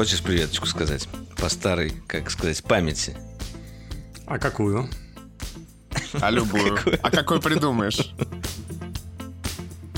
[0.00, 1.06] хочешь приветочку сказать?
[1.36, 3.14] По старой, как сказать, памяти.
[4.24, 4.88] А какую?
[6.22, 6.78] А любую.
[7.02, 8.14] А какой придумаешь?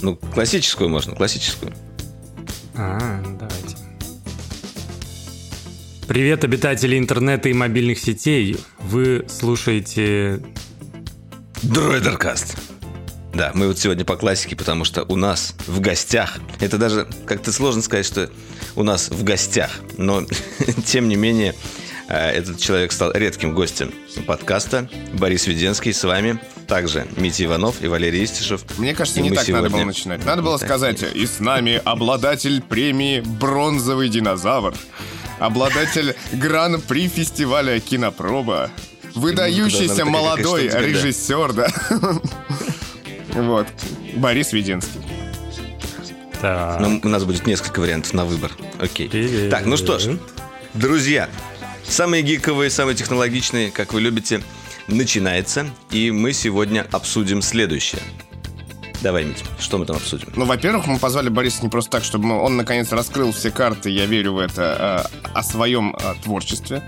[0.01, 1.73] Ну, классическую можно, классическую.
[2.75, 3.77] А, давайте.
[6.09, 8.57] Привет, обитатели интернета и мобильных сетей.
[8.80, 10.43] Вы слушаете...
[11.62, 12.57] Дроидеркаст.
[13.34, 17.52] Да, мы вот сегодня по классике, потому что у нас в гостях, это даже как-то
[17.52, 18.30] сложно сказать, что
[18.76, 20.22] у нас в гостях, но
[20.86, 21.54] тем не менее
[22.08, 23.92] э, этот человек стал редким гостем
[24.26, 24.88] подкаста.
[25.14, 26.38] Борис Веденский с вами.
[26.68, 28.62] Также Митя Иванов и Валерий Истишев.
[28.78, 30.24] Мне кажется, И не так надо было сегодня- начинать.
[30.24, 34.74] Надо было сказать, и с нами обладатель премии «Бронзовый динозавр»,
[35.38, 38.70] обладатель гран-при фестиваля «Кинопроба»,
[39.14, 41.68] выдающийся молодой режиссер, да.
[43.34, 43.66] Вот.
[44.14, 45.01] Борис Веденский.
[46.43, 46.80] Так.
[46.80, 48.51] Ну, у нас будет несколько вариантов на выбор.
[48.80, 49.09] Окей.
[49.09, 49.48] Привет.
[49.48, 50.18] Так, ну что ж,
[50.74, 51.29] друзья,
[51.87, 54.43] самые гиковые, самые технологичные, как вы любите,
[54.88, 55.70] начинается.
[55.93, 58.02] И мы сегодня обсудим следующее.
[59.02, 60.29] Давай, Мить, что мы там обсудим?
[60.35, 64.06] Ну, во-первых, мы позвали Бориса не просто так, чтобы он наконец раскрыл все карты, я
[64.06, 66.82] верю в это, э, о своем э, творчестве,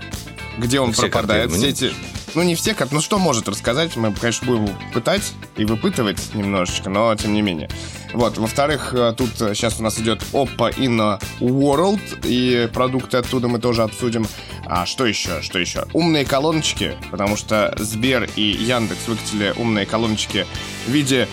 [0.57, 1.51] где он Все пропадает.
[1.51, 1.93] карты, Все эти...
[2.35, 6.89] Ну, не все карты, ну что может рассказать, мы, конечно, будем пытать и выпытывать немножечко,
[6.89, 7.69] но тем не менее.
[8.13, 13.59] Вот, во-вторых, э, тут сейчас у нас идет Oppo in World, и продукты оттуда мы
[13.59, 14.27] тоже обсудим.
[14.65, 15.41] А что еще?
[15.41, 15.85] Что еще?
[15.93, 20.45] Умные колоночки, потому что Сбер и Яндекс выкатили умные колоночки
[20.87, 21.27] в виде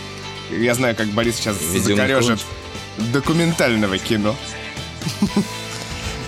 [0.51, 2.41] я знаю, как Борис сейчас В умных закорежит
[3.13, 4.35] документального кино.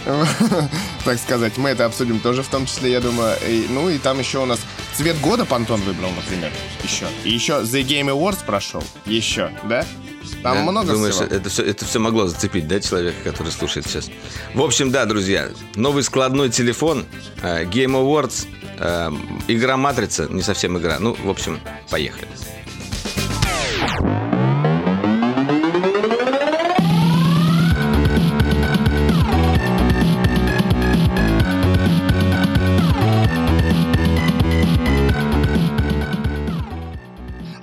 [1.04, 3.36] Так сказать, мы это обсудим тоже в том числе, я думаю.
[3.46, 4.60] И, ну и там еще у нас
[4.94, 6.50] цвет года Пантон выбрал, например.
[6.82, 7.06] Еще.
[7.24, 8.82] И еще The Game Awards прошел.
[9.06, 9.84] Еще, да?
[10.42, 10.62] Там Да?
[10.70, 11.26] много Думаешь, всего.
[11.26, 14.08] это все, это все могло зацепить, да, человека, который слушает сейчас?
[14.54, 17.04] В общем, да, друзья, новый складной телефон,
[17.42, 18.46] э, Game Awards,
[18.78, 19.10] э,
[19.48, 20.98] игра Матрица, не совсем игра.
[20.98, 21.60] Ну, в общем,
[21.90, 22.28] поехали.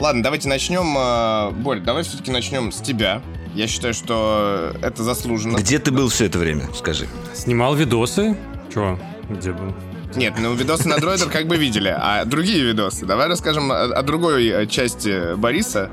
[0.01, 0.95] Ладно, давайте начнем.
[0.97, 3.21] э, Борь, давай все-таки начнем с тебя.
[3.53, 5.57] Я считаю, что это заслуженно.
[5.57, 7.07] Где ты был все это время, скажи?
[7.35, 8.35] Снимал видосы.
[8.73, 8.97] Чего?
[9.29, 9.75] Где был?
[10.15, 13.05] Нет, ну видосы на дроидер как бы видели, а другие видосы.
[13.05, 15.91] Давай расскажем о, о другой э, части Бориса,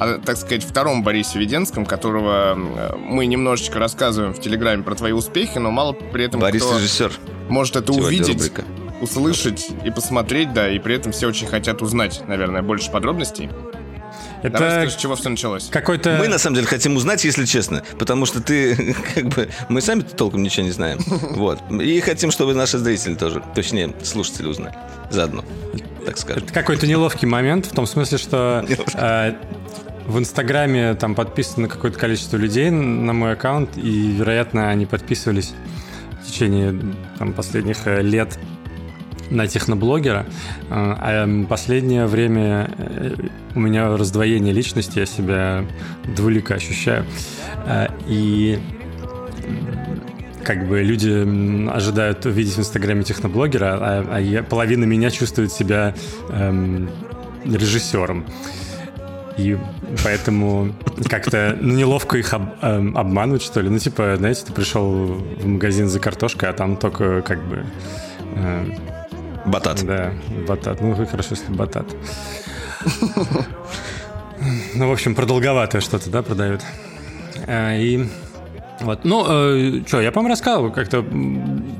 [0.00, 5.12] о, так сказать, втором Борисе Веденском, которого э, мы немножечко рассказываем в Телеграме про твои
[5.12, 7.12] успехи, но мало при этом Борис кто режиссер.
[7.50, 8.64] может это Сегодня увидеть, рубрика.
[9.00, 13.50] Услышать и посмотреть, да, и при этом все очень хотят узнать, наверное, больше подробностей.
[14.42, 15.68] Давай Это скажи, с чего все началось.
[15.68, 16.16] какой-то...
[16.18, 20.02] Мы на самом деле хотим узнать, если честно, потому что ты, как бы, мы сами
[20.02, 20.98] толком ничего не знаем.
[21.38, 21.60] Вот.
[21.70, 24.74] И хотим, чтобы наши зрители тоже, точнее, слушатели узнали.
[25.10, 25.44] Заодно,
[26.04, 26.44] так скажем.
[26.44, 28.64] Это какой-то неловкий момент, в том смысле, что
[28.94, 29.34] э,
[30.06, 35.52] в Инстаграме там подписано какое-то количество людей на мой аккаунт, и, вероятно, они подписывались
[36.22, 36.74] в течение
[37.18, 38.38] там, последних э, лет
[39.30, 40.26] на техноблогера.
[40.70, 43.14] А м, последнее время э,
[43.54, 45.64] у меня раздвоение личности, я себя
[46.16, 47.04] двулико ощущаю.
[47.66, 48.58] Э, И
[50.44, 55.94] как бы люди ожидают увидеть в Инстаграме техноблогера, а, а я- половина меня чувствует себя
[56.30, 56.88] эм,
[57.44, 58.24] режиссером.
[59.36, 59.56] И
[60.02, 60.74] поэтому
[61.08, 63.68] как-то ну, неловко их об- эм, обманывать, что ли.
[63.68, 64.90] Ну, типа, знаете, ты пришел
[65.38, 67.64] в магазин за картошкой, а там только как бы...
[68.36, 68.64] э,
[69.50, 69.84] Батат.
[69.84, 70.12] да,
[70.46, 70.80] батат.
[70.80, 71.86] Ну, хорошо, если батат.
[74.74, 76.62] Ну, в общем, продолговатое что-то, да, продают.
[77.46, 78.06] А, И
[78.80, 79.04] вот.
[79.04, 79.24] Ну,
[79.86, 81.04] что, я, по-моему, рассказывал, как-то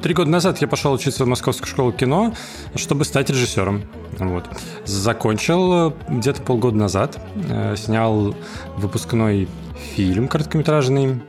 [0.03, 2.35] три года назад я пошел учиться в Московскую школу кино,
[2.75, 3.85] чтобы стать режиссером.
[4.19, 4.49] Вот.
[4.85, 8.35] Закончил э, где-то полгода назад, э, снял
[8.77, 9.49] выпускной
[9.95, 11.23] фильм короткометражный,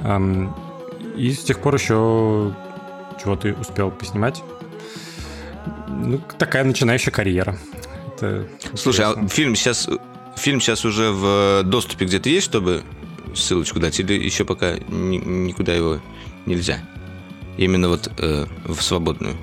[0.00, 0.54] эм,
[1.16, 2.52] и с тех пор еще
[3.22, 4.42] чего-то успел поснимать.
[5.88, 7.58] Ну, такая начинающая карьера.
[8.16, 9.88] Это Слушай, а фильм сейчас,
[10.36, 12.82] фильм сейчас уже в доступе где-то есть, чтобы
[13.34, 16.00] ссылочку дать, или еще пока ни- никуда его
[16.46, 16.78] нельзя?
[17.56, 19.36] Именно вот э, в свободную.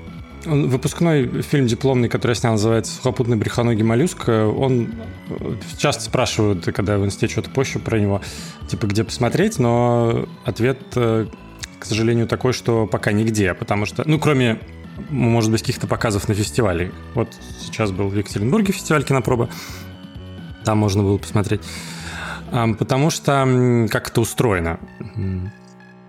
[0.44, 4.28] Выпускной фильм дипломный, который я снял, называется «Сухопутный брехоногий моллюск».
[4.28, 4.94] Он
[5.28, 8.22] э, часто спрашивают, когда в инсте что-то пощу про него,
[8.68, 11.26] типа, где посмотреть, но ответ, э,
[11.78, 14.60] к сожалению, такой, что пока нигде, потому что, ну, кроме,
[15.10, 16.92] может быть, каких-то показов на фестивале.
[17.14, 17.28] Вот
[17.60, 19.48] сейчас был в Екатеринбурге фестиваль кинопроба,
[20.64, 21.60] там можно было посмотреть.
[22.50, 24.78] Потому что как это устроено.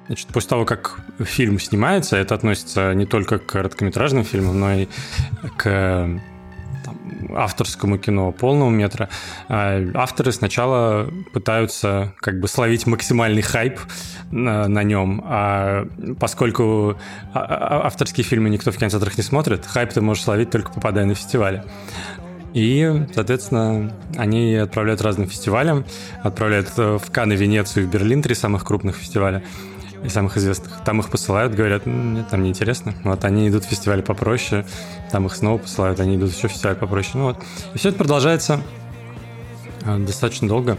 [0.08, 4.88] Значит, после того, как фильм снимается, это относится не только к короткометражным фильмам, но и
[5.58, 6.10] к
[7.36, 9.10] авторскому кино полного метра,
[9.48, 13.80] а, авторы сначала пытаются как бы словить максимальный хайп
[14.32, 15.88] на, на нем, а
[16.20, 16.98] поскольку
[17.34, 21.06] а, а, авторские фильмы никто в кинотеатрах не смотрит, хайп ты можешь словить только попадая
[21.06, 21.64] на фестивале.
[22.54, 25.86] И, соответственно, они отправляют разным фестивалям,
[26.24, 29.44] отправляют в Канны, Венецию и в Берлин, три самых крупных фестиваля
[30.04, 30.72] и самых известных.
[30.86, 32.94] Там их посылают, говорят, нет, там неинтересно.
[33.04, 34.66] Вот они идут в фестиваль попроще,
[35.12, 37.14] там их снова посылают, они идут еще в фестиваль попроще.
[37.16, 37.38] Ну вот.
[37.74, 38.62] И все это продолжается
[39.86, 40.78] э, достаточно долго,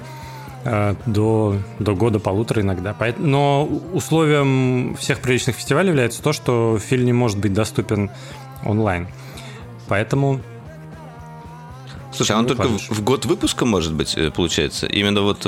[0.64, 2.94] э, до, до года-полутора иногда.
[3.18, 8.10] Но условием всех приличных фестивалей является то, что фильм не может быть доступен
[8.64, 9.08] онлайн.
[9.88, 10.40] Поэтому
[12.12, 14.86] Слушай, а он только в, в год выпуска, может быть, э, получается?
[14.86, 15.46] Именно вот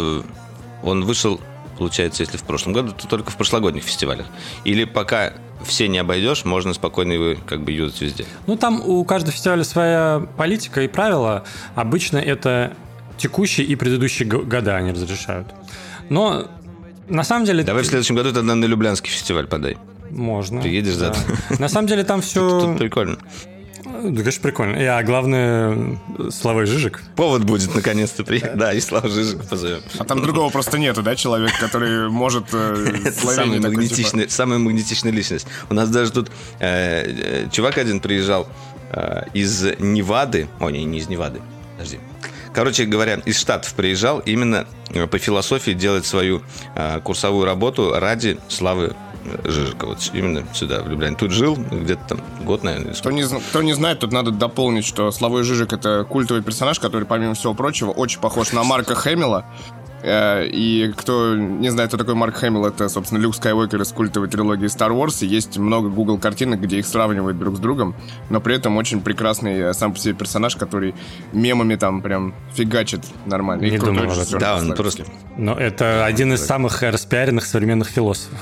[0.82, 1.40] он вышел
[1.80, 4.26] получается, если в прошлом году, то только в прошлогодних фестивалях.
[4.64, 5.32] Или пока
[5.64, 8.26] все не обойдешь, можно спокойно его как бы юзать везде.
[8.46, 11.42] Ну, там у каждого фестиваля своя политика и правила.
[11.74, 12.74] Обычно это
[13.16, 15.48] текущие и предыдущие года они разрешают.
[16.10, 16.48] Но
[17.08, 17.64] на самом деле...
[17.64, 19.78] Давай в следующем году тогда на Люблянский фестиваль подай.
[20.10, 20.60] Можно.
[20.60, 21.14] Приедешь да.
[21.48, 22.60] за На самом деле там все...
[22.60, 23.16] Тут прикольно.
[24.02, 24.76] Да, конечно, прикольно.
[24.76, 25.98] И, а главное,
[26.30, 27.02] Славой Жижик.
[27.16, 28.56] Повод будет наконец-то приехать.
[28.56, 29.80] Да, и Слава Жижик позовем.
[29.98, 34.32] А там другого просто нету, да, человек, который может э, Это самый магнетичный, типа...
[34.32, 35.46] самая магнетичная личность.
[35.68, 38.48] У нас даже тут э, э, чувак один приезжал
[39.34, 40.48] из Невады.
[40.58, 41.40] О, не, не из Невады.
[41.76, 42.00] Подожди.
[42.52, 44.66] Короче говоря, из Штатов приезжал именно
[45.12, 46.42] по философии делать свою
[47.04, 48.96] курсовую работу ради славы
[49.44, 51.16] Жижика, вот именно сюда, в Любляне.
[51.16, 52.94] Тут жил где-то там год, наверное.
[52.94, 57.04] Кто не, кто не знает, тут надо дополнить, что Славой Жижик— это культовый персонаж, который,
[57.04, 59.44] помимо всего прочего, очень похож на Марка Хэмилла.
[60.02, 64.28] Э, и кто не знает, кто такой Марк Хэмилл, это, собственно, Люк Скайуокер из культовой
[64.28, 65.24] трилогии Star Wars.
[65.24, 67.94] И есть много Google картинок, где их сравнивают друг с другом,
[68.30, 70.94] но при этом очень прекрасный э, сам по себе персонаж, который
[71.32, 73.62] мемами там прям фигачит нормально.
[73.62, 75.04] Не думал Да, он просто...
[75.36, 78.38] Но это один из самых распиаренных современных философов.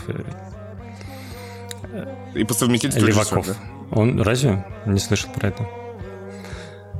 [2.35, 3.47] И по совместительству Леваков.
[3.47, 3.55] Режиссер,
[3.91, 3.97] да?
[3.99, 4.65] Он разве?
[4.87, 5.69] Не слышал про это.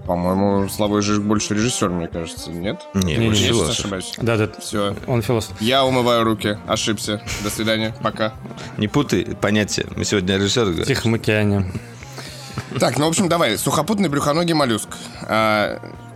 [0.07, 2.81] По-моему, Славой же больше режиссер, мне кажется, нет?
[2.95, 3.79] Нет, не, не, философ.
[3.79, 4.15] ошибаюсь.
[4.17, 4.49] Да, да.
[4.59, 4.97] Все.
[5.07, 5.61] Он философ.
[5.61, 6.57] Я умываю руки.
[6.67, 7.23] Ошибся.
[7.45, 7.95] До свидания.
[8.03, 8.33] Пока.
[8.79, 9.87] Не путай понятия.
[9.97, 10.65] Мы сегодня режиссер.
[10.65, 11.71] В Тихом океане.
[12.81, 13.59] Так, ну, в общем, давай.
[13.59, 14.89] Сухопутный брюхоногий моллюск.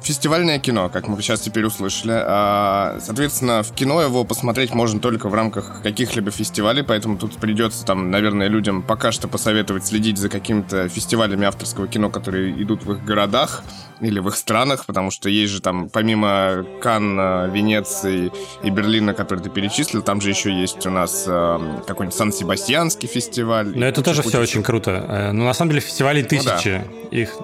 [0.03, 2.15] Фестивальное кино, как мы сейчас теперь услышали.
[2.15, 7.85] А, соответственно, в кино его посмотреть можно только в рамках каких-либо фестивалей, поэтому тут придется
[7.85, 12.93] там, наверное, людям пока что посоветовать следить за какими-то фестивалями авторского кино, которые идут в
[12.93, 13.63] их городах
[14.01, 18.33] или в их странах, потому что есть же там, помимо Канна, Венеции
[18.65, 23.73] и Берлина, который ты перечислил, там же еще есть у нас э, какой-нибудь Сан-Себастьянский фестиваль.
[23.77, 25.07] Но это тоже все очень круто.
[25.09, 26.83] Э, ну, на самом деле, фестивалей тысячи.
[26.83, 27.17] Ну, да.
[27.17, 27.37] Их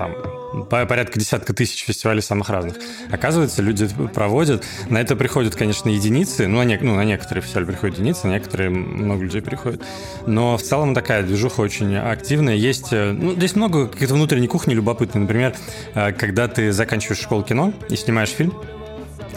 [0.00, 2.76] э, там порядка десятка тысяч фестивалей самых разных.
[3.10, 7.66] Оказывается, люди проводят, на это приходят, конечно, единицы, ну, на, не, ну, на некоторые фестивали
[7.66, 9.82] приходят единицы, на некоторые много людей приходят.
[10.26, 12.54] Но в целом такая движуха очень активная.
[12.54, 15.22] Есть, э, ну, здесь много каких-то внутренней кухни любопытной.
[15.22, 15.54] Например,
[15.94, 18.54] э, когда ты заканчиваешь школу кино и снимаешь фильм,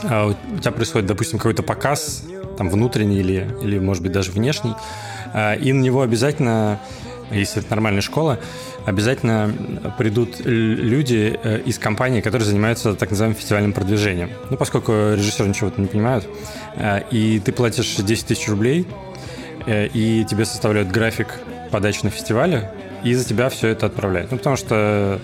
[0.04, 2.24] э, у тебя происходит, допустим, какой-то показ,
[2.58, 4.76] там, внутренний или, или, может быть, даже внешний,
[5.34, 6.80] и на него обязательно,
[7.40, 8.40] если это нормальная школа,
[8.86, 9.54] обязательно
[9.98, 14.32] придут люди э, из компании, которые занимаются так называемым фестивальным продвижением.
[14.50, 16.28] Ну, поскольку режиссеры ничего не понимают,
[16.76, 18.88] э, и ты платишь 10 тысяч рублей,
[19.66, 21.40] э, и тебе составляют график
[21.72, 22.72] подачи на фестивале,
[23.04, 24.32] и за тебя все это отправляют.
[24.32, 25.20] Ну, потому что...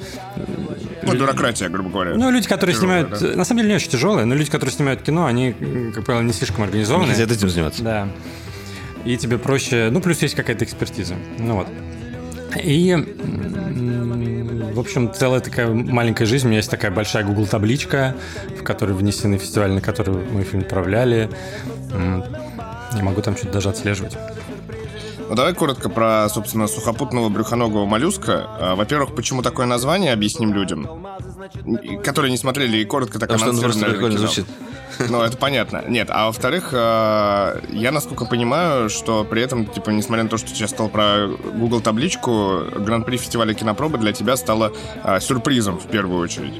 [1.04, 2.16] Ну, бюрократия, грубо говоря.
[2.16, 3.22] Ну, люди, которые Тяжелая, снимают...
[3.22, 3.38] Да?
[3.38, 5.56] На самом деле, не очень тяжелые, но люди, которые снимают кино, они,
[5.96, 7.08] как правило, не слишком организованы.
[7.08, 7.84] Не хотят этим заниматься.
[7.84, 8.10] Да.
[9.06, 9.90] И тебе проще...
[9.92, 11.16] Ну, плюс есть какая-то экспертиза.
[11.38, 11.68] Ну, вот.
[12.64, 12.96] И,
[14.74, 16.46] в общем, целая такая маленькая жизнь.
[16.48, 18.16] У меня есть такая большая Google табличка,
[18.60, 21.30] в которой внесены фестивали, на которые мы фильм отправляли.
[21.92, 24.18] Не могу там что-то даже отслеживать.
[25.30, 28.48] Ну, давай коротко про, собственно, сухопутного брюхоногого моллюска.
[28.60, 31.06] А, во-первых, почему такое название, объясним людям,
[32.04, 34.48] которые не смотрели и коротко так Потому что он просто прикольно звучит.
[35.08, 35.84] Ну, это понятно.
[35.88, 40.50] Нет, а во-вторых, э, я насколько понимаю, что при этом, типа, несмотря на то, что
[40.50, 45.88] ты сейчас сказал про Google табличку, Гран-при фестиваля кинопробы для тебя стало э, сюрпризом в
[45.88, 46.54] первую очередь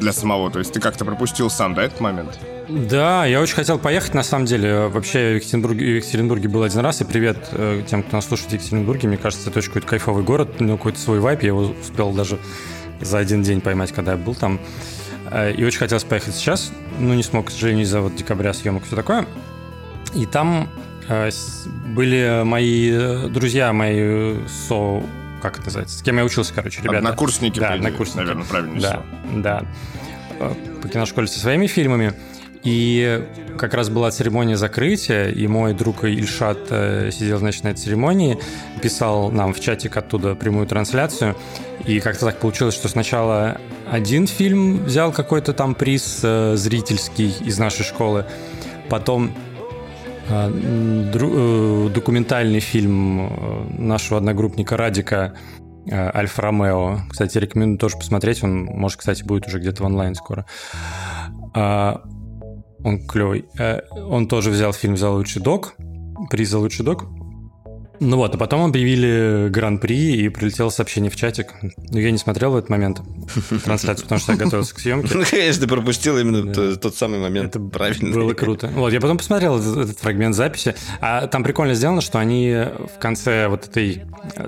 [0.00, 0.50] для самого.
[0.50, 2.38] То есть ты как-то пропустил сам, да, этот момент?
[2.68, 4.88] Да, я очень хотел поехать, на самом деле.
[4.88, 8.50] Вообще, в Екатеринбурге, в Екатеринбурге был один раз, и привет э, тем, кто нас слушает
[8.50, 9.08] в Екатеринбурге.
[9.08, 11.42] Мне кажется, это очень какой-то кайфовый город, у него какой-то свой вайп.
[11.42, 12.38] Я его успел даже
[13.00, 14.60] за один день поймать, когда я был там.
[15.30, 18.84] Э, и очень хотелось поехать сейчас, но не смог, к сожалению, из-за вот декабря съемок
[18.84, 19.26] и все такое.
[20.14, 20.68] И там
[21.08, 21.30] Э,
[21.88, 25.02] были мои друзья, мои со...
[25.40, 25.98] Как это называется?
[25.98, 26.98] С кем я учился, короче, ребята.
[26.98, 28.18] Однокурсники, да, однокурсники.
[28.18, 28.80] наверное, правильно.
[28.80, 29.02] Да,
[29.34, 30.52] да.
[30.82, 32.14] По киношколе со своими фильмами.
[32.66, 33.24] И
[33.58, 38.38] как раз была церемония закрытия, и мой друг Ильшат э, сидел, значит, на этой церемонии,
[38.82, 41.36] писал нам в чатик оттуда прямую трансляцию.
[41.84, 47.56] И как-то так получилось, что сначала один фильм взял какой-то там приз э, зрительский из
[47.56, 48.26] нашей школы,
[48.88, 49.30] потом
[50.28, 55.34] э, документальный фильм нашего одногруппника Радика
[55.88, 57.02] Альфа Ромео.
[57.08, 58.42] Кстати, рекомендую тоже посмотреть.
[58.42, 60.46] Он, может, кстати, будет уже где-то в онлайн скоро.
[62.86, 63.46] Он клевый.
[63.58, 65.74] Э, он тоже взял фильм за лучший док,
[66.30, 67.06] приз за лучший док.
[67.98, 71.52] Ну вот, а потом объявили гран-при и прилетело сообщение в чатик.
[71.90, 73.00] Но я не смотрел в этот момент
[73.64, 75.16] трансляцию, потому что я готовился к съемке.
[75.16, 76.76] Ну, конечно, ты пропустил именно да.
[76.76, 77.56] тот самый момент.
[77.56, 78.14] Это правильно.
[78.14, 78.68] Было круто.
[78.68, 80.76] Вот, я потом посмотрел этот, этот фрагмент записи.
[81.00, 84.04] А там прикольно сделано, что они в конце вот этой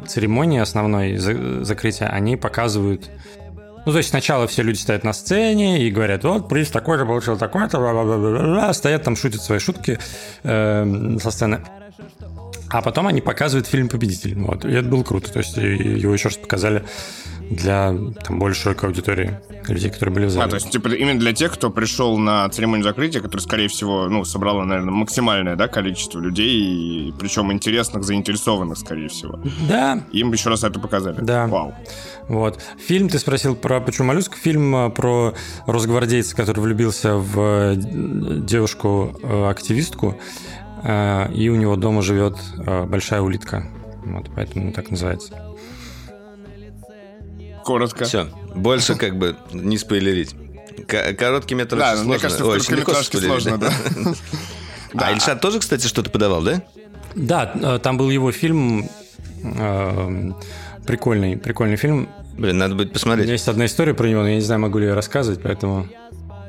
[0.06, 3.10] церемонии основной закрытия, они показывают
[3.88, 7.38] ну, то есть сначала все люди стоят на сцене и говорят, вот, приз такой-то получил
[7.38, 9.98] такой-то, стоят там, шутят свои шутки
[10.42, 11.62] э, со сцены.
[12.68, 14.34] А потом они показывают фильм «Победитель».
[14.34, 15.32] Вот, и это было круто.
[15.32, 16.84] То есть его еще раз показали
[17.50, 19.38] для там, более широкой аудитории
[19.68, 20.46] людей, которые были в зале.
[20.46, 24.08] А, то есть, типа, именно для тех, кто пришел на церемонию закрытия, которая, скорее всего,
[24.08, 29.40] ну, собрала, наверное, максимальное, да, количество людей, и, причем интересных, заинтересованных, скорее всего.
[29.68, 30.02] Да.
[30.12, 31.16] Им еще раз это показали.
[31.20, 31.46] Да.
[31.46, 31.74] Вау.
[32.28, 32.62] Вот.
[32.78, 35.32] Фильм, ты спросил про «Почему моллюск?» Фильм э, про
[35.66, 40.20] росгвардейца, который влюбился в э, девушку-активистку,
[40.82, 43.66] э, и у него дома живет большая улитка.
[44.04, 45.47] Вот, поэтому так называется.
[47.68, 48.06] Коротко.
[48.06, 48.28] Все.
[48.54, 50.34] Больше как бы не спойлерить.
[50.86, 53.70] Короткий метр да, очень мне кажется, в легко сложно, да.
[54.94, 56.62] А Ильшат тоже, кстати, что-то подавал, да?
[57.14, 58.88] Да, там был его фильм
[60.86, 62.08] прикольный, прикольный фильм.
[62.38, 63.24] Блин, надо будет посмотреть.
[63.24, 65.42] У меня есть одна история про него, но я не знаю, могу ли я рассказывать,
[65.42, 65.86] поэтому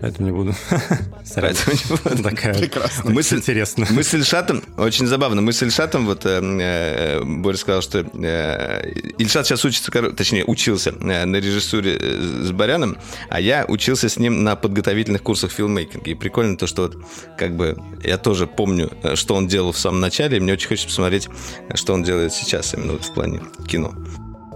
[0.02, 0.56] Поэтому не буду.
[1.36, 2.24] Поэтому не буду.
[2.24, 3.12] Такая Прекрасно.
[3.12, 3.88] мысль интересная.
[3.92, 8.92] Мы с Ильшатом, очень забавно, мы с Ильшатом, вот э, э, Боря сказал, что э,
[9.18, 12.98] Ильшат сейчас учится, точнее, учился э, на режиссуре э, с Баряном,
[13.30, 16.10] а я учился с ним на подготовительных курсах филммейкинга.
[16.10, 16.98] И прикольно то, что вот
[17.38, 20.88] как бы я тоже помню, что он делал в самом начале, и мне очень хочется
[20.88, 21.28] посмотреть,
[21.76, 23.94] что он делает сейчас, именно вот в плане кино.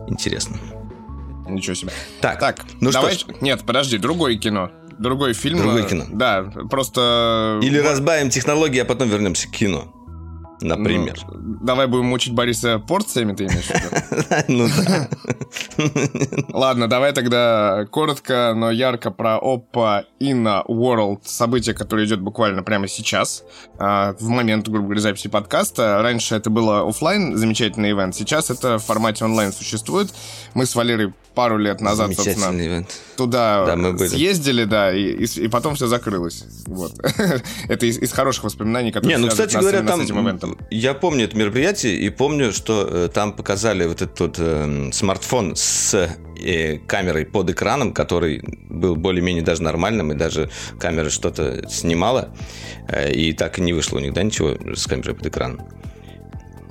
[0.07, 0.57] Интересно.
[1.47, 1.91] Ничего себе.
[2.21, 3.13] Так, так ну давай...
[3.13, 3.35] что ж.
[3.41, 4.71] Нет, подожди, другое кино.
[4.99, 5.57] Другой фильм.
[5.57, 6.05] Другое кино.
[6.09, 7.59] Да, просто...
[7.61, 9.87] Или разбавим технологии, а потом вернемся к кино.
[10.63, 11.17] Например.
[11.27, 14.43] Ну, давай будем мучить Бориса порциями, ты имеешь в виду?
[14.47, 15.09] Ну да.
[16.49, 22.87] Ладно, давай тогда коротко, но ярко про Oppo Inna World, событие, которое идет буквально прямо
[22.87, 23.43] сейчас,
[23.77, 26.01] а, в момент, грубо говоря, записи подкаста.
[26.01, 30.13] Раньше это было офлайн, замечательный ивент, сейчас это в формате онлайн существует.
[30.53, 32.89] Мы с Валерой пару лет назад, собственно, ивент.
[33.17, 34.07] туда да, мы были.
[34.07, 36.45] съездили, да, и, и, и потом все закрылось.
[36.67, 36.93] Вот.
[37.67, 40.52] это из, из хороших воспоминаний, которые Не, ну, кстати говоря, там, с этим ивентом.
[40.69, 45.55] Я помню это мероприятие и помню, что э, там показали вот этот вот, э, смартфон
[45.55, 46.09] с
[46.41, 52.33] э, камерой под экраном, который был более-менее даже нормальным, и даже камера что-то снимала,
[52.87, 55.67] э, и так и не вышло у них, да, ничего с камерой под экраном.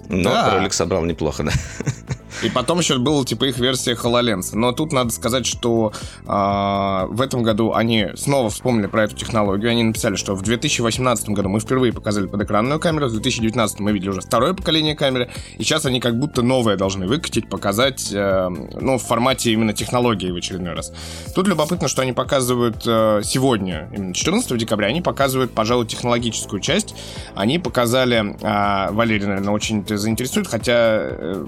[0.08, 0.56] Но да.
[0.56, 1.52] ролик собрал неплохо, да.
[2.42, 4.50] И потом еще был типа их версия HoloLens.
[4.54, 9.70] Но тут надо сказать, что э, в этом году они снова вспомнили про эту технологию.
[9.70, 14.10] Они написали, что в 2018 году мы впервые показали подэкранную камеру, в 2019 мы видели
[14.10, 18.98] уже второе поколение камеры, и сейчас они как будто новое должны выкатить, показать, э, ну,
[18.98, 20.92] в формате именно технологии в очередной раз.
[21.34, 26.94] Тут любопытно, что они показывают э, сегодня, именно 14 декабря, они показывают, пожалуй, технологическую часть.
[27.34, 31.46] Они показали, э, Валерий, наверное, очень заинтересует, хотя э,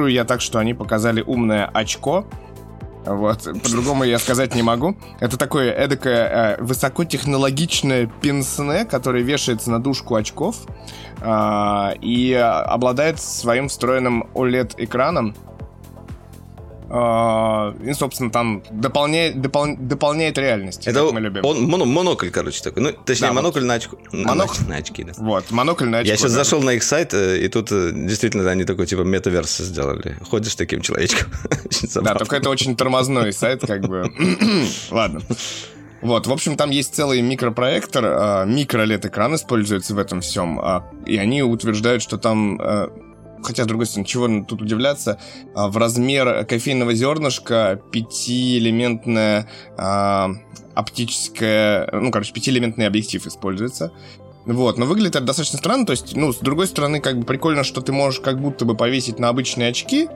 [0.00, 2.24] анонсируют я так, что они показали умное очко,
[3.06, 4.94] вот, по-другому я сказать не могу.
[5.20, 10.56] Это такое эдакое э, высокотехнологичное пенсне, которое вешается на дужку очков
[11.20, 15.34] э, и обладает своим встроенным OLED-экраном,
[16.90, 20.88] и, собственно, там дополняет, допол, дополняет реальность.
[20.88, 21.44] Это мы любим.
[21.44, 22.82] Он, моно, монокль, короче, такой.
[22.82, 23.66] Ну, точнее, да, монокль вот.
[23.66, 24.50] на, очку, Монок...
[24.66, 25.12] на, очки, да.
[25.18, 26.10] Вот, монокль на очки.
[26.10, 26.38] Я сейчас да.
[26.42, 30.16] зашел на их сайт, э, и тут э, действительно они такой, типа, метаверс сделали.
[30.28, 31.30] Ходишь таким человечком.
[32.02, 34.12] да, только это очень тормозной сайт, как бы.
[34.90, 35.20] Ладно.
[36.00, 41.18] Вот, в общем, там есть целый микропроектор, а, микро-LED-экран используется в этом всем, а, и
[41.18, 42.58] они утверждают, что там
[43.42, 45.18] хотя, с другой стороны, чего тут удивляться,
[45.54, 50.30] а, в размер кофейного зернышка пятиэлементная а,
[50.74, 53.92] оптическая, ну, короче, пятиэлементный объектив используется.
[54.46, 57.62] Вот, но выглядит это достаточно странно, то есть, ну, с другой стороны, как бы прикольно,
[57.62, 60.08] что ты можешь как будто бы повесить на обычные очки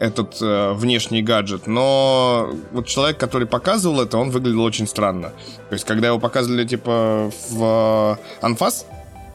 [0.00, 5.28] этот э, внешний гаджет, но вот человек, который показывал это, он выглядел очень странно.
[5.68, 8.84] То есть, когда его показывали, типа, в э, анфас,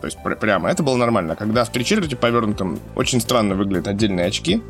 [0.01, 1.35] то есть пр- прямо, это было нормально.
[1.35, 4.61] Когда в тричерте повернутом очень странно выглядят отдельные очки,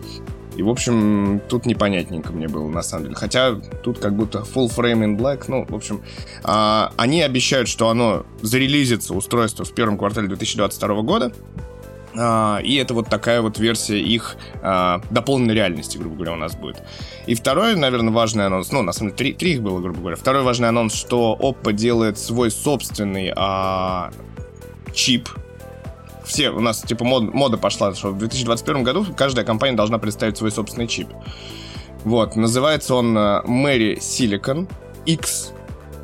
[0.57, 3.15] и, в общем, тут непонятненько мне было, на самом деле.
[3.15, 3.53] Хотя
[3.83, 5.43] тут как будто full frame in black.
[5.47, 6.01] Ну, в общем,
[6.43, 11.31] а, они обещают, что оно зарелизится, устройство, в первом квартале 2022 года.
[12.17, 16.55] А, и это вот такая вот версия их а, дополненной реальности, грубо говоря, у нас
[16.55, 16.81] будет.
[17.27, 20.15] И второй, наверное, важный анонс, ну, на самом деле, три, три их было, грубо говоря.
[20.15, 24.11] Второй важный анонс, что Oppo делает свой собственный а,
[24.93, 25.29] чип
[26.27, 30.37] все, у нас типа мод, мода пошла, что в 2021 году каждая компания должна представить
[30.37, 31.07] свой собственный чип.
[32.03, 34.69] Вот, называется он Mary Silicon
[35.05, 35.53] X.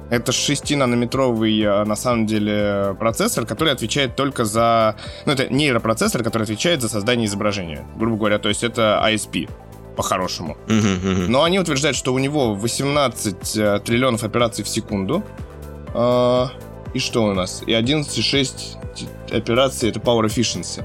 [0.09, 4.95] Это 6-нанометровый, э, на самом деле, процессор, который отвечает только за...
[5.25, 8.37] Ну, это нейропроцессор, который отвечает за создание изображения, грубо говоря.
[8.37, 9.49] То есть это ISP,
[9.95, 10.57] по-хорошему.
[11.29, 15.23] Но они утверждают, что у него 18 э, триллионов операций в секунду.
[16.93, 17.63] Э, и что у нас?
[17.65, 20.83] И 11,6 операции это Power Efficiency.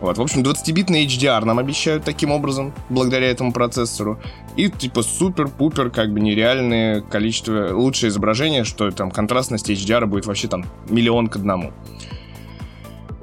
[0.00, 4.20] Вот, в общем, 20-битный HDR нам обещают таким образом, благодаря этому процессору.
[4.56, 10.48] И типа супер-пупер, как бы нереальное количество, лучшее изображение, что там контрастность HDR будет вообще
[10.48, 11.72] там миллион к одному.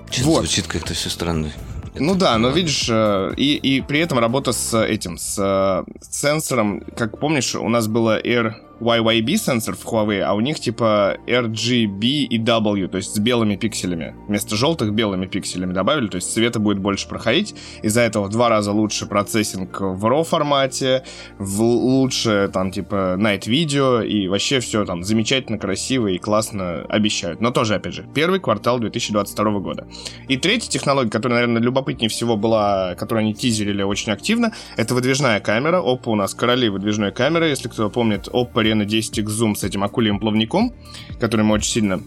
[0.09, 0.39] Что-то вот.
[0.39, 1.51] звучит как-то все странно.
[1.95, 6.81] Ну да, но видишь, э, и, и при этом работа с этим, с, с сенсором,
[6.97, 12.25] как помнишь, у нас было Air YYB сенсор в Huawei, а у них типа RGB
[12.25, 14.15] и W, то есть с белыми пикселями.
[14.27, 17.55] Вместо желтых белыми пикселями добавили, то есть света будет больше проходить.
[17.81, 21.03] Из-за этого в два раза лучше процессинг в RAW формате,
[21.37, 27.41] в лучше там типа Night Video и вообще все там замечательно, красиво и классно обещают.
[27.41, 29.87] Но тоже, опять же, первый квартал 2022 года.
[30.27, 35.39] И третья технология, которая, наверное, любопытнее всего была, которую они тизерили очень активно, это выдвижная
[35.39, 35.81] камера.
[35.81, 39.83] Oppo у нас короли выдвижной камеры, если кто помнит, Oppo Reno 10X Zoom с этим
[39.83, 40.73] акульем плавником,
[41.19, 42.01] который мы очень сильно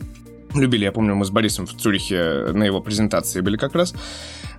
[0.55, 0.85] любили.
[0.85, 3.95] Я помню, мы с Борисом в Цюрихе на его презентации были как раз.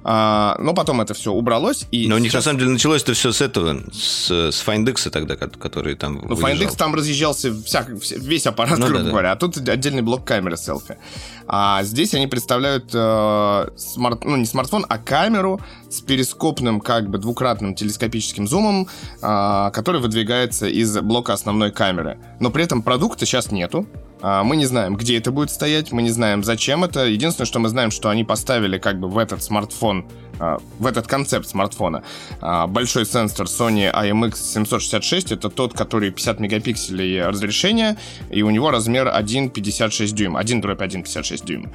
[0.09, 1.85] А, но потом это все убралось.
[1.91, 5.01] И но у них на самом деле началось это все с этого, с, с Find
[5.01, 9.09] X тогда, который там Ну, Find X там разъезжался вся, весь аппарат, ну, грубо да,
[9.09, 9.33] говоря, да.
[9.33, 10.97] а тут отдельный блок камеры селфи.
[11.45, 17.17] А здесь они представляют э, смарт, ну, не смартфон, а камеру с перископным, как бы,
[17.17, 18.87] двукратным телескопическим зумом,
[19.21, 22.17] э, который выдвигается из блока основной камеры.
[22.39, 23.85] Но при этом продукта сейчас нету.
[24.21, 27.05] А, мы не знаем, где это будет стоять, мы не знаем, зачем это.
[27.05, 30.07] Единственное, что мы знаем, что они поставили как бы в этот смартфон
[30.39, 32.03] в этот концепт смартфона.
[32.41, 37.97] А, большой сенсор Sony IMX766 это тот, который 50 мегапикселей разрешения,
[38.29, 41.71] и у него размер 1,56 дюйм, 1 дробь 1,56 дюйм.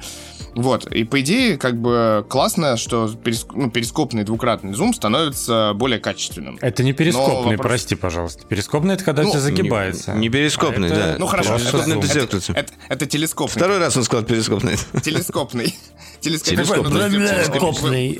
[0.55, 3.53] Вот, и по идее, как бы классно, что периск...
[3.53, 6.59] ну, перископный двукратный зум становится более качественным.
[6.61, 7.71] Это не перископный, вопрос...
[7.71, 8.45] прости, пожалуйста.
[8.45, 10.13] Перископный это когда ну, загибается.
[10.13, 11.11] Не, не перископный, а это...
[11.13, 11.15] да.
[11.17, 13.55] Ну хорошо, это, это, это, это, это телескопный.
[13.59, 14.75] Второй раз он сказал перископный.
[15.01, 15.75] Телескопный.
[16.21, 18.17] Телескопный.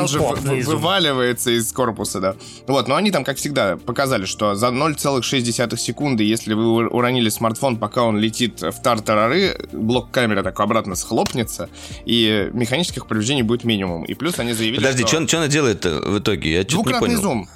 [0.00, 2.36] Он же вываливается из корпуса, да.
[2.66, 7.76] Вот, но они там, как всегда, показали, что за 0,6 секунды, если вы уронили смартфон,
[7.76, 11.68] пока он летит в тартарары, блок камеры так обратно схлопнется,
[12.04, 14.04] и механических повреждений будет минимум.
[14.04, 15.26] И плюс они заявили, Подожди, что...
[15.26, 16.52] что она делает в итоге?
[16.52, 16.64] Я
[17.00, 17.20] понял.
[17.20, 17.48] зум.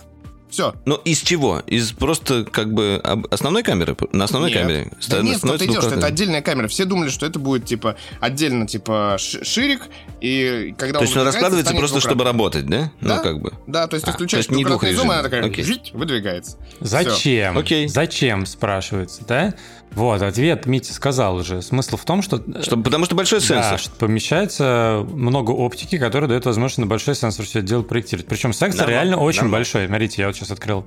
[0.51, 0.75] Все.
[0.87, 1.61] Ну, из чего?
[1.67, 3.97] Из просто как бы основной камеры?
[4.13, 4.61] На основной нет.
[4.61, 4.93] камере?
[5.09, 6.69] Да нет, ты идешь, это отдельная камера.
[6.69, 9.83] Все думали, что это будет типа отдельно типа ширик,
[10.21, 12.91] и когда То есть он раскладывается просто, чтобы работать, да?
[13.01, 13.17] Ну, да?
[13.17, 13.53] Ну, как бы.
[13.67, 15.65] Да, то есть ты включаешь а, то есть не зум, она такая Окей.
[15.93, 16.57] выдвигается.
[16.81, 17.59] Зачем?
[17.59, 17.89] Окей.
[17.89, 19.55] Зачем, спрашивается, да?
[19.99, 21.61] Вот, ответ Митя сказал уже.
[21.61, 22.41] Смысл в том, что...
[22.63, 23.73] что потому что большой сенсор.
[23.73, 28.29] Да, что помещается много оптики, которая дает возможность на большой сенсор все это дело проектировать.
[28.29, 29.49] Причем сенсор да, реально очень да.
[29.49, 29.89] большой.
[29.89, 30.87] Смотрите, я вот сейчас открыл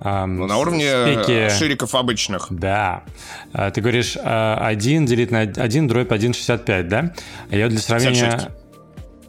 [0.00, 1.48] ну, на уровне спеки...
[1.50, 2.46] шириков обычных.
[2.50, 3.02] Да.
[3.52, 7.12] А, ты говоришь 1 а, делить на 1 дробь 1,65, да?
[7.50, 8.30] А я для сравнения...
[8.30, 8.57] 56.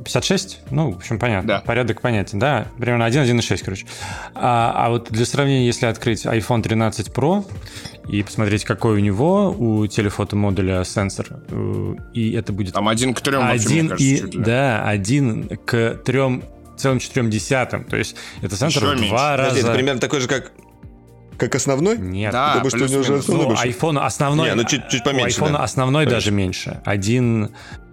[0.04, 0.60] 56?
[0.72, 1.48] Ну, в общем, понятно.
[1.48, 1.60] Да.
[1.62, 2.68] Порядок понятен, да?
[2.78, 3.86] Примерно 1, 1,6, короче.
[4.34, 7.46] А, а вот для сравнения, если открыть iPhone 13 Pro
[8.08, 12.74] и посмотреть, какой у него, у телефотомодуля сенсор, э, и это будет...
[12.74, 16.44] Там один к трем, один вообще, и, кажется, Да, один к трем
[16.78, 17.84] целым четырем десятым.
[17.84, 19.50] То есть это сенсор Еще в два раза...
[19.50, 20.52] Подожди, это примерно такой же, как
[21.40, 21.98] как основной?
[21.98, 22.34] Нет.
[22.34, 24.50] Да, Потому что у него уже основной ну, iPhone основной...
[24.50, 25.64] Не, ну чуть, чуть поменьше, У iPhone да.
[25.64, 26.18] основной Конечно.
[26.18, 26.82] даже меньше.
[26.84, 27.50] Один...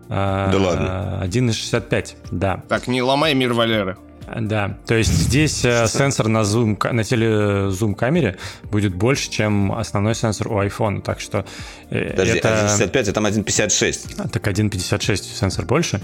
[0.09, 1.23] Э, да ладно.
[1.25, 2.63] 1,65, да.
[2.69, 3.97] Так, не ломай мир Валеры.
[4.35, 10.17] Да, то есть здесь э, сенсор на зум на телезум камере будет больше, чем основной
[10.17, 11.45] сенсор у iPhone, так что
[11.91, 12.77] э, Подожди, это...
[12.77, 14.15] 1.65, а там 1.56.
[14.19, 16.01] А, так 1.56 сенсор больше.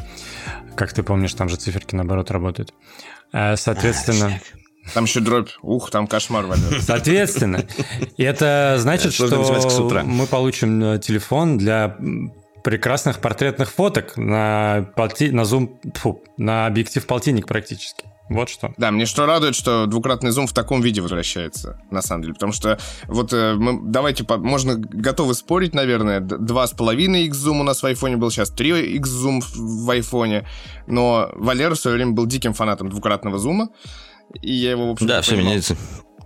[0.76, 2.72] Как ты помнишь, там же циферки наоборот работают.
[3.32, 4.40] Э, соответственно...
[4.94, 5.50] Там еще дробь.
[5.62, 6.80] Ух, там кошмар, Валер.
[6.80, 7.64] Соответственно,
[8.18, 9.26] это значит, что
[10.04, 11.96] мы получим телефон для
[12.62, 15.30] прекрасных портретных фоток на, полти...
[15.30, 18.04] на зум, фу, на объектив полтинник практически.
[18.28, 18.72] Вот что.
[18.78, 22.34] Да, мне что радует, что двукратный зум в таком виде возвращается, на самом деле.
[22.34, 27.82] Потому что вот э, мы, давайте, по, можно готовы спорить, наверное, 2,5x зум у нас
[27.82, 30.46] в айфоне был, сейчас 3x зум в айфоне.
[30.86, 33.68] Но Валера в свое время был диким фанатом двукратного зума.
[34.40, 35.50] И я его, в общем Да, все понимал.
[35.50, 35.76] меняется.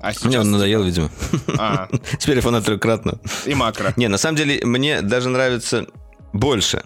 [0.01, 0.25] А сейчас...
[0.27, 1.11] Мне он надоел, видимо.
[1.59, 1.88] А.
[2.18, 3.18] Теперь фанат трехкратного.
[3.46, 3.92] И макро.
[3.96, 5.87] Не, на самом деле, мне даже нравится
[6.33, 6.85] больше.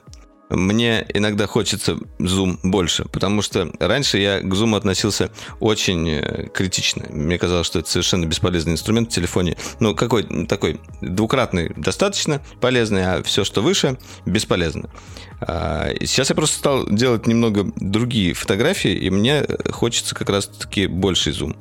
[0.50, 7.06] Мне иногда хочется зум больше, потому что раньше я к зуму относился очень э, критично.
[7.08, 9.56] Мне казалось, что это совершенно бесполезный инструмент в телефоне.
[9.78, 14.90] Ну, какой такой двукратный достаточно полезный, а все, что выше, бесполезно.
[15.40, 21.32] А, сейчас я просто стал делать немного другие фотографии, и мне хочется как раз-таки больший
[21.32, 21.56] зум.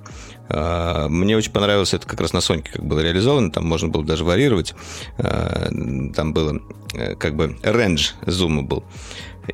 [0.49, 4.03] А, мне очень понравилось это как раз на Соньке как было реализовано, там можно было
[4.03, 4.73] даже варьировать,
[5.17, 5.69] а,
[6.15, 6.59] там было
[6.93, 8.83] э, как бы рейндж зума был.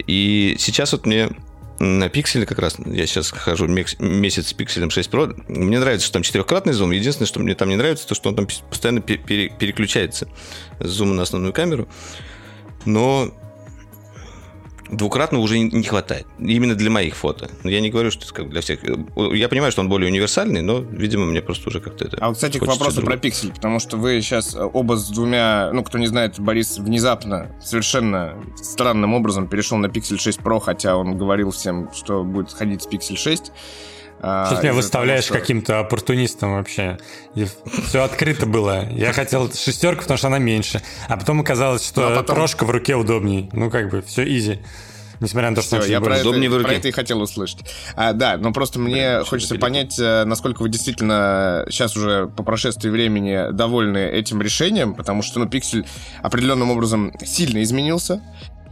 [0.08, 1.30] И сейчас вот мне
[1.80, 6.14] на пикселе как раз, я сейчас хожу месяц с пикселем 6 Pro, мне нравится, что
[6.14, 10.30] там четырехкратный зум, единственное, что мне там не нравится, то, что он там постоянно переключается
[10.80, 11.90] с зума на основную камеру,
[12.86, 13.34] но
[14.90, 16.28] двукратно уже не хватает.
[16.40, 17.50] Именно для моих фото.
[17.64, 18.80] Я не говорю, что это как для всех.
[18.84, 22.18] Я понимаю, что он более универсальный, но, видимо, мне просто уже как-то это...
[22.20, 23.14] А вот, кстати, к вопросу другого.
[23.14, 25.72] про пиксель, потому что вы сейчас оба с двумя...
[25.74, 30.98] Ну, кто не знает, Борис внезапно, совершенно странным образом перешел на Pixel 6 Pro, хотя
[30.98, 33.52] он говорил всем, что будет ходить с Pixel 6.
[34.22, 35.42] А, Сейчас меня выставляешь того, что...
[35.42, 36.98] каким-то оппортунистом вообще.
[37.36, 37.46] И
[37.88, 38.88] все открыто было.
[38.90, 40.82] Я хотел шестерку, потому что она меньше.
[41.08, 42.36] А потом оказалось, что ну, а потом...
[42.36, 43.50] прошка в руке удобней.
[43.54, 44.62] Ну, как бы, все изи.
[45.20, 47.60] Несмотря на то, что Все, я про это, про это и хотел услышать.
[47.96, 52.44] А, да, но просто мне Блин, хочется понять, э, насколько вы действительно сейчас уже по
[52.44, 55.86] прошествии времени довольны этим решением, потому что, ну, пиксель
[56.22, 58.22] определенным образом сильно изменился.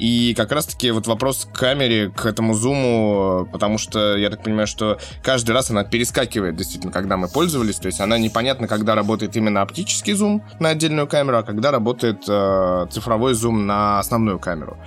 [0.04, 4.68] И как раз-таки вот вопрос к камере, к этому зуму, потому что я так понимаю,
[4.68, 9.38] что каждый раз она перескакивает действительно, когда мы пользовались, то есть она непонятно, когда работает
[9.38, 14.78] именно оптический зум на отдельную камеру, а когда работает э, цифровой зум на основную камеру.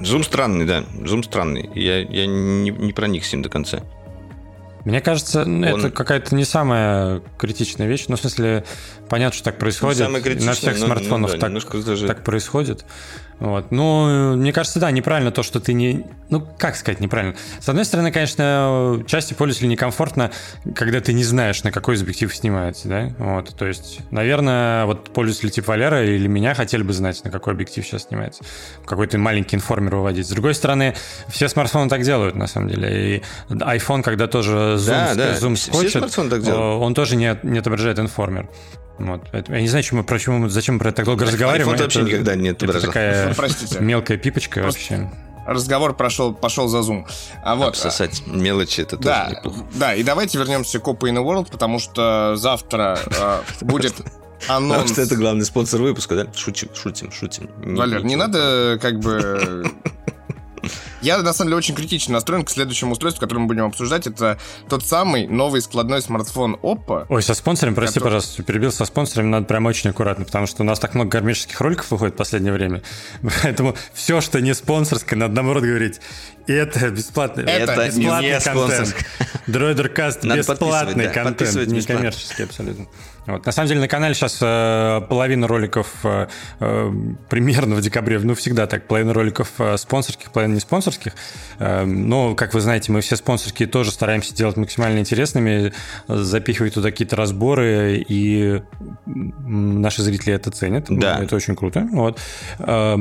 [0.00, 1.68] Зум странный, да, зум странный.
[1.74, 3.80] Я, я не, не проник с ним до конца.
[4.86, 5.62] Мне кажется, Он...
[5.62, 8.06] это какая-то не самая критичная вещь.
[8.08, 8.64] Ну, в смысле,
[9.10, 10.08] понятно, что так происходит.
[10.42, 12.06] На всех смартфонах ну, да, так, даже...
[12.06, 12.86] так происходит.
[13.40, 13.70] Вот.
[13.70, 16.06] Ну, мне кажется, да, неправильно то, что ты не...
[16.28, 17.36] Ну, как сказать неправильно?
[17.60, 20.30] С одной стороны, конечно, части пользователей некомфортно,
[20.74, 23.10] когда ты не знаешь, на какой из объектив снимается, да?
[23.18, 27.52] Вот, то есть, наверное, вот пользователи типа Валера или меня хотели бы знать, на какой
[27.52, 28.44] объектив сейчас снимается.
[28.84, 30.26] Какой-то маленький информер выводить.
[30.26, 30.94] С другой стороны,
[31.28, 33.16] все смартфоны так делают, на самом деле.
[33.16, 35.34] И iPhone, когда тоже зум, да, да.
[35.34, 36.02] зум скотчет,
[36.48, 38.48] он тоже не, не отображает информер.
[38.98, 39.22] Вот.
[39.32, 41.74] Я не знаю, почему, почему, зачем мы про это так долго разговариваем.
[41.74, 43.80] Это вообще никогда не Это такая Простите.
[43.80, 45.10] мелкая пипочка вообще.
[45.46, 47.06] Разговор прошел, пошел за зум.
[47.42, 49.58] А вот, Обсосать мелочи, это да, тоже неплохо.
[49.76, 53.94] Да, и давайте вернемся к Oppo in the World, потому что завтра э, будет
[54.46, 54.82] анонс...
[54.82, 56.26] Потому что это главный спонсор выпуска, да?
[56.34, 57.48] Шутим, шутим, шутим.
[57.76, 59.72] Валер, не надо как бы
[61.02, 64.06] я, на самом деле, очень критично настроен к следующему устройству, которое мы будем обсуждать.
[64.06, 67.06] Это тот самый новый складной смартфон Oppo.
[67.08, 68.14] Ой, со спонсором, прости, который...
[68.14, 71.60] пожалуйста, перебил, со спонсорами надо прям очень аккуратно, потому что у нас так много гармических
[71.60, 72.82] роликов выходит в последнее время.
[73.42, 76.00] Поэтому все, что не спонсорское, надо наоборот говорить.
[76.46, 79.06] И это бесплатный, это, это бесплатный не контент.
[79.46, 82.86] Дроидеркаст бесплатный да, контент, не коммерческий абсолютно.
[83.28, 83.44] Вот.
[83.44, 86.28] На самом деле на канале сейчас э, половина роликов э,
[86.60, 86.92] э,
[87.28, 91.12] примерно в декабре, ну всегда так, половина роликов э, спонсорских, половина не спонсорских.
[91.58, 95.74] Э, но, как вы знаете, мы все спонсорские тоже стараемся делать максимально интересными,
[96.08, 98.62] запихивать туда какие-то разборы, и
[99.04, 100.86] наши зрители это ценят.
[100.88, 101.22] Да.
[101.22, 101.86] Это очень круто.
[101.92, 102.18] Вот.
[102.58, 102.96] Э,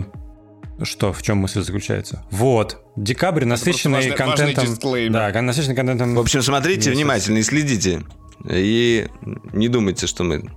[0.83, 2.23] что, в чем мысль заключается?
[2.31, 2.83] Вот.
[2.97, 4.65] Декабрь насыщенный важный, контентом.
[4.67, 6.15] Важный да, насыщенный контентом.
[6.15, 8.03] В общем, смотрите внимательно и следите.
[8.49, 9.07] И
[9.53, 10.49] не думайте, что мы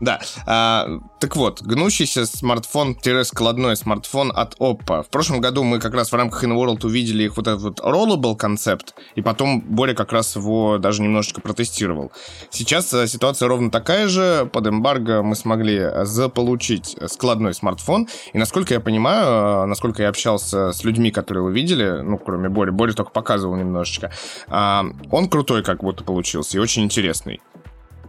[0.00, 0.18] Да.
[0.46, 0.86] А,
[1.20, 5.02] так вот, гнущийся смартфон-складной смартфон от Oppo.
[5.02, 8.34] В прошлом году мы как раз в рамках InWorld увидели их вот этот вот rollable
[8.34, 12.12] концепт, и потом более как раз его даже немножечко протестировал.
[12.48, 14.48] Сейчас э, ситуация ровно такая же.
[14.50, 20.72] Под эмбарго мы смогли заполучить складной смартфон, и насколько я понимаю, э, насколько я общался
[20.72, 24.10] с людьми, которые его видели, ну, кроме Бори, Бори только показывал немножечко,
[24.48, 27.40] а, он крутой как будто получился и очень интересный.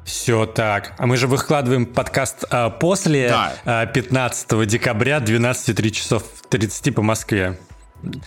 [0.05, 0.93] Все так.
[0.97, 3.53] А мы же выкладываем подкаст а, после да.
[3.65, 7.57] а, 15 декабря 12.03 часов 30 по Москве.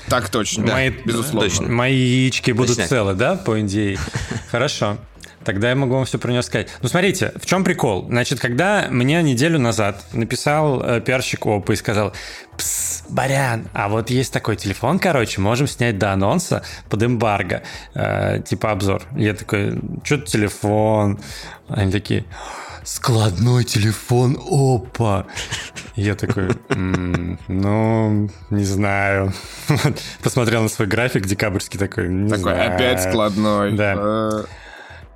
[0.09, 1.49] Так точно, мои, да, безусловно.
[1.49, 1.69] Точно.
[1.69, 2.89] Мои яички будут Точняк.
[2.89, 3.99] целы, да, по идее?
[4.51, 4.99] Хорошо.
[5.44, 6.68] Тогда я могу вам все про него сказать.
[6.83, 8.07] Ну, смотрите, в чем прикол?
[8.09, 12.12] Значит, когда мне неделю назад написал э, пиарщик ОПА и сказал,
[12.57, 17.62] Пс, Барян, а вот есть такой телефон, короче, можем снять до анонса под эмбарго,
[17.94, 19.02] э, типа обзор.
[19.16, 21.18] Я такой, что телефон?
[21.68, 22.24] Они такие,
[22.85, 25.26] складной телефон, опа.
[25.96, 29.33] Я такой, м-м, ну, не знаю.
[30.22, 32.74] Посмотрел на свой график декабрьский такой, не такой, знаю.
[32.74, 33.72] опять складной.
[33.72, 34.44] Да.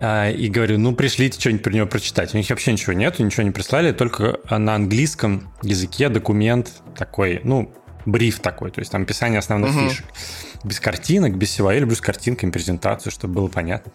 [0.01, 2.35] А, и говорю, ну, пришлите что-нибудь про него прочитать.
[2.35, 7.73] У них вообще ничего нет, ничего не прислали, только на английском языке документ такой, ну,
[8.07, 9.89] бриф такой, то есть там описание основных угу.
[9.89, 10.07] фишек.
[10.65, 11.71] Без картинок, без всего.
[11.71, 13.93] Я люблю с картинками презентацию, чтобы было понятно.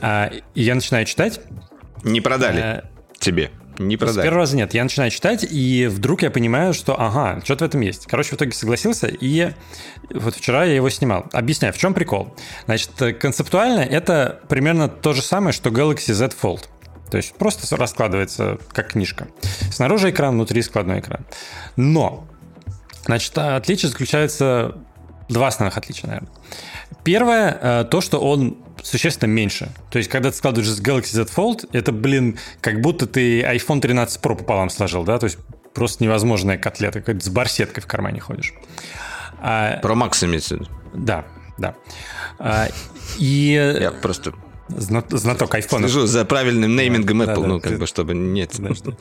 [0.00, 1.40] А, и я начинаю читать.
[2.02, 2.84] Не продали а,
[3.18, 3.50] тебе?
[3.78, 4.20] Не продали.
[4.20, 4.74] С первого раза нет.
[4.74, 8.06] Я начинаю читать, и вдруг я понимаю, что ага, что-то в этом есть.
[8.06, 9.52] Короче, в итоге согласился, и
[10.10, 11.26] вот вчера я его снимал.
[11.32, 12.34] Объясняю, в чем прикол.
[12.64, 16.64] Значит, концептуально это примерно то же самое, что Galaxy Z Fold.
[17.10, 19.28] То есть просто раскладывается как книжка.
[19.70, 21.24] Снаружи экран, внутри складной экран.
[21.76, 22.26] Но,
[23.04, 24.76] значит, отличие заключается...
[25.28, 26.30] Два основных отличия, наверное.
[27.06, 29.70] Первое, э, то, что он существенно меньше.
[29.90, 33.80] То есть, когда ты складываешь с Galaxy Z Fold, это, блин, как будто ты iPhone
[33.80, 35.16] 13 Pro пополам сложил, да?
[35.18, 35.38] То есть,
[35.72, 38.54] просто невозможная котлета, как с барсеткой в кармане ходишь.
[39.40, 40.58] А, Про Max имеется
[40.94, 41.26] Да,
[41.58, 41.76] да.
[42.40, 42.66] А,
[43.18, 43.78] и...
[43.80, 44.32] Я просто
[44.68, 45.88] знаток айфона.
[45.88, 47.78] Слежу за правильным неймингом да, Apple, да, ну, как ты...
[47.78, 48.52] бы, чтобы нет.
[48.58, 48.96] Да, что...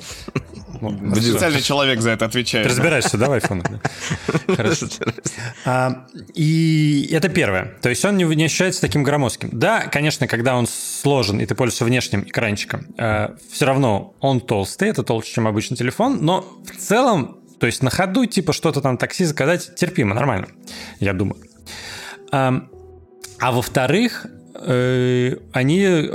[1.15, 2.67] Специальный человек за это отвечает.
[2.67, 3.65] Ты разбираешься, да, в айфонах?
[4.47, 4.87] Хорошо.
[5.65, 7.75] А, и это первое.
[7.81, 9.49] То есть он не, не ощущается таким громоздким.
[9.51, 14.89] Да, конечно, когда он сложен, и ты пользуешься внешним экранчиком, э, все равно он толстый,
[14.89, 18.97] это толще, чем обычный телефон, но в целом, то есть на ходу, типа что-то там
[18.97, 20.47] такси заказать, терпимо, нормально,
[20.99, 21.41] я думаю.
[22.31, 22.67] А,
[23.39, 24.27] а во-вторых,
[25.53, 26.09] они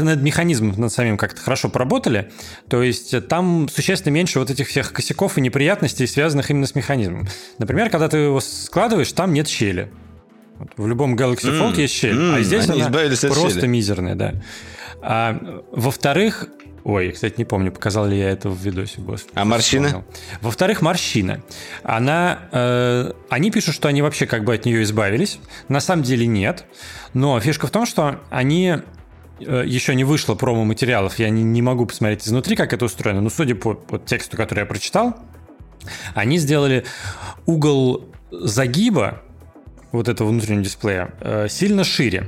[0.00, 2.30] над механизмом над самим как-то хорошо поработали.
[2.68, 7.26] То есть там существенно меньше вот этих всех косяков и неприятностей, связанных именно с механизмом.
[7.58, 9.90] Например, когда ты его складываешь, там нет щели.
[10.76, 12.90] В любом Galaxy Fold mm, есть щель, mm, а здесь она
[13.28, 13.66] просто щели.
[13.66, 14.34] мизерная, да.
[15.00, 16.48] А, во-вторых,
[16.84, 19.38] Ой, кстати, не помню, показал ли я это в видосе, господи.
[19.38, 20.04] А морщина?
[20.40, 21.42] Во-вторых, морщина.
[21.82, 25.38] Она, э, они пишут, что они вообще как бы от нее избавились.
[25.68, 26.64] На самом деле нет.
[27.12, 28.76] Но фишка в том, что они
[29.40, 33.30] э, еще не вышло промо-материалов, я не, не могу посмотреть изнутри, как это устроено, но
[33.30, 35.16] судя по, по тексту, который я прочитал,
[36.14, 36.84] они сделали
[37.46, 39.22] угол загиба
[39.92, 42.26] вот этого внутреннего дисплея э, сильно шире.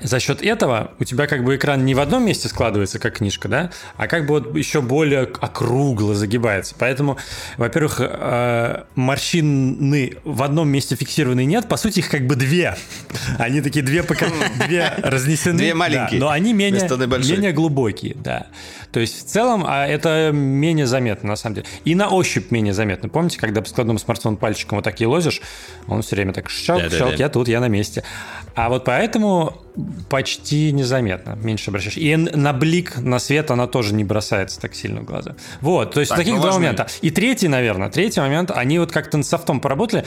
[0.00, 3.48] За счет этого у тебя как бы экран не в одном месте складывается, как книжка,
[3.48, 6.74] да, а как бы вот еще более округло загибается.
[6.78, 7.16] Поэтому,
[7.56, 12.76] во-первых, э, морщины в одном месте фиксированные нет, по сути их как бы две.
[13.38, 14.26] Они такие две, пока,
[14.66, 15.58] две разнесены.
[15.58, 16.20] Две маленькие.
[16.20, 18.46] Да, но они менее, менее глубокие, да.
[18.92, 21.66] То есть в целом а это менее заметно на самом деле.
[21.84, 23.08] И на ощупь менее заметно.
[23.08, 25.40] Помните, когда по складному смартфон пальчиком вот так елозишь,
[25.86, 27.24] он все время так щелк, да, щелк, да, да.
[27.24, 28.04] я тут, я на месте.
[28.58, 29.62] А вот поэтому
[30.10, 31.96] почти незаметно, меньше обращаешь.
[31.96, 35.36] И на блик, на свет она тоже не бросается так сильно в глаза.
[35.60, 36.88] Вот, то есть так, таких ну, два момента.
[37.00, 40.04] И третий, наверное, третий момент, они вот как-то с софтом поработали,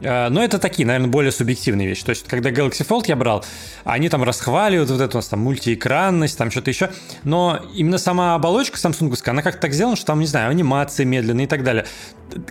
[0.00, 2.04] Э, но это такие, наверное, более субъективные вещи.
[2.04, 3.44] То есть, когда Galaxy Fold я брал,
[3.84, 6.90] они там расхваливают вот эту у нас там мультиэкранность, там что-то еще.
[7.24, 11.46] Но именно сама оболочка Samsung, она как-то так сделана, что там, не знаю, анимации медленные
[11.46, 11.86] и так далее.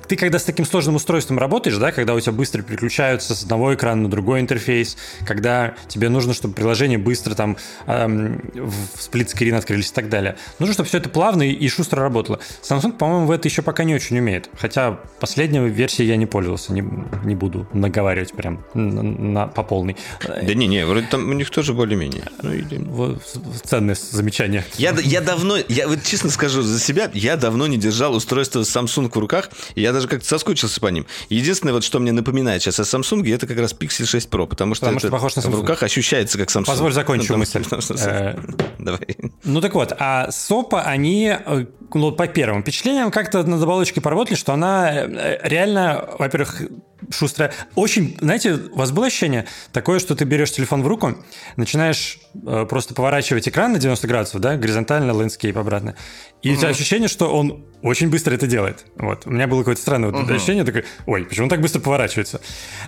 [0.07, 3.73] Ты когда с таким сложным устройством работаешь, да, когда у тебя быстро переключаются с одного
[3.73, 9.91] экрана на другой интерфейс, когда тебе нужно, чтобы приложение быстро там эм, в сплитскрин открылись
[9.91, 10.37] и так далее.
[10.59, 12.39] Нужно, чтобы все это плавно и шустро работало.
[12.61, 14.49] Samsung, по-моему, в это еще пока не очень умеет.
[14.59, 16.83] Хотя последней версии я не пользовался, не,
[17.23, 19.97] не буду наговаривать прям на, на, по полной.
[20.25, 22.23] Да не, не, вроде там у них тоже более-менее.
[22.41, 23.19] Ну, или...
[23.63, 24.65] ценное замечание.
[24.77, 29.09] Я, я давно, я вот честно скажу за себя, я давно не держал устройство Samsung
[29.09, 31.05] в руках, Я даже как-то соскучился по ним.
[31.29, 34.75] Единственное, вот что мне напоминает сейчас о Samsung, это как раз Pixel 6 Pro, потому
[34.75, 35.61] что, Потому что похож на в Samsung.
[35.61, 36.65] руках ощущается как Samsung.
[36.65, 37.63] Позволь закончу Ну, мысль.
[38.05, 38.35] Э,
[38.79, 39.17] Давай.
[39.43, 44.35] Ну так вот, а Сопа, они, э, ну, по первым впечатлениям, как-то над оболочкой поработали,
[44.35, 46.61] что она э, реально, во-первых,
[47.09, 47.53] шустрая.
[47.75, 51.15] Очень, знаете, у вас было ощущение такое, что ты берешь телефон в руку,
[51.55, 55.95] начинаешь э, просто поворачивать экран на 90 градусов, да, горизонтально, лендскейп обратно,
[56.41, 58.85] и у тебя ощущение, что он очень быстро это делает.
[58.95, 59.25] Вот.
[59.25, 62.41] У меня было какое-то странное это ощущение, такое, ой, почему он так быстро поворачивается?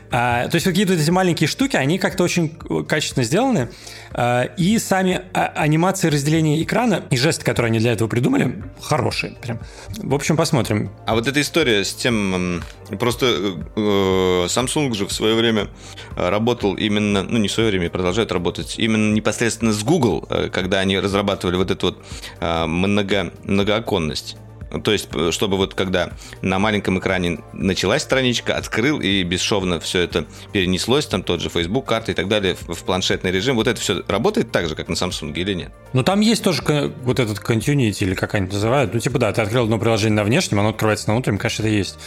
[0.10, 2.50] А, то есть какие-то эти маленькие штуки, они как-то очень
[2.88, 3.70] качественно сделаны,
[4.12, 9.34] а, и сами а- анимации разделения экрана и жесты, которые они для этого придумали, хорошие.
[9.42, 9.60] Прям.
[9.98, 10.92] В общем, посмотрим.
[11.06, 12.64] А вот эта история с тем,
[12.97, 15.67] просто э, э, Samsung же в свое время
[16.15, 20.49] э, работал именно, ну не в свое время, продолжает работать, именно непосредственно с Google, э,
[20.49, 21.97] когда они разрабатывали вот эту вот
[22.39, 24.38] э, много, многооконность.
[24.84, 30.01] То есть, э, чтобы вот когда на маленьком экране началась страничка, открыл и бесшовно все
[30.01, 33.67] это перенеслось, там тот же Facebook, карты и так далее в в планшетный режим, вот
[33.67, 35.71] это все работает так же, как на Samsung или нет?
[35.93, 36.62] Но там есть тоже
[37.03, 38.93] вот этот continuity, или как они называют.
[38.93, 41.71] Ну, типа, да, ты открыл одно приложение на внешнем, оно открывается на внутреннем, конечно, это
[41.71, 41.97] есть.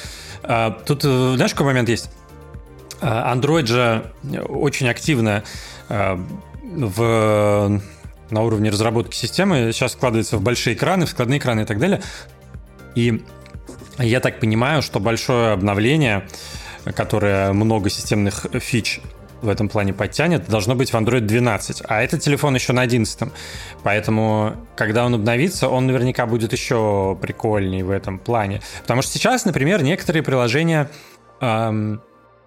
[0.43, 2.11] А, тут, э, знаешь, какой момент есть?
[3.01, 4.13] А, Android же
[4.49, 5.45] очень активно
[5.89, 6.21] а,
[6.63, 7.81] в,
[8.31, 12.03] на уровне разработки системы сейчас складывается в большие экраны, в складные экраны и так далее.
[12.95, 13.23] И
[13.99, 16.27] я так понимаю, что большое обновление,
[16.95, 19.01] которое много системных фич
[19.45, 21.83] в этом плане подтянет, должно быть в Android 12.
[21.87, 23.31] А этот телефон еще на 11.
[23.83, 28.63] Поэтому, когда он обновится, он наверняка будет еще прикольнее в этом плане.
[28.83, 30.91] Потому что сейчас, например, некоторые приложения
[31.41, 32.01] эм,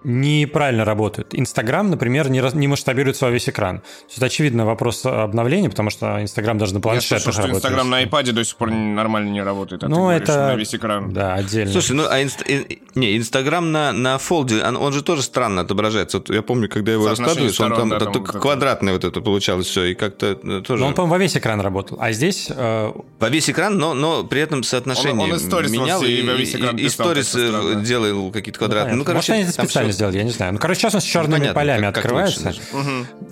[0.07, 1.29] неправильно работают.
[1.33, 3.79] Инстаграм, например, не, раз- не масштабируется во весь экран.
[3.79, 7.51] То есть, очевидно, вопрос обновления, потому что Инстаграм даже на Я планшетах слышал, что.
[7.51, 9.83] Инстаграм на iPad до сих пор нормально не работает.
[9.83, 10.47] А ты Ну, говоришь, это...
[10.47, 11.11] на весь экран.
[11.13, 11.71] Да, отдельно.
[11.71, 15.61] Слушай, ну а инст- ин- не, Инстаграм на, на фолде, он, он же тоже странно
[15.61, 16.19] отображается.
[16.19, 19.19] Вот я помню, когда его Соотношение раскладываешь, он там, да, там только квадратное вот это
[19.21, 20.81] получалось все, и как-то э, тоже...
[20.81, 21.97] Но он, по-моему, во весь экран работал.
[21.99, 26.09] А здесь э, Во весь экран, но, но при этом соотношение Он- он менял, все-
[26.11, 28.91] и, и во весь экран и- и сторис э, делал какие-то квадратные.
[28.93, 28.97] понятно.
[28.99, 30.53] Ну, короче, Может, они специально сделали, я не знаю.
[30.53, 32.43] Ну, короче, сейчас он с черными понятно, полями как- как открывается.
[32.43, 32.59] даже.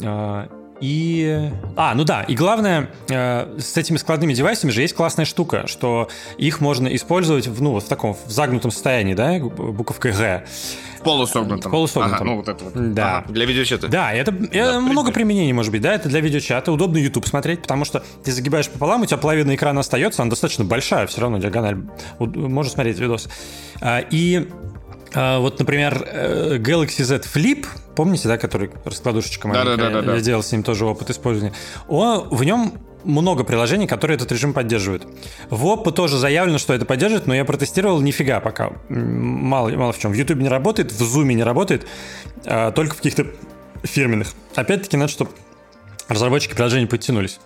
[0.03, 0.47] А,
[0.81, 1.49] И...
[1.77, 6.09] А, ну да, и главное, э, с этими складными девайсами же есть классная штука, что
[6.37, 10.43] их можно использовать в, ну, вот в таком в загнутом состоянии, да, буковкой Г.
[10.99, 11.71] В полусогнутом.
[11.71, 12.15] Полусогнутом.
[12.17, 12.93] Ага, ну вот это вот.
[12.93, 13.19] Да.
[13.19, 13.31] Ага.
[13.31, 13.87] Для видеочата.
[13.87, 17.85] Да, это, это много применений может быть, да, это для видеочата, удобно YouTube смотреть, потому
[17.85, 21.77] что ты загибаешь пополам, у тебя половина экрана остается, она достаточно большая, все равно диагональ,
[22.19, 23.29] можно смотреть видос.
[23.81, 24.49] А, И
[25.15, 30.15] вот, например, э, Galaxy Z Flip, помните, да, который раскладушечка маленькая, Да-да-да-да-да.
[30.15, 31.53] я делал с ним тоже опыт использования,
[31.87, 32.73] он, в нем
[33.05, 35.07] много приложений, которые этот режим поддерживают.
[35.49, 38.71] В Oppo тоже заявлено, что это поддерживает, но я протестировал нифига пока.
[38.89, 40.11] Мало, мало в чем.
[40.11, 41.87] В YouTube не работает, в Zoom не работает,
[42.45, 43.27] а, только в каких-то
[43.83, 44.29] фирменных.
[44.55, 45.31] Опять-таки, надо, чтобы
[46.07, 47.39] разработчики приложений подтянулись.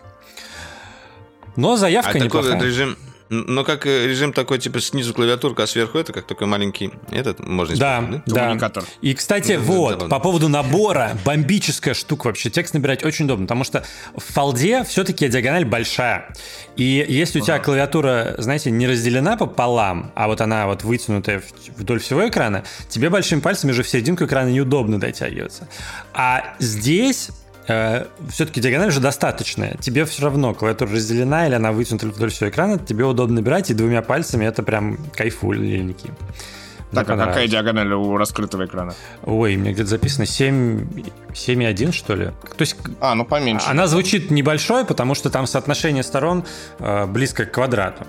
[1.55, 2.53] Но А заявка такой неплохая.
[2.55, 2.97] вот режим...
[3.29, 6.91] Но как э, режим такой, типа, снизу клавиатурка, а сверху это как такой маленький...
[7.11, 8.41] Этот можно Да, использовать, да.
[8.41, 8.83] Коммуникатор.
[9.01, 10.09] И, кстати, Да, вот, да, да.
[10.09, 12.49] по поводу набора, бомбическая штука вообще.
[12.49, 13.83] Текст набирать очень удобно, потому что
[14.15, 16.33] в фолде все-таки диагональ большая.
[16.75, 21.43] И если у тебя клавиатура, знаете, не разделена пополам, а вот она вот вытянутая
[21.77, 25.67] вдоль всего экрана, тебе большими пальцами уже в серединку экрана неудобно дотягиваться.
[26.13, 27.29] А здесь
[28.29, 29.77] все-таки диагональ уже достаточная.
[29.77, 33.73] Тебе все равно клавиатура разделена или она вытянута вдоль всего экрана, тебе удобно набирать, и
[33.73, 36.07] двумя пальцами это прям кайфульники.
[36.07, 36.15] Мне
[36.91, 38.93] Так, а какая диагональ у раскрытого экрана?
[39.23, 40.87] Ой, мне где-то записано 7,
[41.33, 42.25] 7,1, что ли?
[42.25, 43.65] То есть А, ну поменьше.
[43.69, 46.43] она звучит небольшой, потому что там соотношение сторон
[46.79, 48.05] э, близко к квадрату.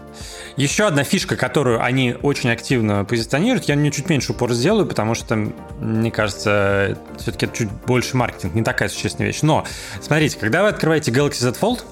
[0.56, 4.86] Еще одна фишка, которую они очень активно позиционируют, я на нее чуть меньше упор сделаю,
[4.86, 5.36] потому что,
[5.80, 9.42] мне кажется, все-таки это чуть больше маркетинг, не такая существенная вещь.
[9.42, 9.64] Но,
[10.00, 11.84] смотрите, когда вы открываете Galaxy Z Fold,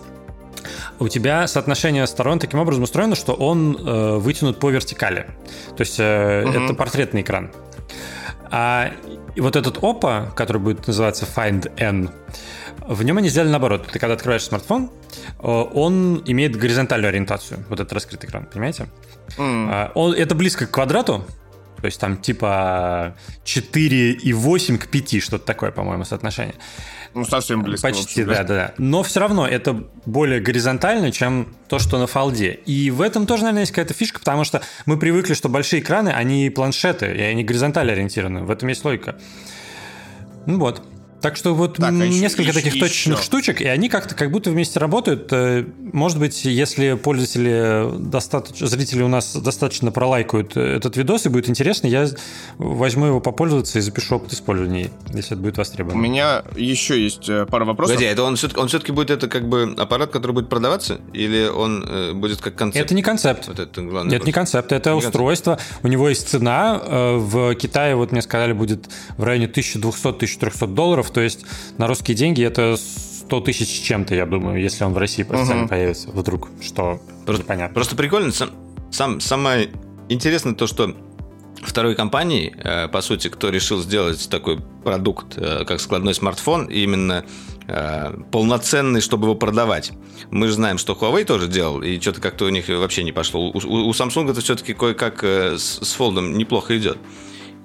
[0.98, 5.26] у тебя соотношение сторон таким образом устроено, что он э, вытянут по вертикали.
[5.76, 7.50] То есть э, это портретный экран.
[8.50, 8.92] А
[9.36, 12.10] вот этот Oppo, который будет называться Find N,
[12.86, 13.86] в нем они сделали наоборот.
[13.92, 14.90] Ты когда открываешь смартфон,
[15.38, 18.88] э, он имеет горизонтальную ориентацию, вот этот раскрытый экран, понимаете?
[19.38, 21.24] А, Он, это близко к квадрату,
[21.80, 23.14] то есть там типа
[23.44, 26.54] 4,8 к 5, что-то такое, по-моему, соотношение.
[27.14, 27.88] Ну, совсем близко.
[27.88, 28.74] Почти, общем, да, да, да.
[28.78, 32.52] Но все равно это более горизонтально, чем то, что на фолде.
[32.66, 36.10] И в этом тоже, наверное, есть какая-то фишка, потому что мы привыкли, что большие экраны,
[36.10, 38.42] они планшеты, и они горизонтально ориентированы.
[38.42, 39.16] В этом есть логика.
[40.46, 40.82] Ну вот.
[41.20, 42.84] Так что вот так, а несколько еще, таких еще.
[42.84, 45.32] точечных штучек, и они как-то как будто вместе работают.
[45.32, 51.48] Э, может быть, если пользователи достаточно, зрители у нас достаточно пролайкают этот видос и будет
[51.48, 52.08] интересно, я
[52.58, 55.98] возьму его попользоваться и запишу опыт использования, если это будет востребовано.
[55.98, 57.96] У меня еще есть э, пара вопросов.
[57.96, 61.48] Погоди, это он, все-таки, он все-таки будет это как бы аппарат, который будет продаваться, или
[61.48, 62.84] он э, будет как концепт?
[62.84, 63.48] Это не концепт.
[63.48, 64.16] Вот это главное.
[64.16, 65.56] Это не концепт, это не устройство.
[65.56, 65.84] Концепт.
[65.84, 66.80] У него есть цена.
[66.84, 71.44] Э, в Китае, вот мне сказали, будет в районе 1200-1300 долларов, то есть
[71.78, 75.62] на русские деньги это 100 тысяч с чем-то, я думаю, если он в России официально
[75.62, 75.68] угу.
[75.68, 77.74] появится вдруг, что просто, понятно.
[77.74, 78.50] Просто прикольно, сам,
[78.90, 79.68] сам, самое
[80.08, 80.94] интересное то, что
[81.62, 87.24] второй компании, э, по сути, кто решил сделать такой продукт, э, как складной смартфон, именно
[87.66, 89.92] э, полноценный, чтобы его продавать.
[90.30, 93.50] Мы же знаем, что Huawei тоже делал, и что-то как-то у них вообще не пошло.
[93.50, 96.98] У, у, у Samsung это все-таки кое-как с, с фолдом неплохо идет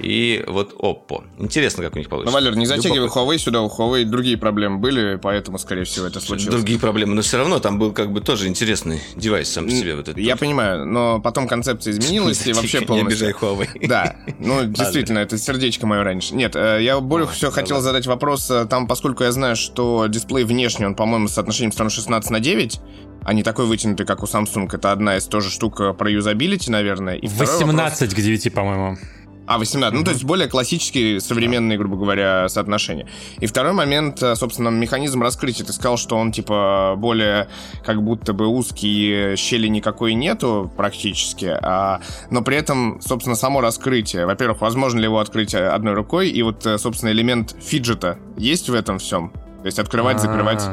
[0.03, 1.23] и вот Oppo.
[1.39, 2.31] Интересно, как у них получится.
[2.31, 6.19] Ну, Валер, не затягивай Huawei сюда, у Huawei другие проблемы были, поэтому, скорее всего, это
[6.19, 6.53] случилось.
[6.53, 9.95] Другие проблемы, но все равно там был как бы тоже интересный девайс сам по себе.
[9.95, 13.25] Вот этот Я понимаю, но потом концепция изменилась и вообще полностью...
[13.25, 13.87] Не обижай Huawei.
[13.93, 16.33] Да, ну, действительно, это сердечко мое раньше.
[16.35, 20.45] Нет, э, я более всего хотел задать вопрос, э, там, поскольку я знаю, что дисплей
[20.45, 22.79] внешний, он, по-моему, с соотношением сторон 16 на 9,
[23.25, 24.69] а не такой вытянутый, как у Samsung.
[24.71, 27.15] Это одна из тоже штук э, про юзабилити, наверное.
[27.15, 28.13] И 18 вопрос...
[28.13, 28.97] к 9, по-моему.
[29.45, 29.93] А, 18.
[29.93, 29.97] Mm-hmm.
[29.97, 33.07] Ну, то есть более классические, современные, грубо говоря, соотношения.
[33.39, 35.65] И второй момент, э, собственно, механизм раскрытия.
[35.65, 37.49] Ты сказал, что он, типа, более
[37.85, 41.57] как будто бы узкий, щели никакой нету практически.
[41.61, 44.25] А, но при этом, собственно, само раскрытие.
[44.25, 46.29] Во-первых, возможно ли его открыть одной рукой?
[46.29, 49.31] И вот, э, собственно, элемент фиджета есть в этом всем?
[49.63, 50.27] То есть открывать, А-а-а.
[50.27, 50.63] закрывать.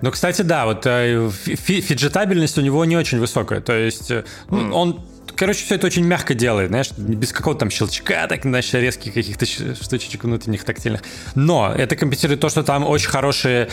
[0.00, 3.60] Ну, кстати, да, вот э, фиджетабельность у него не очень высокая.
[3.60, 4.72] То есть mm.
[4.72, 5.00] он
[5.36, 9.46] короче, все это очень мягко делает, знаешь, без какого-то там щелчка, так, знаешь, резких каких-то
[9.46, 11.02] штучек внутренних тактильных.
[11.34, 13.68] Но это компенсирует то, что там очень хорошие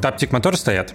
[0.00, 0.94] таптик моторы стоят.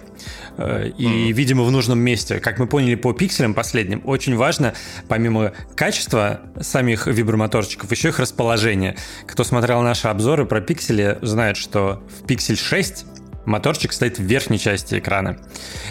[0.58, 1.32] Э, и, mm-hmm.
[1.32, 2.40] видимо, в нужном месте.
[2.40, 4.74] Как мы поняли по пикселям последним, очень важно,
[5.08, 8.96] помимо качества самих вибромоторчиков, еще их расположение.
[9.26, 13.06] Кто смотрел наши обзоры про пиксели, знает, что в Pixel 6
[13.44, 15.38] моторчик стоит в верхней части экрана.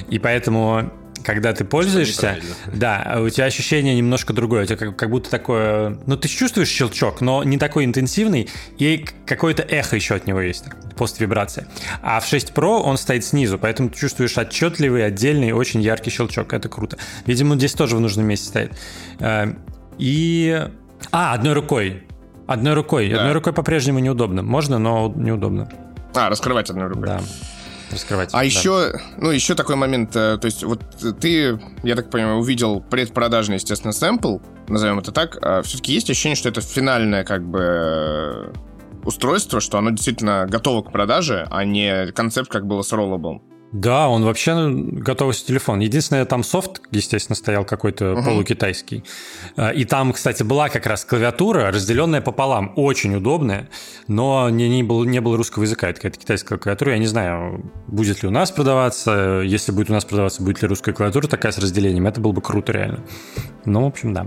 [0.10, 0.92] И поэтому
[1.26, 4.64] когда ты пользуешься, да, у тебя ощущение немножко другое.
[4.64, 5.98] У тебя как, как будто такое...
[6.06, 10.66] Ну, ты чувствуешь щелчок, но не такой интенсивный, и какое-то эхо еще от него есть,
[10.96, 11.68] пост-вибрация.
[12.04, 16.54] А в 6 Pro он стоит снизу, поэтому ты чувствуешь отчетливый, отдельный, очень яркий щелчок.
[16.54, 16.98] Это круто.
[17.26, 18.74] Видимо, здесь тоже в нужном месте стоит.
[19.20, 19.54] Э,
[19.98, 20.68] и...
[21.12, 22.04] А, одной рукой.
[22.46, 23.10] Одной рукой.
[23.10, 23.18] Да.
[23.18, 24.44] Одной рукой по-прежнему неудобно.
[24.44, 25.70] Можно, но неудобно.
[26.14, 27.08] А, раскрывать одной рукой.
[27.08, 27.22] Да
[27.96, 28.30] раскрывать.
[28.32, 28.44] А да.
[28.44, 30.82] еще, ну, еще такой момент, э, то есть вот
[31.20, 34.38] ты, я так понимаю, увидел предпродажный, естественно, сэмпл,
[34.68, 38.54] назовем это так, а все-таки есть ощущение, что это финальное, как бы,
[39.04, 43.42] устройство, что оно действительно готово к продаже, а не концепт, как было с Rollable.
[43.76, 45.82] Да, он вообще готовый телефон.
[45.82, 48.24] Единственное, там софт, естественно, стоял какой-то uh-huh.
[48.24, 49.04] полукитайский.
[49.58, 52.72] А, и там, кстати, была как раз клавиатура, разделенная пополам.
[52.78, 53.68] Очень удобная,
[54.08, 55.90] но не, не, было, не было русского языка.
[55.90, 56.94] Это какая-то китайская клавиатура.
[56.94, 59.42] Я не знаю, будет ли у нас продаваться.
[59.44, 62.08] Если будет у нас продаваться, будет ли русская клавиатура такая с разделением.
[62.08, 63.04] Это было бы круто реально.
[63.66, 64.26] Ну, в общем, да.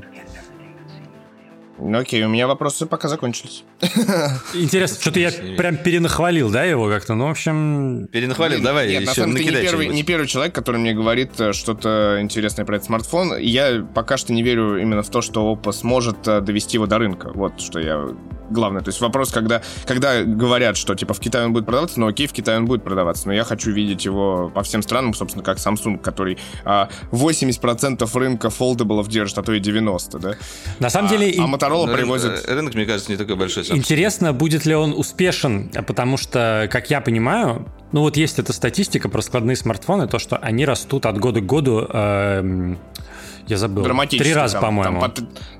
[1.80, 3.64] Ну окей, у меня вопросы пока закончились.
[4.54, 7.14] Интересно, что-то я прям перенахвалил, да, его как-то?
[7.14, 8.08] Ну, в общем...
[8.10, 11.40] Перенахвалил, давай, Нет, на самом деле, ты не первый, не первый человек, который мне говорит
[11.40, 13.38] э, что-то интересное про этот смартфон.
[13.38, 16.98] Я пока что не верю именно в то, что Oppo сможет э, довести его до
[16.98, 17.30] рынка.
[17.32, 18.08] Вот что я
[18.50, 18.82] главное.
[18.82, 22.26] То есть вопрос, когда, когда говорят, что типа в Китае он будет продаваться, ну окей,
[22.26, 25.58] в Китае он будет продаваться, но я хочу видеть его по всем странам, собственно, как
[25.58, 30.34] Samsung, который а, 80% рынка foldable ов держит, а то и 90, да?
[30.78, 31.34] На самом деле...
[31.38, 32.48] А, а Motorola ну, привозит...
[32.48, 33.62] Рынок, мне кажется, не такой большой.
[33.62, 33.76] Samsung.
[33.76, 39.08] Интересно, будет ли он успешен, потому что, как я понимаю, ну вот есть эта статистика
[39.08, 41.86] про складные смартфоны, то, что они растут от года к году...
[41.88, 42.74] Э,
[43.46, 43.84] я забыл.
[44.08, 45.00] Три раза, по-моему.
[45.00, 45.12] По...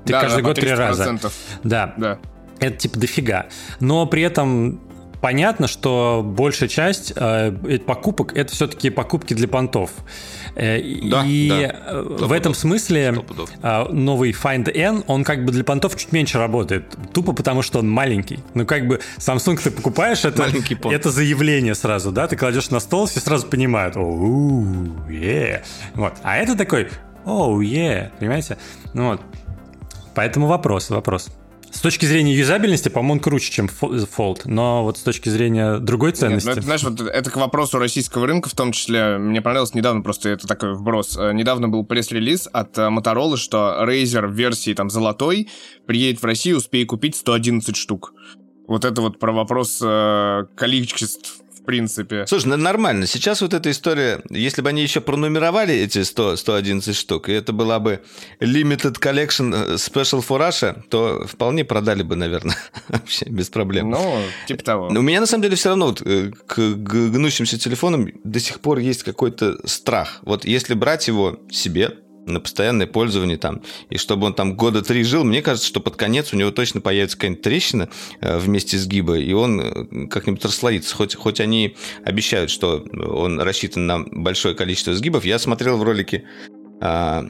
[0.05, 1.19] Да, каждый да, год три раза.
[1.63, 1.93] Да.
[1.97, 2.19] да
[2.59, 3.47] это типа дофига.
[3.79, 4.79] Но при этом
[5.21, 7.51] понятно, что большая часть э,
[7.85, 9.91] покупок это все-таки покупки для понтов.
[10.55, 11.61] Э, да, и да.
[11.61, 13.23] Э, в этом смысле
[13.61, 16.95] э, новый Find N, он как бы для понтов чуть меньше работает.
[17.13, 18.39] Тупо потому, что он маленький.
[18.53, 20.47] Ну, как бы Samsung ты покупаешь, это,
[20.89, 22.27] это заявление сразу, да?
[22.27, 23.95] Ты кладешь на стол, все сразу понимают.
[23.97, 24.63] Оу,
[25.07, 25.61] yeah.
[25.93, 26.13] вот.
[26.23, 26.89] А это такой,
[27.25, 28.57] оу, oh, yeah, понимаете?
[28.93, 29.21] Ну, вот.
[30.15, 31.29] Поэтому вопрос, вопрос.
[31.71, 36.47] С точки зрения юзабельности, по-моему, круче, чем Fold, но вот с точки зрения другой ценности...
[36.47, 39.17] Нет, ну, это, знаешь, вот это к вопросу российского рынка в том числе.
[39.17, 43.77] Мне понравилось недавно, просто это такой вброс, э, недавно был пресс-релиз от э, Motorola, что
[43.81, 45.49] Razer в версии там золотой
[45.85, 48.13] приедет в Россию, успеет купить 111 штук.
[48.67, 52.25] Вот это вот про вопрос э, количеств в принципе.
[52.27, 53.05] Слушай, ну нормально.
[53.05, 57.53] Сейчас вот эта история, если бы они еще пронумеровали эти 100, 111 штук, и это
[57.53, 58.01] была бы
[58.39, 62.57] Limited Collection э, Special for Russia, то вполне продали бы, наверное,
[62.89, 63.89] вообще без проблем.
[63.91, 64.87] Ну, типа того.
[64.87, 68.79] У меня, на самом деле, все равно вот, э, к гнущимся телефонам до сих пор
[68.79, 70.19] есть какой-то страх.
[70.23, 71.97] Вот если брать его себе,
[72.29, 75.95] на постоянное пользование там, и чтобы он там года три жил, мне кажется, что под
[75.95, 77.89] конец у него точно появится какая-нибудь трещина
[78.21, 80.95] э, вместе сгиба, и он э, как-нибудь расслоится.
[80.95, 81.75] Хоть, хоть они
[82.05, 85.25] обещают, что он рассчитан на большое количество сгибов.
[85.25, 86.23] Я смотрел в ролике
[86.81, 87.25] а,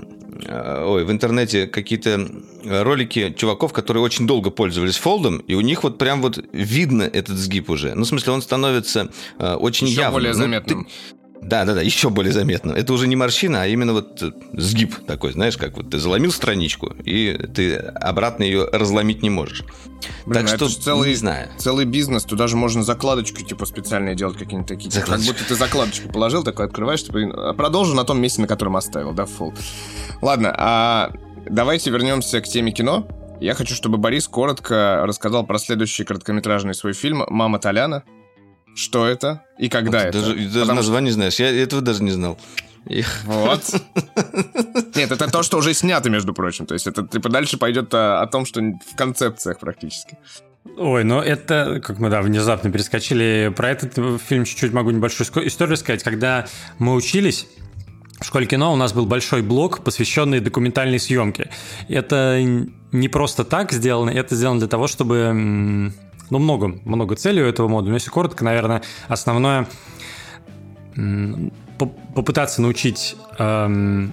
[0.47, 2.29] а, ой, в интернете какие-то
[2.63, 7.37] ролики чуваков, которые очень долго пользовались фолдом, и у них вот прям вот видно этот
[7.37, 7.95] сгиб уже.
[7.95, 10.13] Ну, в смысле, он становится э, очень Еще явным.
[10.13, 10.85] более Ну, заметным.
[10.85, 10.91] ты-
[11.41, 12.71] да, да, да, еще более заметно.
[12.73, 16.31] Это уже не морщина, а именно вот э, сгиб такой, знаешь, как вот ты заломил
[16.31, 19.63] страничку, и ты обратно ее разломить не можешь.
[20.25, 21.49] Блин, так а что, целый, не знаю.
[21.57, 24.89] целый бизнес, туда же можно закладочку типа специальные делать какие-нибудь такие.
[24.89, 25.33] типа, Как Закладочку.
[25.33, 29.11] будто ты закладочку положил, такой открываешь, типа, а продолжу на том месте, на котором оставил,
[29.13, 29.53] да, фул.
[30.21, 31.11] Ладно, а
[31.49, 33.07] давайте вернемся к теме кино.
[33.41, 38.03] Я хочу, чтобы Борис коротко рассказал про следующий короткометражный свой фильм «Мама Толяна».
[38.79, 40.21] Что это и когда Вот это?
[40.21, 42.39] Даже, даже Потому название знаешь, я этого даже не знал.
[43.25, 43.61] Вот.
[44.95, 46.65] Нет, это то, что уже снято, между прочим.
[46.65, 50.17] То есть это типа дальше пойдет о, о том, что в концепциях практически.
[50.77, 53.51] Ой, ну это, как мы, да, внезапно перескочили.
[53.53, 56.01] Про этот фильм чуть-чуть могу небольшую историю сказать.
[56.01, 57.47] Когда мы учились,
[58.21, 61.51] в школе кино у нас был большой блок, посвященный документальной съемке.
[61.89, 62.41] Это
[62.93, 65.91] не просто так сделано, это сделано для того, чтобы...
[66.29, 67.91] Ну, много, много целей у этого модуля.
[67.91, 69.67] Но если коротко, наверное, основное
[72.13, 74.11] попытаться научить эм,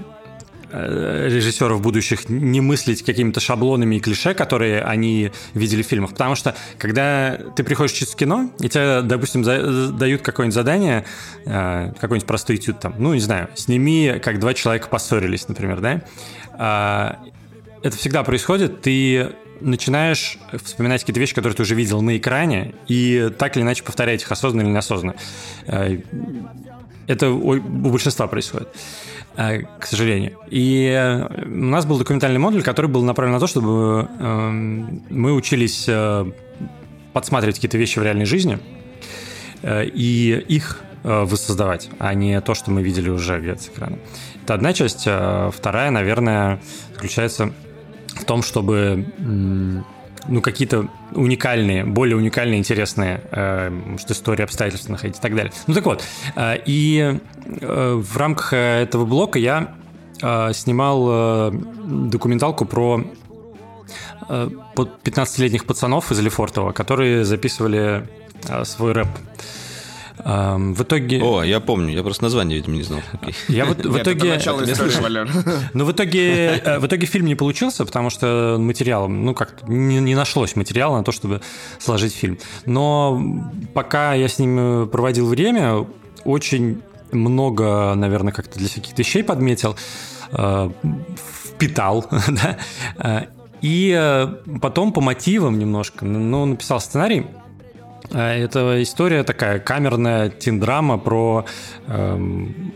[0.70, 6.10] э, режиссеров будущих не мыслить какими-то шаблонами и клише, которые они видели в фильмах.
[6.10, 11.04] Потому что, когда ты приходишь в кино, и тебе, допустим, за- дают какое-нибудь задание,
[11.44, 16.02] э, какой-нибудь простой этюд там, ну, не знаю, сними, как два человека поссорились, например, да?
[16.52, 17.18] А,
[17.82, 23.30] это всегда происходит, ты начинаешь вспоминать какие-то вещи, которые ты уже видел на экране, и
[23.38, 25.16] так или иначе повторять их осознанно или неосознанно.
[25.66, 25.98] Э,
[27.06, 28.68] Это у большинства происходит,
[29.36, 30.38] э, к сожалению.
[30.50, 35.32] И э, у нас был документальный модуль, который был направлен на то, чтобы эм, мы
[35.32, 35.88] учились
[37.12, 38.58] подсматривать какие-то вещи в реальной жизни
[39.62, 43.98] и их воссоздавать, а не то, что мы видели уже с экрана.
[44.42, 45.08] Это одна часть.
[45.52, 46.60] Вторая, наверное,
[46.94, 47.52] заключается
[48.16, 49.06] в том, чтобы
[50.28, 55.52] ну, какие-то уникальные, более уникальные, интересные, э, может, истории, обстоятельства находить и так далее.
[55.66, 56.04] Ну, так вот,
[56.34, 57.18] э, и
[57.60, 59.74] э, в рамках этого блока я
[60.20, 61.52] э, снимал
[61.84, 63.04] документалку про
[64.28, 68.08] э, под 15-летних пацанов из Лефортово, которые записывали
[68.64, 69.08] свой рэп.
[70.18, 71.22] В итоге...
[71.22, 73.00] О, я помню, я просто название, видимо, не знал.
[73.48, 74.30] Я вот в итоге...
[75.74, 80.00] Но в итоге, э, в итоге фильм не получился, потому что материала, ну как не,
[80.00, 81.42] не нашлось материала на то, чтобы
[81.78, 82.38] сложить фильм.
[82.64, 83.22] Но
[83.74, 85.86] пока я с ним проводил время,
[86.24, 86.80] очень
[87.12, 89.76] много, наверное, как-то для всяких вещей подметил,
[90.32, 90.70] э,
[91.50, 92.58] впитал, да.
[92.98, 93.26] Э,
[93.62, 94.26] И э,
[94.60, 97.26] потом по мотивам немножко, ну, написал сценарий.
[98.12, 101.44] Э, Это история такая камерная тин-драма про
[101.88, 102.72] эм,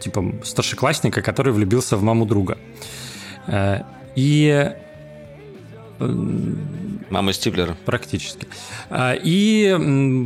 [0.00, 2.58] типа старшеклассника, который влюбился в маму друга.
[3.46, 3.80] Э,
[4.14, 4.72] И
[7.08, 7.76] Мама Стиплера.
[7.86, 8.46] практически.
[8.90, 9.72] А, И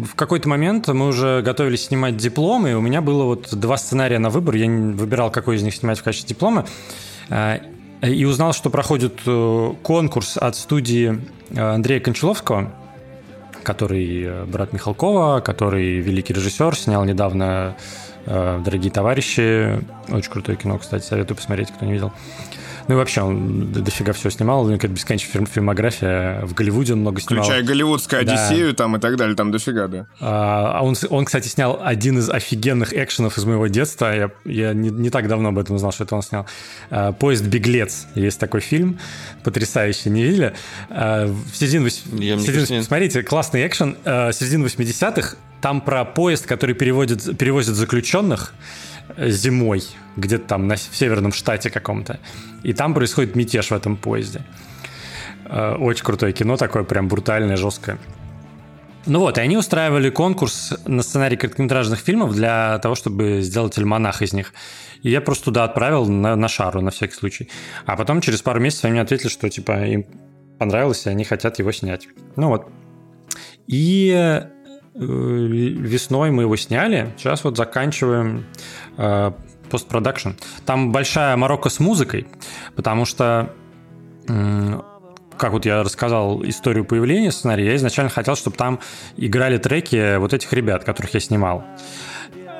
[0.04, 4.18] в какой-то момент мы уже готовились снимать диплом, и у меня было вот два сценария
[4.18, 4.56] на выбор.
[4.56, 6.66] Я не выбирал, какой из них снимать в качестве диплома.
[7.28, 7.60] А,
[8.02, 12.72] И узнал, что проходит э, конкурс от студии э, Андрея Кончаловского,
[13.62, 17.76] который э, брат Михалкова, который великий режиссер, снял недавно
[18.26, 19.84] э, «Дорогие товарищи».
[20.08, 22.12] Очень крутое кино, кстати, советую посмотреть, кто не видел.
[22.88, 26.44] Ну и вообще, он дофига всего снимал, у него какая-то бесконечная фильм- фильмография.
[26.44, 27.44] В Голливуде он много снимал.
[27.44, 28.32] Включая голливудскую Да.
[28.32, 30.06] Одиссею там и так далее, там дофига, да.
[30.20, 34.14] А а он, он, кстати, снял один из офигенных экшенов из моего детства.
[34.14, 36.46] Я, я не, не так давно об этом узнал, что это он снял.
[36.90, 38.06] А, «Поезд Беглец».
[38.14, 38.98] Есть такой фильм.
[39.44, 40.10] Потрясающий.
[40.10, 40.54] Не видели?
[40.88, 41.90] А, В середине...
[42.18, 42.82] Я, в середине-.
[42.82, 43.96] Смотрите, классный экшен.
[44.04, 45.36] А, Середина 80-х.
[45.60, 48.54] Там про поезд, который переводит, перевозит заключенных
[49.18, 49.82] зимой,
[50.16, 52.18] где-то там на, в северном штате каком-то.
[52.62, 54.42] И там происходит мятеж в этом поезде.
[55.44, 57.98] Э, Очень крутое кино, такое прям брутальное, жесткое.
[59.06, 64.20] Ну вот, и они устраивали конкурс на сценарий короткометражных фильмов для того, чтобы сделать альманах
[64.20, 64.52] из них.
[65.02, 67.48] И я просто туда отправил на, на шару, на всякий случай.
[67.86, 70.06] А потом через пару месяцев они мне ответили, что типа им
[70.58, 72.08] понравилось, и они хотят его снять.
[72.36, 72.68] Ну вот.
[73.66, 74.48] И э,
[74.94, 77.14] весной мы его сняли.
[77.16, 78.44] Сейчас вот заканчиваем
[79.70, 80.30] постпродакшн.
[80.66, 82.26] Там большая морока с музыкой,
[82.76, 83.53] потому что
[84.26, 88.78] как вот я рассказал историю появления сценария, я изначально хотел, чтобы там
[89.16, 91.64] играли треки вот этих ребят, которых я снимал.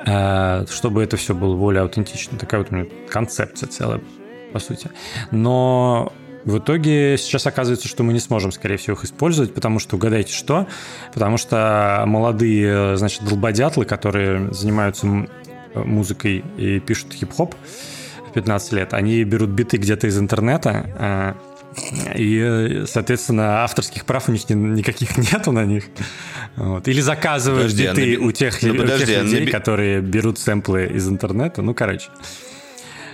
[0.05, 2.37] Э, чтобы это все было более аутентично.
[2.37, 4.01] Такая вот у меня концепция целая,
[4.51, 4.89] по сути.
[5.29, 6.11] Но
[6.43, 10.33] в итоге сейчас оказывается, что мы не сможем, скорее всего, их использовать, потому что угадайте
[10.33, 10.67] что?
[11.13, 15.27] Потому что молодые, значит, долбодятлы, которые занимаются
[15.73, 17.55] музыкой и пишут хип-хоп
[18.29, 21.51] в 15 лет, они берут биты где-то из интернета, э,
[22.15, 25.85] и, соответственно, авторских прав у них никаких нету на них.
[26.55, 26.87] Вот.
[26.87, 30.37] Или заказывают подожди, биты а у тех, ну, подожди, у тех людей, а которые берут
[30.37, 31.61] сэмплы из интернета.
[31.61, 32.09] Ну, короче.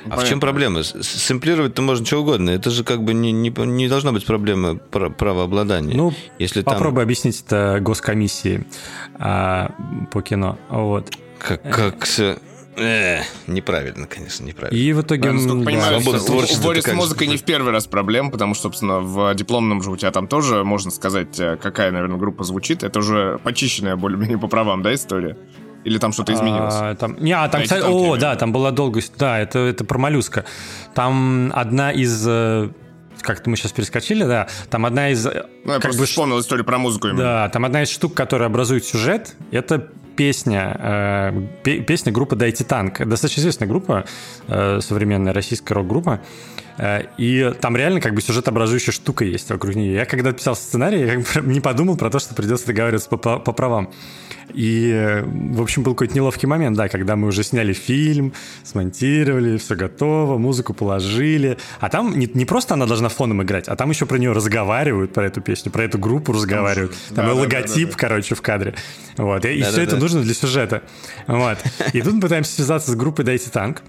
[0.08, 0.26] А Понятно.
[0.26, 0.84] в чем проблема?
[0.84, 2.50] Сэмплировать-то можно что угодно.
[2.52, 5.96] Это же как бы не, не, не должна быть проблема правообладания.
[5.96, 7.04] Ну, Если попробуй там...
[7.04, 8.66] объяснить это госкомиссии
[9.16, 9.72] а,
[10.12, 10.58] по кино.
[10.70, 11.14] Вот.
[11.40, 12.08] Как, как.
[12.78, 14.78] Э, неправильно, конечно, неправильно.
[14.78, 15.32] И в итоге...
[15.32, 16.62] Да, понимаю, свобода творчества.
[16.62, 19.90] У Бори с музыкой не в первый раз проблем, потому что, собственно, в дипломном же
[19.90, 22.84] у тебя там тоже, можно сказать, э, какая, наверное, группа звучит.
[22.84, 25.38] Это уже почищенная более-менее по правам, да, история?
[25.84, 26.74] Или там что-то изменилось?
[26.78, 29.98] А, там, не, а там, кстати, о, да, там была долго, да, это, это про
[29.98, 30.46] моллюска.
[30.94, 32.70] Там одна из э,
[33.22, 35.26] как-то мы сейчас перескочили, да, там одна из...
[35.26, 37.22] Э, ну, я просто бы, вспомнил историю про музыку именно.
[37.22, 40.76] Да, там одна из штук, которая образует сюжет, это песня,
[41.64, 43.06] э, песня группы «Дайте танк».
[43.06, 44.06] Достаточно известная группа,
[44.48, 46.22] э, современная российская рок-группа.
[46.78, 49.94] Э, и там реально как бы сюжет образующая штука есть вокруг нее.
[49.94, 53.52] Я когда писал сценарий, я не подумал про то, что придется договариваться по, по, по
[53.52, 53.92] правам.
[54.54, 59.76] И, в общем, был какой-то неловкий момент, да, когда мы уже сняли фильм, смонтировали, все
[59.76, 61.58] готово, музыку положили.
[61.80, 65.14] А там не, не просто она должна фоном играть, а там еще про нее разговаривают,
[65.14, 66.96] про эту песню, про эту группу разговаривают.
[67.14, 68.76] Там да, и логотип, да, да, короче, в кадре.
[69.18, 69.44] Вот.
[69.46, 70.84] И, и все это нужно для сюжета.
[71.28, 71.58] Вот.
[71.92, 73.82] И тут мы пытаемся связаться с группой «Дайте танк».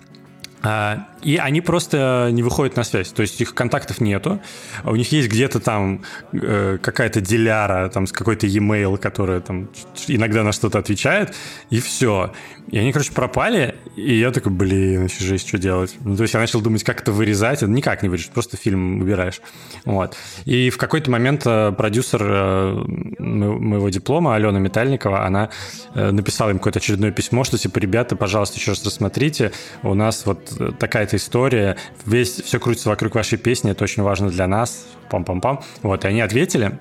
[0.62, 4.40] А, и они просто не выходят на связь, то есть их контактов нету.
[4.84, 6.02] У них есть где-то там
[6.32, 9.68] э, какая-то диляра там с какой-то e-mail, которая там
[10.09, 11.34] иногда на что-то отвечает,
[11.70, 12.32] и все.
[12.70, 15.96] И они, короче, пропали, и я такой, блин, вообще жесть, что делать?
[16.00, 17.62] Ну, то есть я начал думать, как это вырезать.
[17.62, 19.40] Никак не вырежешь, просто фильм убираешь.
[19.84, 20.16] Вот.
[20.44, 22.84] И в какой-то момент э, продюсер э,
[23.18, 25.50] моего диплома, Алена Метальникова, она
[25.94, 29.52] э, написала им какое-то очередное письмо, что типа, ребята, пожалуйста, еще раз рассмотрите,
[29.82, 34.46] у нас вот такая-то история, весь, все крутится вокруг вашей песни, это очень важно для
[34.46, 35.62] нас, пам-пам-пам.
[35.82, 36.78] Вот, и они ответили,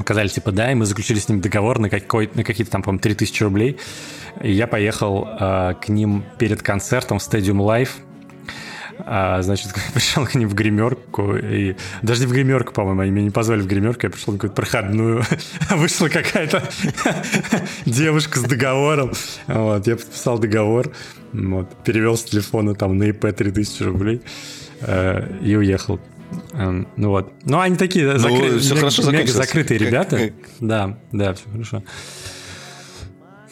[0.00, 3.00] сказали, типа, да, и мы заключили с ним договор на, какой, на какие-то там, по-моему,
[3.00, 3.78] 3000 рублей.
[4.42, 7.90] И я поехал э, к ним перед концертом в Stadium Live.
[8.98, 13.24] А, значит, пришел к ним в гримерку, и даже не в гримерку, по-моему, они меня
[13.24, 15.24] не позвали в гримерку, я пришел на какую-то проходную,
[15.70, 16.62] вышла какая-то
[17.86, 19.12] девушка с договором,
[19.46, 20.92] вот, я подписал договор,
[21.32, 24.22] вот, перевел с телефона там на ИП 3000 рублей
[24.80, 26.00] э, и уехал.
[26.52, 27.32] Эм, ну вот.
[27.44, 28.58] Ну, они такие ну, закры...
[28.58, 30.32] все хорошо мега закрытые ребята.
[30.60, 31.82] Да, да, все хорошо.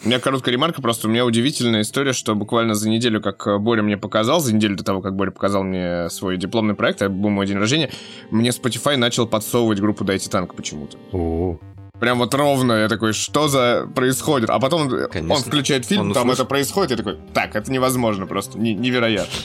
[0.05, 3.83] У меня короткая ремарка, просто у меня удивительная история, что буквально за неделю, как Боря
[3.83, 7.30] мне показал, за неделю до того, как Боря показал мне свой дипломный проект, это был
[7.30, 7.89] мой день рождения,
[8.30, 10.99] мне Spotify начал подсовывать группу Дайте Танк почему-то.
[11.12, 11.57] О.
[12.01, 14.51] Прям вот ровно, я такой, что за происходит?
[14.51, 15.35] А потом Конечно.
[15.37, 16.41] он включает фильм, он там услышит.
[16.41, 19.39] это происходит, и такой, так, это невозможно просто, невероятно.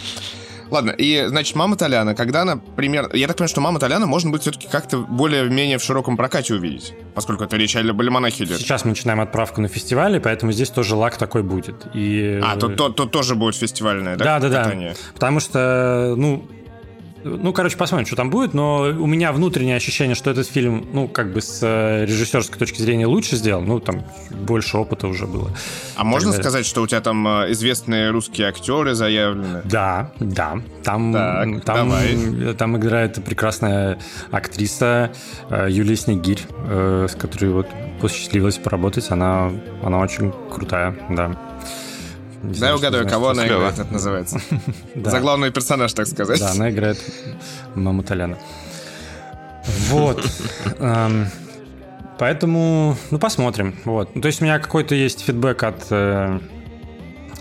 [0.69, 3.15] Ладно, и, значит, «Мама Толяна», когда она примерно...
[3.15, 6.93] Я так понимаю, что «Мама Толяна» можно будет все-таки как-то более-менее в широком прокате увидеть,
[7.15, 8.59] поскольку это речь о Альбомонахе идет.
[8.59, 11.87] Сейчас мы начинаем отправку на фестивале, поэтому здесь тоже лак такой будет.
[11.93, 12.39] И...
[12.43, 14.39] А, тут, тут, тут тоже будет фестивальное, да?
[14.39, 14.93] Да, да, да.
[15.13, 16.47] Потому что, ну,
[17.27, 21.07] ну, короче, посмотрим, что там будет, но у меня внутреннее ощущение, что этот фильм, ну,
[21.07, 25.51] как бы с э, режиссерской точки зрения лучше сделан, ну, там больше опыта уже было.
[25.95, 26.43] А можно далее.
[26.43, 29.61] сказать, что у тебя там э, известные русские актеры заявлены?
[29.65, 30.59] Да, да.
[30.83, 32.53] Там, так, там, давай.
[32.55, 33.99] там играет прекрасная
[34.31, 35.11] актриса
[35.49, 37.67] э, Юлия Снегирь, с которой вот
[37.99, 39.11] посчастливилось поработать.
[39.11, 39.51] Она,
[39.83, 41.46] она очень крутая, да.
[42.43, 44.39] Не знаю, да, угадаю, кого она играет, это называется.
[44.95, 46.39] За главный персонаж, так сказать.
[46.39, 46.97] Да, она играет
[47.75, 48.37] маму Толяна.
[49.89, 50.23] Вот.
[50.79, 51.27] Эм,
[52.17, 53.75] поэтому, ну, посмотрим.
[53.85, 54.13] Вот.
[54.13, 56.39] То есть у меня какой-то есть фидбэк от э,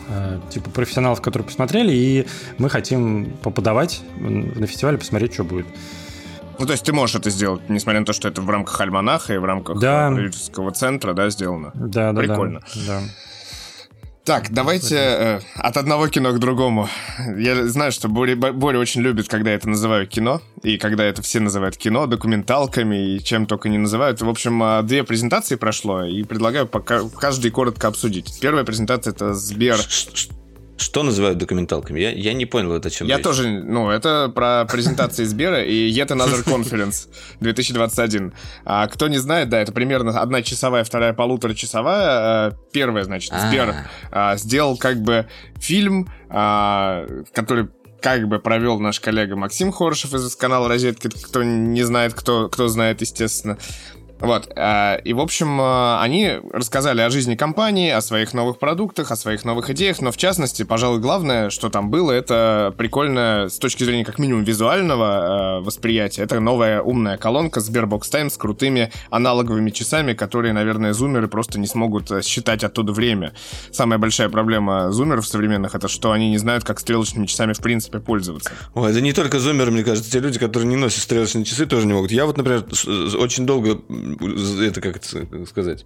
[0.08, 2.26] э, типа профессионалов, которые посмотрели, и
[2.58, 5.66] мы хотим поподавать на фестивале, посмотреть, что будет.
[6.58, 9.34] Ну, то есть ты можешь это сделать, несмотря на то, что это в рамках альманаха
[9.34, 10.10] и в рамках да.
[10.74, 11.70] центра, да, сделано?
[11.74, 12.60] Да, да, Прикольно.
[12.86, 13.00] Да.
[14.26, 16.88] Так, давайте э, от одного кино к другому.
[17.38, 21.22] Я знаю, что Боря, Боря очень любит, когда я это называю кино, и когда это
[21.22, 24.20] все называют кино, документалками и чем только не называют.
[24.20, 28.40] В общем, а, две презентации прошло, и предлагаю пока каждый коротко обсудить.
[28.40, 29.78] Первая презентация— это Сбер...
[30.76, 31.98] Что называют документалками?
[32.00, 33.24] Я, я не понял, это о чем Я речь.
[33.24, 37.08] тоже, ну, это про презентации Сбера и Yet Another Conference
[37.40, 38.34] 2021.
[38.64, 42.04] А, кто не знает, да, это примерно одна часовая, вторая полуторачасовая.
[42.06, 43.74] А, первая, значит, Сбер
[44.10, 45.26] а, сделал как бы
[45.58, 47.68] фильм, а, который
[48.02, 52.68] как бы провел наш коллега Максим Хорошев из канала Розетки, кто не знает, кто, кто
[52.68, 53.58] знает, естественно.
[54.20, 54.50] Вот.
[54.56, 59.16] Э, и, в общем, э, они рассказали о жизни компании, о своих новых продуктах, о
[59.16, 63.84] своих новых идеях, но, в частности, пожалуй, главное, что там было, это прикольно с точки
[63.84, 66.22] зрения, как минимум, визуального э, восприятия.
[66.22, 71.66] Это новая умная колонка Sberbox Time с крутыми аналоговыми часами, которые, наверное, зумеры просто не
[71.66, 73.32] смогут считать оттуда время.
[73.70, 78.00] Самая большая проблема зумеров современных— это что они не знают, как стрелочными часами, в принципе,
[78.00, 78.50] пользоваться.
[78.74, 80.10] Ой, это не только зумеры, мне кажется.
[80.10, 82.10] Те люди, которые не носят стрелочные часы, тоже не могут.
[82.10, 82.64] Я вот, например,
[83.18, 83.80] очень долго
[84.60, 85.84] это как это сказать,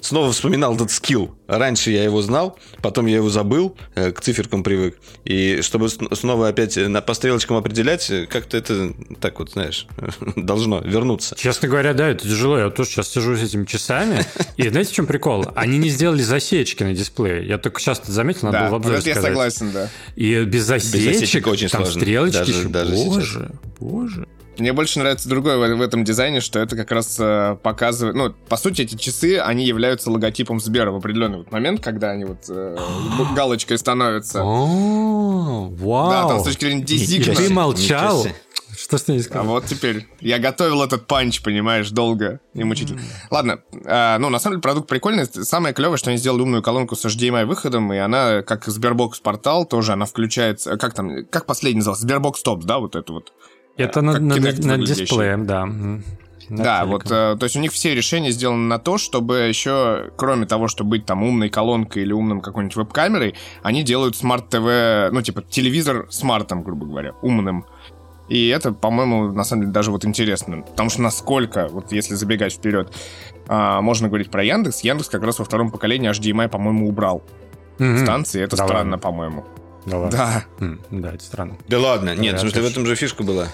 [0.00, 1.34] снова вспоминал этот скилл.
[1.46, 4.98] Раньше я его знал, потом я его забыл, э, к циферкам привык.
[5.24, 9.86] И чтобы снова опять на, по стрелочкам определять, э, как-то это так вот, знаешь,
[10.36, 11.34] должно вернуться.
[11.36, 12.58] Честно говоря, да, это тяжело.
[12.58, 14.24] Я тоже сейчас сижу с этими часами.
[14.56, 15.46] И знаете, в чем прикол?
[15.54, 17.46] Они не сделали засечки на дисплее.
[17.46, 19.90] Я только сейчас заметил, надо да, было в обзоре я согласен, да.
[20.14, 22.00] И без засечек, без засечек очень там сложно.
[22.00, 22.68] стрелочки даже, еще.
[22.68, 23.50] даже боже, сейчас.
[23.78, 24.28] боже.
[24.58, 28.16] Мне больше нравится другое в, в этом дизайне, что это как раз э, показывает...
[28.16, 32.24] Ну, по сути, эти часы, они являются логотипом Сбера в определенный вот момент, когда они
[32.24, 32.76] вот э,
[33.36, 34.42] галочкой становятся.
[34.42, 36.10] Вау.
[36.10, 37.34] Да, там с точки зрения дизайна.
[37.34, 38.26] Ты молчал.
[38.76, 39.46] Что с ней А сказал?
[39.46, 40.06] вот теперь.
[40.20, 43.00] Я готовил этот панч, понимаешь, долго и мучительно.
[43.30, 45.26] Ладно, э, ну, на самом деле, продукт прикольный.
[45.26, 49.64] Самое клевое, что они сделали умную колонку с HDMI выходом, и она, как Sberbox портал,
[49.64, 50.76] тоже она включается...
[50.76, 52.06] Как там, как последний назывался?
[52.06, 53.32] SberBox Top, да, вот это вот?
[53.76, 55.04] Это на, как на, Kinect на выглядящий.
[55.04, 55.66] дисплее, да.
[56.48, 56.90] На да, телеком.
[56.92, 60.68] вот, э, то есть у них все решения сделаны на то, чтобы еще, кроме того,
[60.68, 65.42] чтобы быть там умной колонкой или умным какой-нибудь веб-камерой, они делают smart TV, ну, типа,
[65.42, 67.66] телевизор смартом, грубо говоря, умным.
[68.28, 70.62] И это, по-моему, на самом деле даже вот интересно.
[70.62, 72.92] Потому что насколько, вот если забегать вперед,
[73.48, 74.80] а, можно говорить про Яндекс.
[74.80, 77.22] Яндекс как раз во втором поколении HDMI, по-моему, убрал
[77.78, 77.98] Мгм.
[77.98, 78.42] станции.
[78.42, 79.44] Это Да странно, по-моему.
[79.86, 80.18] Да, ладно.
[80.18, 80.44] Да.
[80.64, 81.56] М, Да, это странно.
[81.68, 83.46] Да ладно, нет, Да, в смысле, в этом же фишка была.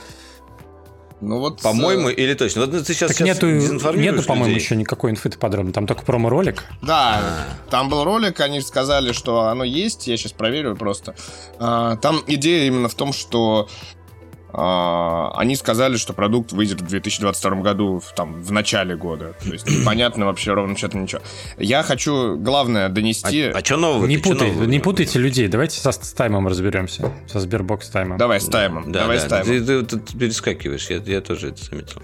[1.20, 1.62] Ну вот...
[1.62, 2.62] По-моему, э, или точно.
[2.66, 5.72] Вот ты сейчас, Так сейчас нету, дезинформируешь нету, по-моему, еще никакой инфы подробно.
[5.72, 6.64] Там только промо-ролик.
[6.82, 11.14] Да, там был ролик, они сказали, что оно есть, я сейчас проверю просто.
[11.60, 13.68] А, Там идея именно в том, что
[14.55, 19.34] они сказали, что продукт выйдет в 2022 году, в- там, в начале года.
[19.42, 21.22] То есть непонятно вообще ровно что-то ничего.
[21.59, 23.42] Я хочу, главное, донести...
[23.55, 24.07] А, что нового?
[24.07, 24.64] не, Ты чё путай, нового?
[24.64, 25.48] не путайте людей.
[25.48, 27.11] Давайте со, с таймом разберемся.
[27.26, 28.18] Со Sberbox таймом.
[28.18, 29.46] Давай с таймом, Да, давай да, с таймом.
[29.46, 32.03] Ты, ты тут перескакиваешь, я, я тоже это заметил.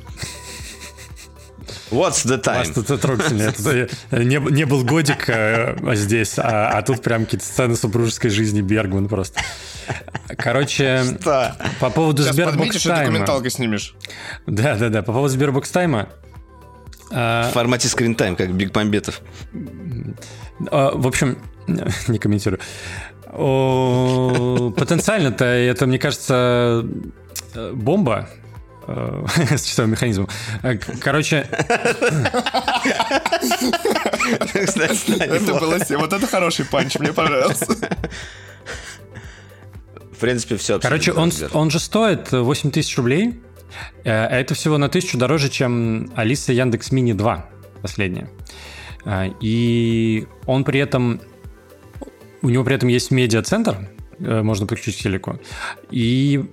[1.91, 2.59] What's the time?
[2.59, 3.53] Вас это трогательно.
[4.13, 9.09] Не, не был годик э, здесь, а, а тут прям какие-то сцены супружеской жизни Бергман
[9.09, 9.41] просто.
[10.37, 11.57] Короче, Да.
[11.81, 12.43] по поводу Сейчас и
[12.89, 13.03] тайма.
[13.05, 13.95] документалкой снимешь.
[14.47, 15.03] Да, да, да.
[15.03, 16.09] По поводу SberBox Time а.
[17.11, 19.23] В формате screen time, как Биг Бомбетов.
[20.71, 21.39] А, В общем,
[22.09, 22.61] не комментирую.
[24.73, 26.85] Потенциально-то это, мне кажется,
[27.73, 28.29] бомба
[29.57, 30.29] с часовым механизмом.
[30.63, 31.47] Э, Короче,
[35.19, 35.79] Это было...
[35.99, 37.67] Вот это хороший панч, мне понравился.
[40.13, 43.41] В принципе, все короче, он, он же стоит 8 тысяч рублей.
[44.05, 47.47] Э, а Это всего на тысячу дороже, чем Алиса Яндекс Мини 2
[47.83, 48.29] последняя.
[49.05, 51.21] Э, И он при этом...
[52.41, 53.89] У него при этом есть медиа-центр,
[54.21, 55.39] э, можно подключить к телеку.
[55.91, 56.45] И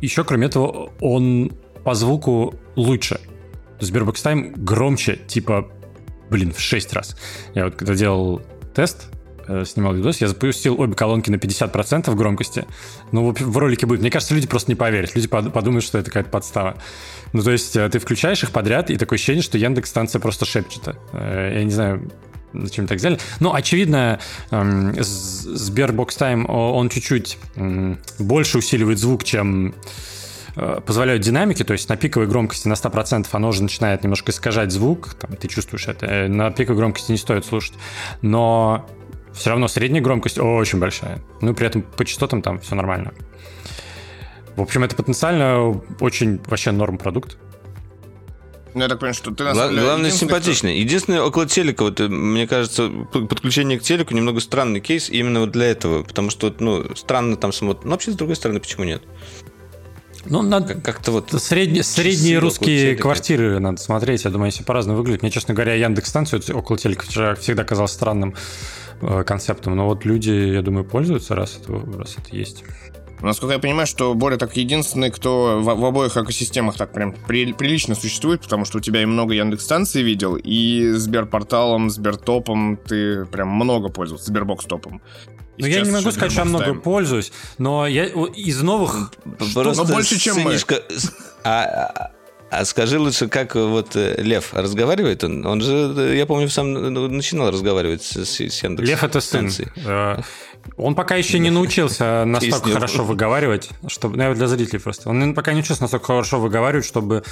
[0.00, 1.52] еще, кроме этого, он
[1.84, 3.20] по звуку лучше.
[3.80, 5.68] Sberbox Time громче, типа,
[6.30, 7.16] блин, в 6 раз.
[7.54, 8.40] Я вот когда делал
[8.74, 9.08] тест,
[9.48, 12.64] э, снимал видос, я запустил обе колонки на 50% громкости.
[13.10, 14.00] Ну, в, ролике будет.
[14.00, 15.14] Мне кажется, люди просто не поверят.
[15.16, 16.76] Люди под- подумают, что это какая-то подстава.
[17.32, 20.44] Ну, то есть, э, ты включаешь их подряд, и такое ощущение, что Яндекс станция просто
[20.44, 20.96] шепчет.
[21.12, 22.08] Э, Я не знаю,
[22.52, 23.18] зачем так сделали.
[23.40, 24.20] Ну, очевидно,
[24.50, 27.38] эм, Sberbox Time, он чуть-чуть
[28.18, 29.74] больше усиливает звук, чем
[30.54, 35.14] позволяют динамики, то есть на пиковой громкости на 100% оно уже начинает немножко искажать звук,
[35.14, 36.06] там, ты чувствуешь это.
[36.06, 37.74] Э, На пиковой громкости не стоит слушать.
[38.20, 38.86] Но
[39.32, 41.20] все равно средняя громкость очень большая.
[41.40, 43.12] Ну, и при этом по частотам там все нормально.
[44.56, 47.38] В общем, это потенциально очень вообще норм продукт.
[48.74, 50.78] Ну, я так понимаю, что ты на самом деле главное, единственный, кто- симпатичный.
[50.78, 55.50] Единственное, около телека, вот, э, мне кажется, подключение к телеку немного странный кейс именно вот
[55.50, 56.02] для этого.
[56.02, 57.84] Потому что, ну, странно там смотрят.
[57.84, 59.02] Но вообще, с другой стороны, почему нет?
[60.26, 60.74] Ну, надо...
[60.74, 61.30] Как- Как-то вот...
[61.42, 63.02] Средние, средние русские телека.
[63.02, 64.24] квартиры надо смотреть.
[64.24, 65.22] Я думаю, если по-разному выглядит.
[65.22, 68.34] Мне, честно говоря, Яндекс станцию около телека вчера всегда казалось странным
[69.00, 69.74] э, концептом.
[69.76, 72.64] Но вот люди, я думаю, пользуются, раз это, раз это есть.
[73.20, 77.52] Насколько я понимаю, что Боря так единственный, кто в, в обоих экосистемах так прям при-
[77.52, 83.48] прилично существует, потому что у тебя и много Яндекс-станций видел, и Сберпорталом, Сбертопом ты прям
[83.48, 85.00] много пользовался, Сбербокс-топом.
[85.58, 89.12] Ну, я не могу сказать, что я много пользуюсь, но я из новых...
[89.54, 90.52] Просто Но больше, чем мы.
[90.56, 90.82] сынишка-
[91.44, 92.11] А,
[92.52, 95.24] а- скажи лучше, как вот э, Лев разговаривает?
[95.24, 98.88] Он, он же, э, я помню, сам ну, начинал разговаривать с, с Яндекс.
[98.88, 99.50] Лев это сын.
[99.86, 100.18] Э,
[100.76, 105.08] Он пока еще не научился настолько хорошо выговаривать, чтобы, ну, для зрителей просто.
[105.08, 107.22] Он пока не учился настолько хорошо выговаривать, чтобы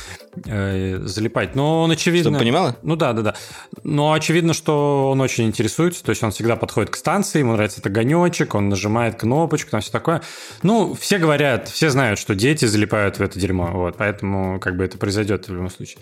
[0.47, 1.55] э, залипать.
[1.55, 2.31] Но он очевидно...
[2.31, 2.77] Чтобы понимала?
[2.83, 3.35] Ну да, да, да.
[3.83, 7.81] Но очевидно, что он очень интересуется, то есть он всегда подходит к станции, ему нравится
[7.81, 10.23] этот огонечек, он нажимает кнопочку, там все такое.
[10.63, 14.85] Ну, все говорят, все знают, что дети залипают в это дерьмо, вот, поэтому как бы
[14.85, 15.99] это произойдет в любом случае.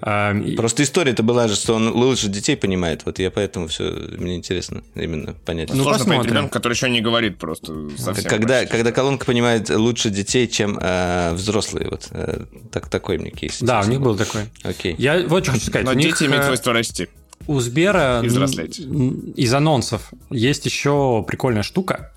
[0.00, 3.02] А, и- Просто история-то была же, что он лучше детей понимает.
[3.04, 3.82] Вот я поэтому все,
[4.16, 5.70] мне интересно именно понять.
[5.70, 6.32] Ну, Сложно понять посмотрим.
[6.32, 8.30] ребенка, который еще не говорит просто совсем.
[8.30, 8.72] когда, почти.
[8.72, 11.88] когда колонка понимает лучше детей, чем э, взрослые.
[11.90, 13.58] Вот э, так, такой мне кейс.
[13.60, 14.16] Да, у них был.
[14.16, 14.42] такой.
[14.62, 14.94] Окей.
[14.98, 15.84] Я вот что хочу сказать.
[15.84, 17.08] Но у них, дети имеют э, свойство расти.
[17.46, 22.12] У Сбера из анонсов есть еще прикольная штука,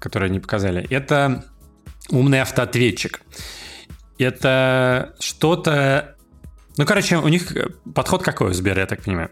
[0.00, 0.86] которую они показали.
[0.90, 1.44] Это
[2.10, 3.22] умный автоответчик.
[4.22, 6.16] Это что-то...
[6.76, 7.52] Ну, короче, у них
[7.94, 9.30] подход какой у Сбера, я так понимаю.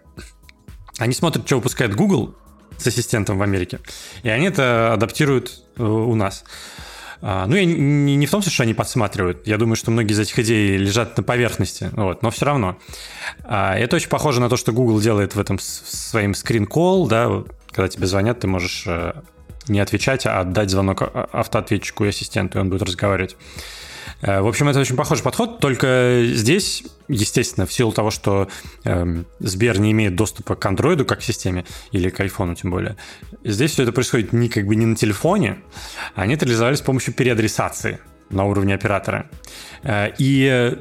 [0.99, 2.35] Они смотрят, что выпускает Google
[2.77, 3.81] с ассистентом в Америке,
[4.23, 6.45] и они это адаптируют э, у нас.
[7.23, 9.47] А, Ну, я не, в том смысле, что они подсматривают.
[9.47, 11.91] Я думаю, что многие из этих идей лежат на поверхности.
[11.93, 12.79] Вот, но все равно.
[13.45, 17.89] А, Это очень похоже на то, что Google делает в этом своим скрин-колл, да, когда
[17.89, 19.13] тебе звонят, ты можешь э,
[19.69, 23.37] не отвечать, а отдать звонок а- автоответчику и ассистенту, и он будет разговаривать.
[24.23, 28.49] Э, В общем, это очень похожий подход, только здесь, естественно, в силу того, что
[28.85, 32.97] эм, Сбер не имеет доступа к андроиду как к системе, или к айфону тем более,
[33.45, 35.59] здесь все это происходит не как бы не на телефоне,
[36.15, 37.99] они это реализовали с помощью переадресации
[38.31, 39.29] на уровне оператора.
[39.83, 40.77] Э, И э,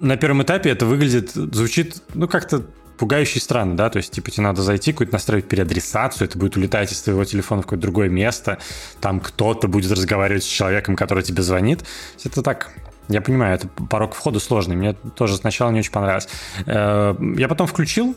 [0.00, 2.64] на первом этапе это выглядит, звучит, ну, как-то
[3.00, 6.92] пугающе странно, да, то есть, типа, тебе надо зайти, какую-то настроить переадресацию, это будет улетать
[6.92, 8.58] из твоего телефона в какое-то другое место,
[9.00, 11.82] там кто-то будет разговаривать с человеком, который тебе звонит.
[12.22, 12.70] Это так,
[13.08, 16.28] я понимаю, это порог входа сложный, мне тоже сначала не очень понравилось.
[16.66, 18.14] Э, Я потом включил,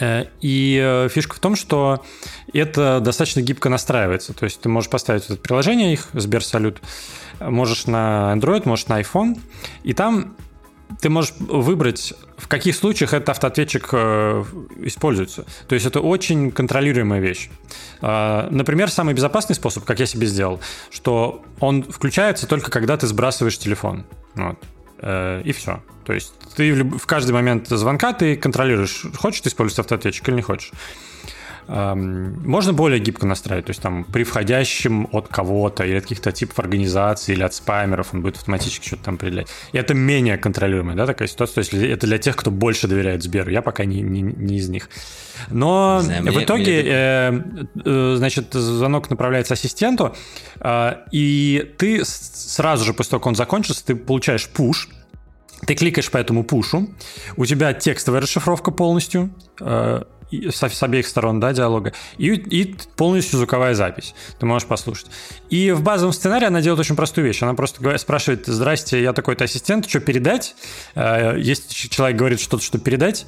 [0.00, 2.02] Э, И э, фишка в том, что
[2.52, 4.32] это достаточно гибко настраивается.
[4.32, 6.80] То есть ты можешь поставить это приложение их, Сберсалют,
[7.40, 9.38] можешь на Android, можешь на iPhone,
[9.82, 10.36] и там
[11.00, 14.44] ты можешь выбрать, в каких случаях этот автоответчик э,
[14.78, 15.44] используется.
[15.68, 17.50] То есть это очень контролируемая вещь.
[18.00, 23.06] А, Например, самый безопасный способ, как я себе сделал, что он включается только когда ты
[23.06, 24.04] сбрасываешь телефон.
[24.34, 24.58] Вот.
[24.98, 25.82] Э, И все.
[26.04, 30.36] То есть ты в, в каждый момент звонка ты контролируешь, хочешь ты использовать автоответчик или
[30.36, 30.72] не хочешь.
[31.66, 36.58] Можно более гибко настраивать, то есть там при входящем от кого-то или от каких-то типов
[36.58, 39.48] организаций или от спамеров он будет автоматически что-то там определять.
[39.72, 41.54] И это менее контролируемая, да, такая ситуация.
[41.54, 43.50] То есть это для тех, кто больше доверяет Сберу.
[43.50, 44.88] Я пока не, не, не из них.
[45.50, 47.42] Но Не знаю, в мне- итоге, мне- э,
[47.84, 50.14] э, значит, звонок направляется ассистенту,
[50.60, 54.88] э, и ты сразу же после того, как он закончится, ты получаешь пуш,
[55.66, 56.90] ты кликаешь по этому пушу,
[57.36, 60.02] у тебя текстовая расшифровка полностью, э,
[60.38, 64.14] и с, с обеих сторон, да, диалога, и, и полностью звуковая запись.
[64.38, 65.06] Ты можешь послушать.
[65.50, 67.42] И в базовом сценарии она делает очень простую вещь.
[67.42, 70.54] Она просто спрашивает, здрасте, я такой-то ассистент, что передать?
[70.94, 73.26] Э, Если человек говорит что-то, что передать,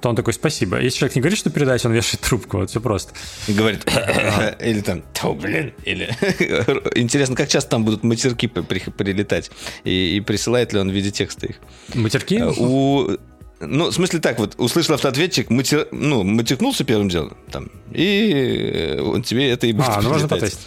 [0.00, 0.80] то он такой, спасибо.
[0.80, 2.58] Если человек не говорит, что передать, он вешает трубку.
[2.58, 3.14] Вот все просто.
[3.48, 3.84] И говорит,
[4.60, 6.06] или там, «Тьфу, блин, или...
[6.94, 9.50] Интересно, как часто там будут матерки при- при- прилетать?
[9.84, 11.56] И, и присылает ли он в виде текста их?
[11.94, 12.36] Матерки?
[12.38, 13.16] Э, У...
[13.60, 15.88] Ну, в смысле так, вот, услышал автоответчик, матер...
[15.90, 20.28] ну, матюкнулся первым делом, там, и э, он тебе это и будет А, ну можно
[20.28, 20.60] потестить.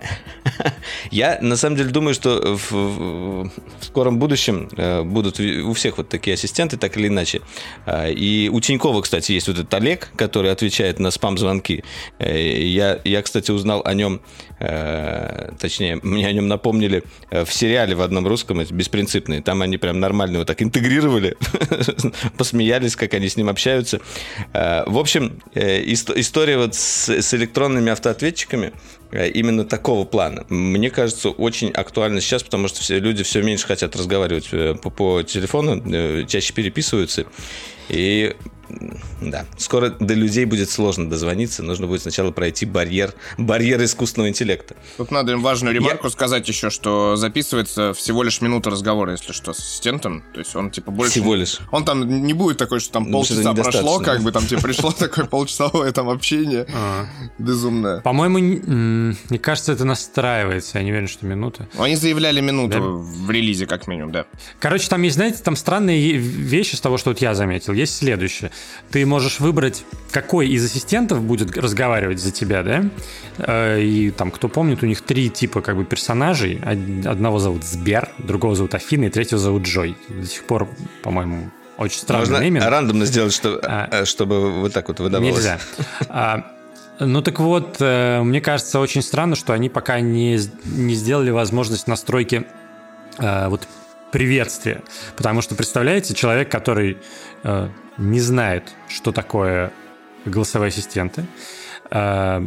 [1.10, 6.08] Я на самом деле думаю, что в, в- скором будущем э, будут у всех вот
[6.08, 7.40] такие ассистенты, так или иначе.
[7.86, 11.84] А, И у Тинькова, кстати, есть вот этот Олег, который отвечает на спам-звонки.
[12.18, 14.20] Э, Я, я, кстати, узнал о нем,
[14.58, 19.40] э, точнее, мне о нем напомнили э, в сериале в одном русском, «Беспринципные».
[19.42, 21.36] Там они прям нормально его так интегрировали,
[22.36, 24.00] посмеялись, как они с ним общаются.
[24.52, 28.72] Э, В общем, э, ист- история вот с, электронными автоответчиками э,
[29.12, 30.44] именно такого плана.
[30.48, 34.90] Мне кажется, очень актуально сейчас, потому что все люди все меньше хотят разговаривать э, по,
[34.90, 37.26] по телефону, э, чаще переписываются.
[37.88, 38.34] И
[39.20, 41.62] да, скоро до людей будет сложно дозвониться.
[41.62, 44.76] Нужно будет сначала пройти барьер, барьер искусственного интеллекта.
[44.96, 46.10] Тут надо им важную ремарку Я...
[46.10, 50.22] сказать еще, что записывается всего лишь минута разговора, если что, с ассистентом.
[50.32, 51.12] То есть он типа больше...
[51.12, 51.58] Всего лишь.
[51.70, 54.90] Он там не будет такой, что там ну, полчаса прошло, как бы там тебе пришло
[54.98, 56.66] такое полчасовое там общение.
[56.74, 57.06] А.
[57.38, 58.00] Безумное.
[58.00, 60.78] По-моему, мне кажется, это настраивается.
[60.78, 61.68] Я не уверен, что минута.
[61.78, 64.26] Они заявляли минуту в релизе, как минимум, да.
[64.58, 67.72] Короче, там есть, знаете, там странные вещи с того, что вот я заметил.
[67.72, 68.50] Есть следующее
[68.90, 72.84] ты можешь выбрать, какой из ассистентов будет разговаривать за тебя, да?
[73.38, 76.60] Э, и там, кто помнит, у них три типа как бы персонажей.
[77.06, 79.96] Одного зовут Сбер, другого зовут Афина, и третьего зовут Джой.
[80.08, 80.68] До сих пор,
[81.02, 82.64] по-моему, очень странный Можно нейминг.
[82.66, 85.36] рандомно сделать, что, а, э, чтобы вот так вот выдавалось.
[85.36, 85.60] Нельзя.
[86.08, 86.52] А,
[86.98, 91.86] ну так вот, э, мне кажется, очень странно, что они пока не, не сделали возможность
[91.86, 92.46] настройки
[93.18, 93.68] вот
[94.12, 94.82] приветствия.
[95.14, 96.96] Потому что, представляете, человек, который
[98.00, 99.72] не знает, что такое
[100.24, 101.26] голосовые ассистенты,
[101.90, 102.44] а,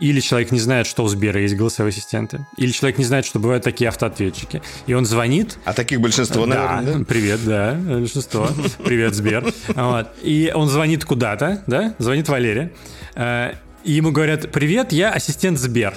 [0.00, 3.38] или человек не знает, что у Сбера есть голосовые ассистенты, или человек не знает, что
[3.38, 5.58] бывают такие автоответчики, и он звонит.
[5.64, 7.04] А таких большинство, да, наверное, да?
[7.04, 8.48] Привет, да, большинство.
[8.84, 9.52] Привет, Сбер.
[9.68, 10.08] Вот.
[10.22, 12.72] И он звонит куда-то, да, звонит Валере,
[13.14, 13.54] а,
[13.84, 15.94] и ему говорят, привет, я ассистент Сбер.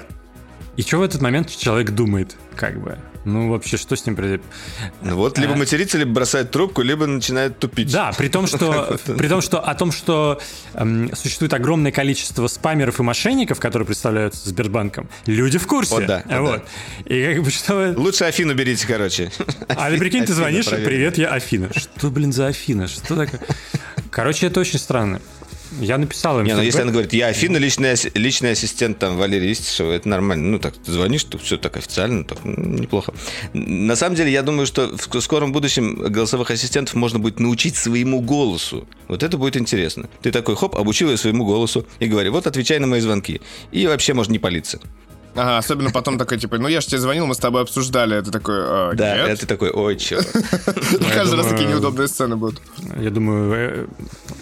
[0.75, 2.97] И что в этот момент человек думает, как бы?
[3.25, 4.45] Ну, вообще, что с ним произойдет?
[5.01, 5.57] Ну, вот, либо а...
[5.57, 7.91] матерится, либо бросает трубку, либо начинает тупить.
[7.91, 10.39] Да, при том, что, при том, что о том, что
[10.75, 15.95] эм, существует огромное количество спамеров и мошенников, которые представляются Сбербанком, люди в курсе.
[15.95, 16.23] Вот, да.
[16.27, 16.63] Вот.
[17.05, 17.13] Да.
[17.13, 17.93] И как бы что...
[17.97, 19.31] Лучше Афину берите, короче.
[19.67, 21.69] А ты прикинь, ты звонишь, привет, я Афина.
[21.75, 22.87] Что, блин, за Афина?
[22.87, 23.41] Что такое?
[24.11, 25.19] Короче, это очень странно.
[25.79, 26.45] Я написал им.
[26.45, 30.45] Не, ну если она говорит, я Афина, личный, личный ассистент там Валерия Истишева, это нормально.
[30.47, 33.13] Ну, так, ты звонишь, то все так официально, так ну, неплохо.
[33.53, 38.21] На самом деле, я думаю, что в скором будущем голосовых ассистентов можно будет научить своему
[38.21, 38.87] голосу.
[39.07, 40.09] Вот это будет интересно.
[40.21, 43.41] Ты такой, хоп, обучил ее своему голосу и говори, вот отвечай на мои звонки.
[43.71, 44.79] И вообще можно не палиться.
[45.35, 48.17] Ага, особенно потом такой, типа, ну я же тебе звонил, мы с тобой обсуждали.
[48.17, 49.29] Это такой, а, Да, нет?
[49.29, 50.17] это такой, ой, чё.
[51.13, 52.61] Каждый раз такие неудобные сцены будут.
[52.97, 53.87] Я думаю,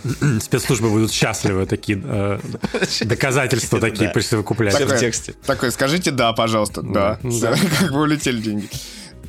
[0.04, 2.40] э, спецслужбы будут счастливы, такие э,
[3.06, 4.80] доказательства такие присовокуплять.
[4.80, 5.34] в тексте.
[5.46, 6.82] Такой, скажите да, пожалуйста.
[6.84, 7.20] Да.
[7.80, 8.70] Как бы улетели деньги.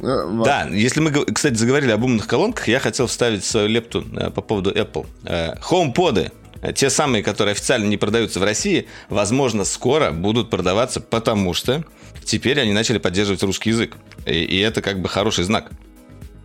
[0.01, 4.03] Э, да, если мы, кстати, заговорили об умных колонках, я хотел вставить свою лепту
[4.35, 5.07] по поводу Apple.
[5.25, 6.31] HomePod
[6.73, 11.85] те самые, которые официально не продаются в России, возможно, скоро будут продаваться, потому что
[12.25, 13.97] теперь они начали поддерживать русский язык.
[14.27, 15.71] И, и это как бы хороший знак.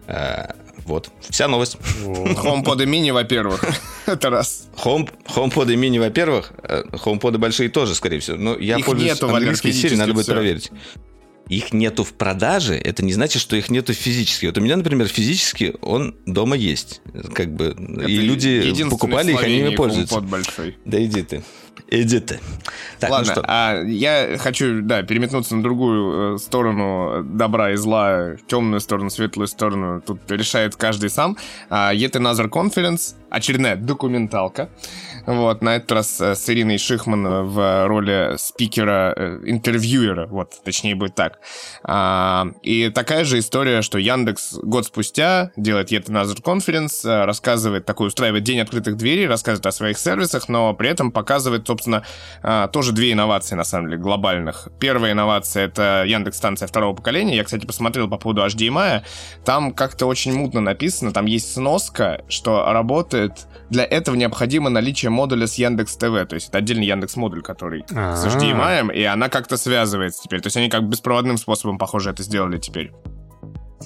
[0.07, 0.55] А,
[0.85, 1.77] вот, вся новость.
[2.03, 3.63] HomePod мини, во-первых.
[4.07, 4.67] Это раз.
[4.83, 6.51] Home, HomePod мини, во-первых.
[6.63, 8.37] HomePod большие тоже, скорее всего.
[8.37, 10.71] Но я Их пользуюсь нету, английской Сири, надо будет проверить
[11.49, 14.45] их нету в продаже, это не значит, что их нету физически.
[14.45, 17.01] Вот у меня, например, физически он дома есть.
[17.33, 20.21] Как бы, это и люди покупали их, они ими пользуются.
[20.21, 20.77] большой.
[20.85, 21.43] Да иди ты.
[21.91, 22.39] Иди ты.
[22.99, 23.45] Так, ну Ладно, ну что?
[23.47, 29.47] а я хочу, да, переметнуться на другую э, сторону добра и зла, темную сторону, светлую
[29.47, 30.01] сторону.
[30.05, 31.35] Тут решает каждый сам.
[31.69, 34.69] А, Yet Another Conference, очередная документалка.
[35.25, 41.15] Вот, на этот раз э, с Ириной Шихман в роли спикера, э, вот, точнее будет
[41.15, 41.39] так.
[41.83, 48.07] А, и такая же история, что Яндекс год спустя делает Yet Another Conference, рассказывает, такой
[48.07, 52.03] устраивает день открытых дверей, рассказывает о своих сервисах, но при этом показывает, собственно,
[52.41, 54.69] а, тоже две инновации, на самом деле, глобальных.
[54.79, 57.35] Первая инновация— это Яндекс-станция второго поколения.
[57.35, 59.03] Я, кстати, посмотрел по поводу HDMI.
[59.45, 63.47] Там как-то очень мутно написано, там есть сноска, что работает...
[63.69, 67.85] Для этого необходимо наличие модуля с Яндекс ТВ, то есть это отдельный Яндекс модуль, который
[67.91, 68.15] А-а-а.
[68.15, 70.41] с HDMI, и она как-то связывается теперь.
[70.41, 72.91] То есть они как беспроводным способом, похоже, это сделали теперь.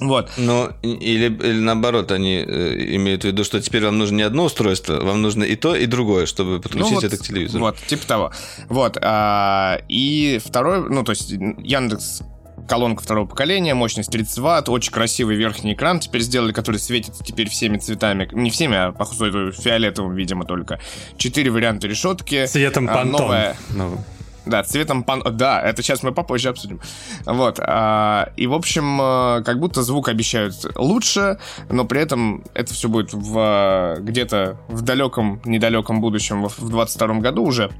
[0.00, 0.32] Вот.
[0.36, 4.44] Ну, или, или наоборот, они э, имеют в виду, что теперь вам нужно не одно
[4.44, 7.64] устройство, вам нужно и то, и другое, чтобы подключить ну, вот, это к телевизору.
[7.64, 8.32] Вот, типа того.
[8.68, 8.98] Вот.
[9.00, 12.22] А, и второй, ну, то есть Яндекс
[12.68, 17.48] колонка второго поколения, мощность 30 ватт, очень красивый верхний экран теперь сделали, который светится теперь
[17.48, 20.80] всеми цветами, не всеми, а походу фиолетовым, видимо, только.
[21.16, 22.46] Четыре варианта решетки.
[22.46, 23.22] Цветом а, пантон.
[23.22, 23.56] Новая...
[23.70, 23.98] Ну.
[24.46, 25.22] Да, цветом пан...
[25.32, 26.80] Да, это сейчас мы попозже обсудим.
[27.24, 27.58] Вот.
[27.60, 31.38] А, и, в общем, э, как будто звук обещают лучше,
[31.70, 37.44] но при этом это все будет в где-то в далеком, недалеком будущем, в 22 году
[37.44, 37.70] уже.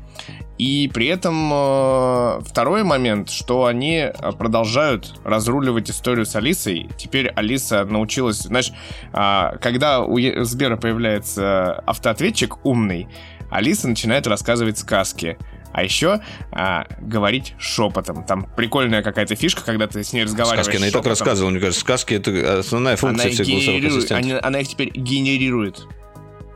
[0.57, 6.89] И при этом э, второй момент, что они продолжают разруливать историю с Алисой.
[6.97, 8.73] Теперь Алиса научилась, знаешь,
[9.12, 13.09] а, когда у Сбера появляется автоответчик умный,
[13.51, 15.39] Алиса начинает рассказывать сказки
[15.75, 16.20] А еще
[16.53, 18.25] а, говорить шепотом.
[18.25, 21.59] Там прикольная какая-то фишка, когда ты с ней разговариваешь Сказки, она и так рассказывала, мне
[21.59, 24.31] кажется, сказки— это основная функция она всех голосовых генерирует, ассистентов.
[24.31, 25.83] она, она их теперь генерирует.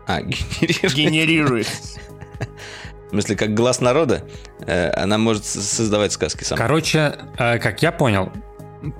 [0.06, 0.94] А, генерирует.
[0.94, 1.66] Генерирует.
[3.08, 4.24] В смысле, как глаз народа,
[4.60, 6.56] э, она может создавать сказки сама.
[6.56, 8.30] Короче, э, как я понял,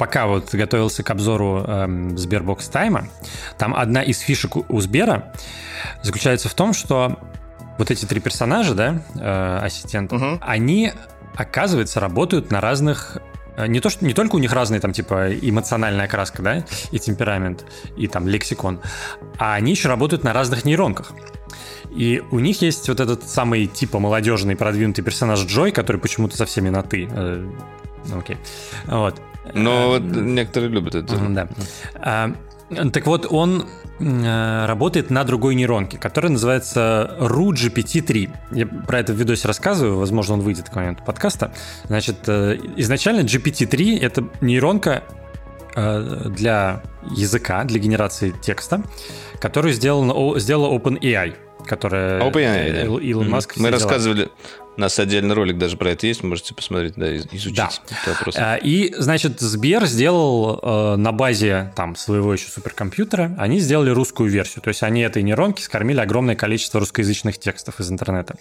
[0.01, 3.05] пока вот готовился к обзору эм, Sberbox Time,
[3.57, 5.33] там одна из фишек у Сбера
[6.03, 7.21] заключается в том, что
[7.79, 10.39] вот эти три персонажа, да, э, ассистента, Мгм.
[10.43, 10.93] они,
[11.37, 13.19] оказывается, работают на разных
[13.57, 16.99] э, не то, что не только у них разные там типа эмоциональная окраска, да, и
[16.99, 17.65] темперамент,
[17.97, 18.81] и там лексикон,
[19.39, 21.13] а они еще работают на разных нейронках.
[21.91, 26.45] И у них есть вот этот самый типа молодежный продвинутый персонаж Джой, который почему-то со
[26.47, 27.09] всеми на ты.
[27.11, 27.49] Э,
[28.07, 28.37] ну, окей.
[28.87, 29.21] Вот.
[29.55, 31.17] Но Э, вот некоторые любят это.
[31.17, 31.49] Да.
[32.93, 33.65] Так вот, он
[33.99, 38.31] э, работает на другой нейронке, которая называется RuGPT-3.
[38.53, 41.53] Я про это в видосе рассказываю, возможно, он выйдет к моменту подкаста.
[41.87, 45.03] Значит, э, изначально GPT-3— это нейронка
[45.75, 48.83] э, для языка, для генерации текста,
[49.41, 51.35] которую сделала, о- сделала OpenAI,
[51.67, 52.83] которая OpenAI, да.
[52.85, 53.33] Ил- Илон Мгм.
[53.33, 54.31] Маск Мы рассказывали,
[54.77, 57.69] у нас отдельный ролик даже про это есть, можете посмотреть, да, изучить Да.
[58.03, 58.37] этот вопрос.
[58.39, 64.31] А, И, значит, Сбер сделал э, на базе там своего еще суперкомпьютера, они сделали русскую
[64.31, 64.63] версию.
[64.63, 68.37] То есть они этой нейронки скормили огромное количество русскоязычных текстов из интернета.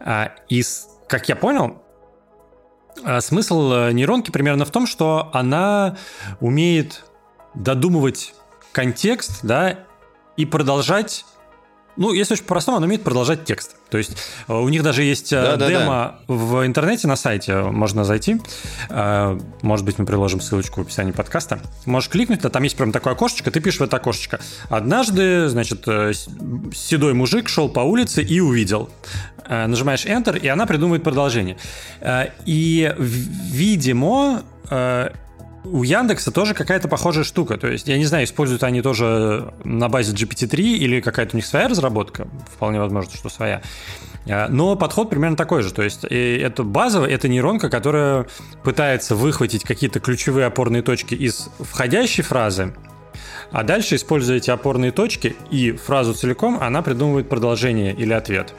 [0.00, 0.62] А, И,
[1.08, 1.82] как я понял,
[3.04, 5.96] а, смысл э, нейронки примерно в том, что она
[6.40, 7.02] умеет
[7.54, 8.32] додумывать
[8.72, 9.80] контекст, да,
[10.36, 11.24] и продолжать
[11.98, 13.76] ну, если очень по-простому, она умеет продолжать текст.
[13.90, 15.68] То есть э, у них даже есть э, Да-да-да.
[15.68, 18.40] демо в интернете на сайте, можно зайти.
[18.88, 21.60] Э, Может быть, мы приложим ссылочку в описании подкаста.
[21.86, 24.38] Можешь кликнуть, а там есть прям такое окошечко, ты пишешь в это окошечко.
[24.70, 28.88] Однажды, значит, седой мужик шел по улице и увидел.
[29.48, 31.56] Нажимаешь Enter, и она придумывает продолжение.
[32.44, 34.42] И, видимо,
[35.64, 37.56] у Яндекса тоже какая-то похожая штука.
[37.56, 41.46] То есть, я не знаю, используют они тоже на базе GPT-3 или какая-то у них
[41.46, 42.28] своя разработка.
[42.54, 43.62] Вполне возможно, что своя.
[44.26, 45.72] А, Но подход примерно такой же.
[45.72, 48.26] То есть, это базовая, это нейронка, которая
[48.62, 52.74] пытается выхватить какие-то ключевые опорные точки из входящей фразы,
[53.50, 58.52] а дальше, используя эти опорные точки и фразу целиком, она придумывает продолжение или ответ.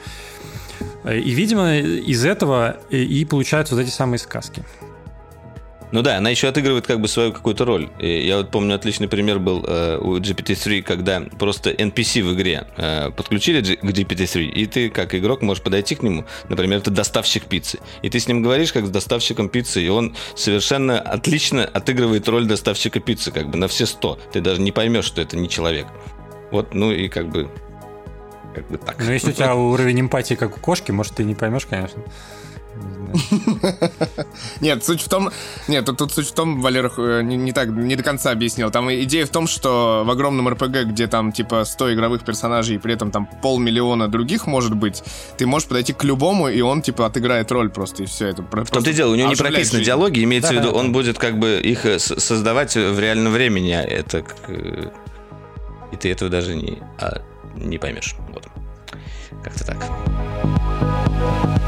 [1.04, 4.64] И, видимо, из этого и получаются вот эти самые сказки.
[5.92, 7.88] Ну да, она еще отыгрывает как бы свою какую-то роль.
[7.98, 12.66] И я вот помню, отличный пример был э, у GPT-3, когда просто NPC в игре
[12.76, 16.90] э, подключили G- к GPT-3, и ты как игрок можешь подойти к нему, например, это
[16.90, 21.64] доставщик пиццы, и ты с ним говоришь как с доставщиком пиццы, и он совершенно отлично
[21.64, 24.18] отыгрывает роль доставщика пиццы, как бы на все сто.
[24.32, 25.86] Ты даже не поймешь, что это не человек.
[26.52, 27.50] Вот, ну и как бы
[28.54, 28.96] как бы так.
[28.98, 32.02] Ну, если у тебя уровень эмпатии, как у кошки, может, ты не поймешь, конечно.
[32.80, 33.60] Не знаю.
[34.60, 35.30] Нет, суть в том...
[35.68, 38.70] Нет, тут, суть в том, Валера э, не, так, не до конца объяснил.
[38.70, 42.78] Там идея в том, что в огромном РПГ, где там типа 100 игровых персонажей, и
[42.78, 45.02] при этом там полмиллиона других может быть,
[45.36, 48.42] ты можешь подойти к любому, и он типа отыграет роль просто, и все это.
[48.42, 51.38] В том-то и дело, у него не прописаны диалоги, имеется в виду, он будет как
[51.38, 54.90] бы их э, создавать в реальном времени, а это как, э,
[55.92, 57.20] и ты этого даже не, а,
[57.56, 58.14] не поймешь.
[58.32, 58.46] Вот.
[59.42, 61.59] Как-то так.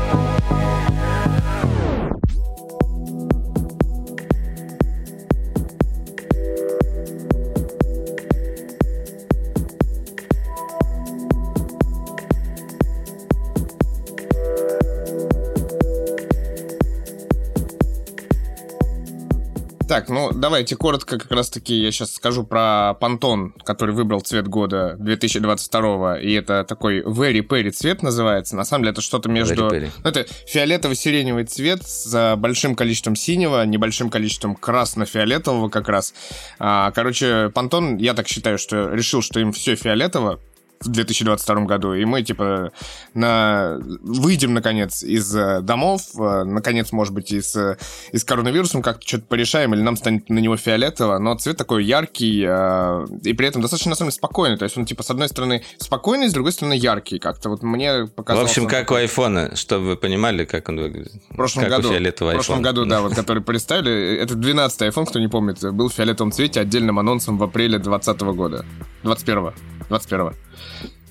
[19.92, 24.96] Так, ну давайте коротко как раз-таки я сейчас скажу про понтон, который выбрал цвет года
[24.98, 28.56] 2022, и это такой Very Perry цвет называется.
[28.56, 29.68] На самом деле это что-то между...
[29.68, 36.14] Ну, это фиолетово-сиреневый цвет с большим количеством синего, небольшим количеством красно-фиолетового как раз.
[36.58, 40.40] А, короче, понтон, я так считаю, что решил, что им все фиолетово,
[40.84, 42.72] в 2022 году, и мы, типа,
[43.14, 43.78] на...
[44.02, 47.76] выйдем, наконец, из э, домов, э, наконец, может быть, из, э,
[48.12, 52.42] из коронавирусом как-то что-то порешаем, или нам станет на него фиолетово, но цвет такой яркий,
[52.42, 55.62] и при этом достаточно, на самом деле, спокойный, то есть он, типа, с одной стороны
[55.78, 58.50] спокойный, с другой стороны яркий как-то, вот мне В показалось...
[58.50, 61.12] общем, он как у айфона, чтобы вы понимали, как он выглядит.
[61.30, 61.88] в прошлом как году.
[61.88, 62.60] в прошлом айфона.
[62.60, 64.16] году, да, вот который представили.
[64.16, 68.20] Это 12-й iPhone, кто не помнит, был в фиолетовом цвете отдельным анонсом в апреле 2020
[68.36, 68.64] года.
[69.02, 69.52] 21-го.
[69.88, 70.32] 21-го.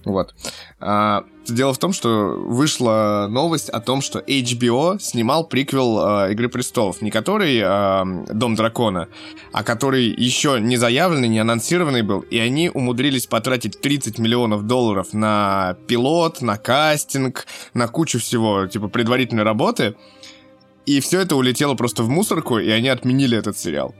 [0.03, 0.33] Вот.
[0.79, 6.49] А, дело в том, что вышла новость о том, что HBO снимал приквел а, Игры
[6.49, 7.01] престолов.
[7.01, 8.03] Не который а,
[8.33, 9.07] Дом дракона,
[9.51, 12.21] а который еще не заявленный, не анонсированный был.
[12.21, 18.87] И они умудрились потратить 30 миллионов долларов на пилот, на кастинг, на кучу всего, типа
[18.87, 19.95] предварительной работы.
[20.87, 23.93] И все это улетело просто в мусорку, и они отменили этот сериал.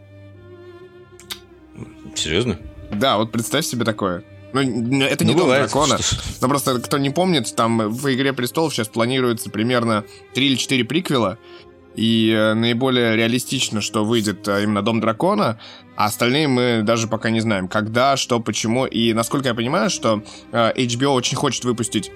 [2.15, 2.57] Серьезно?
[2.91, 4.23] Да, вот представь себе такое.
[4.53, 5.97] Ну, это не ну, Дом Дракона.
[6.41, 10.03] Но просто, кто не помнит, там в «Игре престолов» сейчас планируется примерно
[10.33, 11.37] 3 или 4 приквела.
[11.95, 15.59] И э, наиболее реалистично, что выйдет э, именно Дом Дракона,
[15.97, 18.85] а остальные мы даже пока не знаем, когда, что, почему.
[18.85, 20.23] И насколько я понимаю, что
[20.53, 22.11] э, HBO очень хочет выпустить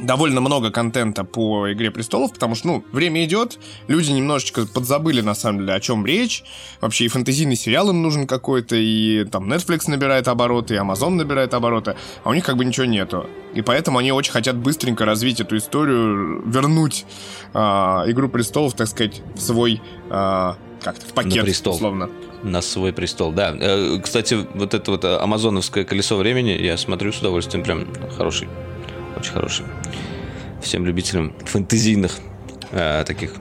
[0.00, 3.58] довольно много контента по Игре престолов, потому что, ну, время идет,
[3.88, 6.44] люди немножечко подзабыли, на самом деле, о чем речь.
[6.80, 11.54] Вообще и фэнтезийный сериал им нужен какой-то, и там Netflix набирает обороты, и Amazon набирает
[11.54, 13.26] обороты, а у них как бы ничего нету.
[13.54, 17.04] И поэтому они очень хотят быстренько развить эту историю, вернуть
[17.54, 19.80] э, Игру престолов, так сказать, в свой
[20.10, 21.74] э, как-то в пакет, На престол.
[21.74, 22.10] условно.
[22.42, 23.56] На свой престол, да.
[23.58, 28.48] Э, кстати, вот это вот амазоновское колесо времени, я смотрю с удовольствием, прям хороший.
[29.18, 29.66] Очень хороший.
[30.62, 32.18] Всем любителям фэнтезийных
[32.70, 33.34] э, таких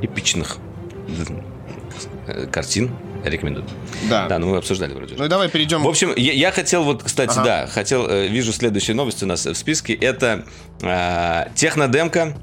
[0.00, 0.56] эпичных
[2.26, 2.90] э, картин
[3.22, 3.66] рекомендую.
[4.08, 4.28] Да.
[4.28, 5.14] Да, ну мы обсуждали вроде.
[5.16, 5.82] Ну и давай перейдем.
[5.82, 7.44] В общем, я, я хотел вот, кстати, ага.
[7.44, 9.92] да, хотел, э, вижу следующие новости у нас в списке.
[9.92, 10.46] Это
[10.80, 12.34] э, технодемка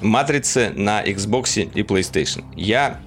[0.00, 2.44] матрицы на Xbox и PlayStation.
[2.56, 3.00] Я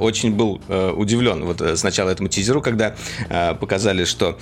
[0.00, 2.94] очень был э, удивлен вот э, сначала этому тизеру, когда
[3.28, 4.38] э, показали, что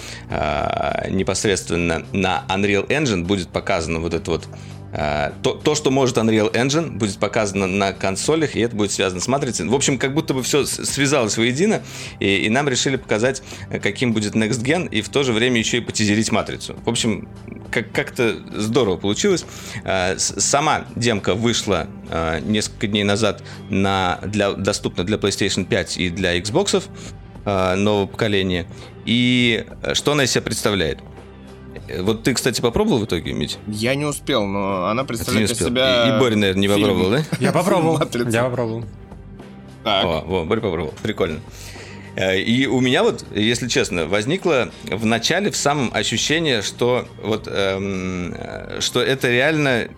[1.10, 4.48] непосредственно на Unreal Engine будет показано вот это вот
[4.92, 9.28] то, то, что может Unreal Engine, будет показано на консолях, и это будет связано с
[9.28, 9.66] матрицей.
[9.66, 11.82] В общем, как будто бы все связалось воедино,
[12.20, 13.42] и, и нам решили показать,
[13.82, 16.76] каким будет Next Gen, и в то же время еще и потизерить матрицу.
[16.84, 17.26] В общем,
[17.70, 19.46] как- как-то здорово получилось.
[20.18, 21.86] Сама демка вышла
[22.44, 26.82] несколько дней назад на, для, доступна для PlayStation 5 и для Xbox
[27.44, 28.66] нового поколения.
[29.06, 29.64] И
[29.94, 30.98] что она из себя представляет?
[32.00, 33.58] Вот ты, кстати, попробовал в итоге, Мить?
[33.66, 36.06] Я не успел, но она представляет из себя...
[36.06, 36.80] И, и Боря, наверное, не фильм.
[36.80, 37.24] попробовал, да?
[37.40, 38.00] Я попробовал.
[38.30, 38.84] Я попробовал.
[39.84, 40.04] Так.
[40.04, 40.94] О, о, Боря попробовал.
[41.02, 41.40] Прикольно.
[42.14, 47.48] Э, и у меня вот, если честно, возникло в начале, в самом ощущение, что вот,
[47.48, 49.88] эм, э, что это реально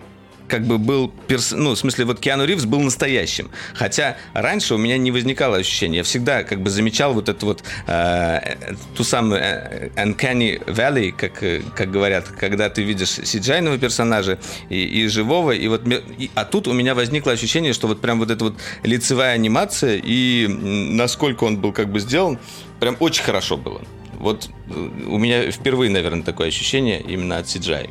[0.49, 1.53] как бы был, перс...
[1.53, 3.51] ну, в смысле, вот Киану Ривз был настоящим.
[3.75, 5.99] Хотя раньше у меня не возникало ощущения.
[5.99, 8.57] Я всегда как бы замечал вот эту вот э,
[8.97, 14.39] ту самую э, Uncanny Valley, как, э, как говорят, когда ты видишь cgi персонажа
[14.69, 18.19] и, и живого, и вот, и, а тут у меня возникло ощущение, что вот прям
[18.19, 22.39] вот эта вот лицевая анимация и насколько он был как бы сделан,
[22.81, 23.83] прям очень хорошо было.
[24.19, 24.73] Вот э,
[25.07, 27.91] у меня впервые, наверное, такое ощущение именно от CGI.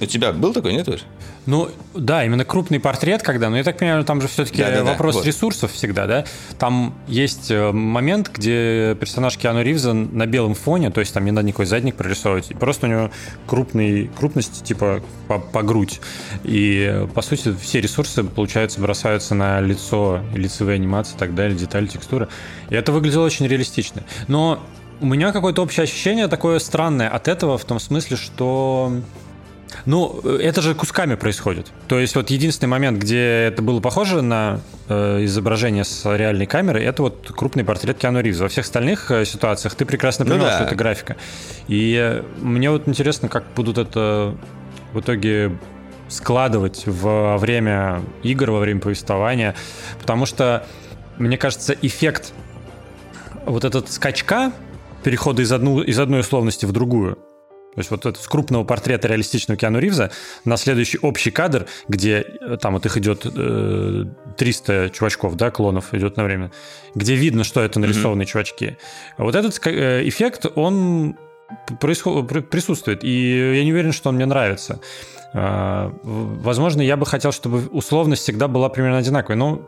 [0.00, 1.04] У тебя был такой, нет, Ваш?
[1.46, 4.84] Ну, да, именно крупный портрет, когда, но я так понимаю, там же все-таки да, да,
[4.84, 5.26] вопрос да, вот.
[5.26, 6.24] ресурсов всегда, да?
[6.58, 11.30] Там есть э, момент, где персонаж Киану Ривза на белом фоне, то есть там не
[11.30, 13.10] надо никакой задник прорисовывать, просто у него
[13.46, 16.00] крупный, крупность типа по, по грудь.
[16.44, 21.86] И, по сути, все ресурсы, получается, бросаются на лицо, лицевые анимации и так далее, детали,
[21.86, 22.28] текстуры.
[22.70, 24.02] И это выглядело очень реалистично.
[24.26, 24.60] Но
[25.00, 28.92] у меня какое-то общее ощущение такое странное от этого, в том смысле, что
[29.84, 31.70] ну, это же кусками происходит.
[31.88, 36.82] То есть вот единственный момент, где это было похоже на э, изображение с реальной камеры,
[36.82, 38.44] это вот крупный портрет Киану Ривза.
[38.44, 40.56] Во всех остальных э, ситуациях ты прекрасно понимаешь, ну, да.
[40.56, 41.16] что это графика.
[41.68, 44.36] И э, мне вот интересно, как будут это
[44.92, 45.58] в итоге
[46.08, 49.54] складывать во время игр, во время повествования,
[50.00, 50.64] потому что,
[51.18, 52.32] мне кажется, эффект
[53.44, 54.52] вот этот скачка,
[55.02, 57.18] перехода из, одну, из одной условности в другую,
[57.76, 60.10] то есть вот это с крупного портрета реалистичного Киану Ривза
[60.46, 64.04] на следующий общий кадр, где э, там вот их идет э,
[64.38, 66.50] 300 чувачков, да, клонов идет на время,
[66.94, 68.30] где видно, что это нарисованные mm-hmm.
[68.30, 68.78] чувачки.
[69.18, 71.18] Вот этот э, эффект, он
[71.78, 72.26] происход...
[72.48, 74.80] присутствует, и я не уверен, что он мне нравится.
[75.34, 79.60] Э, возможно, я бы хотел, чтобы условность всегда была примерно одинаковой, но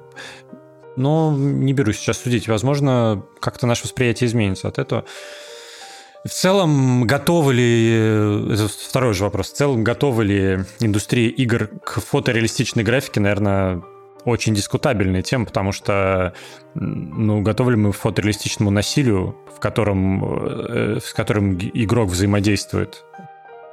[0.97, 2.49] но не берусь сейчас судить.
[2.49, 5.05] Возможно, как-то наше восприятие изменится от этого.
[6.25, 11.69] В целом, готовы ли, э, это второй же вопрос, в целом, готовы ли индустрия игр
[11.85, 13.83] к фотореалистичной графике, наверное,
[14.25, 16.35] очень дискутабельная тема, потому что,
[16.75, 23.05] ну, готовы ли мы к фотореалистичному насилию, в котором, э, с которым игрок взаимодействует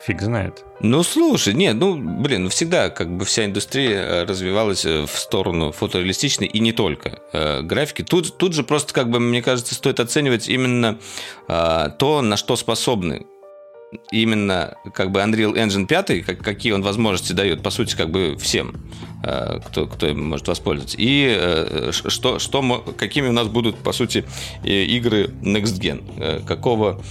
[0.06, 0.64] Фиг знает.
[0.82, 5.18] Ну, слушай, нет, ну, блин, ну, всегда как бы вся индустрия э, развивалась э, в
[5.18, 8.04] сторону фотореалистичной и не только э, графики.
[8.04, 11.00] Тут, тут же просто, как бы, мне кажется, стоит оценивать именно
[11.48, 13.26] э, то, на что способны
[14.12, 18.38] именно как бы Unreal Engine 5, как, какие он возможности дает, по сути, как бы
[18.38, 18.76] всем,
[19.24, 20.98] э, кто, кто им может воспользоваться.
[21.00, 24.26] И э, что, что, какими у нас будут, по сути,
[24.64, 26.46] игры Next Gen.
[26.46, 27.02] Какого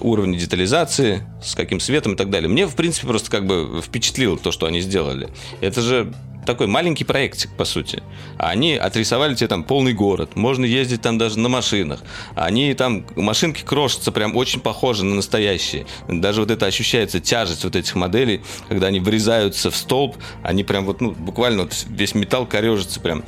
[0.00, 2.48] уровня детализации, с каким светом и так далее.
[2.48, 5.28] Мне, в принципе, просто как бы впечатлило то, что они сделали.
[5.60, 6.12] Это же
[6.44, 8.02] такой маленький проектик, по сути.
[8.38, 10.36] Они отрисовали тебе там полный город.
[10.36, 12.02] Можно ездить там даже на машинах.
[12.34, 15.86] Они там, машинки крошатся прям очень похожи на настоящие.
[16.08, 20.84] Даже вот это ощущается тяжесть вот этих моделей, когда они врезаются в столб, они прям
[20.84, 23.24] вот, ну, буквально вот весь металл корежится прям.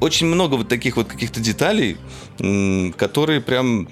[0.00, 1.96] Очень много вот таких вот каких-то деталей,
[2.96, 3.88] которые прям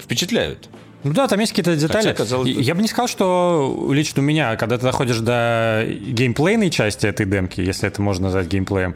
[0.00, 0.68] впечатляют.
[1.04, 2.08] Ну да, там есть какие-то детали.
[2.08, 2.62] Хотя, казалось бы...
[2.62, 7.26] Я бы не сказал, что лично у меня, когда ты доходишь до геймплейной части этой
[7.26, 8.94] демки, если это можно назвать геймплеем,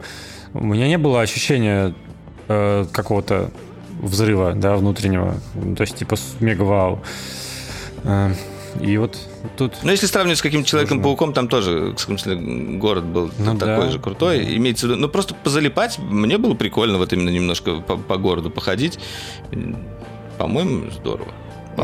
[0.53, 1.93] у меня не было ощущения
[2.47, 3.51] э, какого-то
[4.01, 5.35] взрыва, да, внутреннего.
[5.75, 7.03] То есть, типа, мега вау.
[8.03, 8.31] Э,
[8.79, 9.17] и вот
[9.57, 9.73] тут...
[9.83, 12.35] Ну, если сравнивать с каким-то Человеком-пауком, там тоже, в смысле,
[12.77, 13.91] город был ну, такой да.
[13.91, 14.55] же крутой.
[14.55, 15.01] Имеется в виду...
[15.01, 18.99] Ну, просто позалипать мне было прикольно вот именно немножко по, по городу походить.
[20.37, 21.31] По-моему, здорово.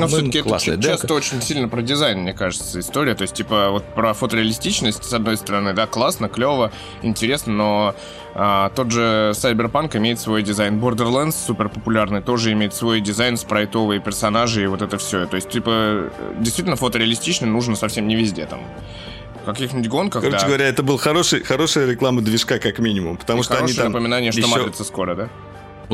[0.02, 3.16] Но все-таки это часто очень сильно про дизайн, мне кажется, история.
[3.16, 6.72] То есть, типа, вот про фотореалистичность, с одной стороны, да, классно, клево,
[7.02, 7.96] интересно, но
[8.36, 10.80] а, тот же Cyberpunk имеет свой дизайн.
[10.80, 15.26] Borderlands, супер популярный, тоже имеет свой дизайн, спрайтовые персонажи и вот это все.
[15.28, 18.62] То есть, типа, действительно фотореалистично нужно совсем не везде там
[19.46, 20.48] каких-нибудь гонках, Короче да.
[20.48, 23.18] говоря, это был хороший, хорошая реклама движка, как минимум.
[23.18, 24.50] Потому и что они там напоминание, что еще...
[24.50, 25.30] матрица скоро, да?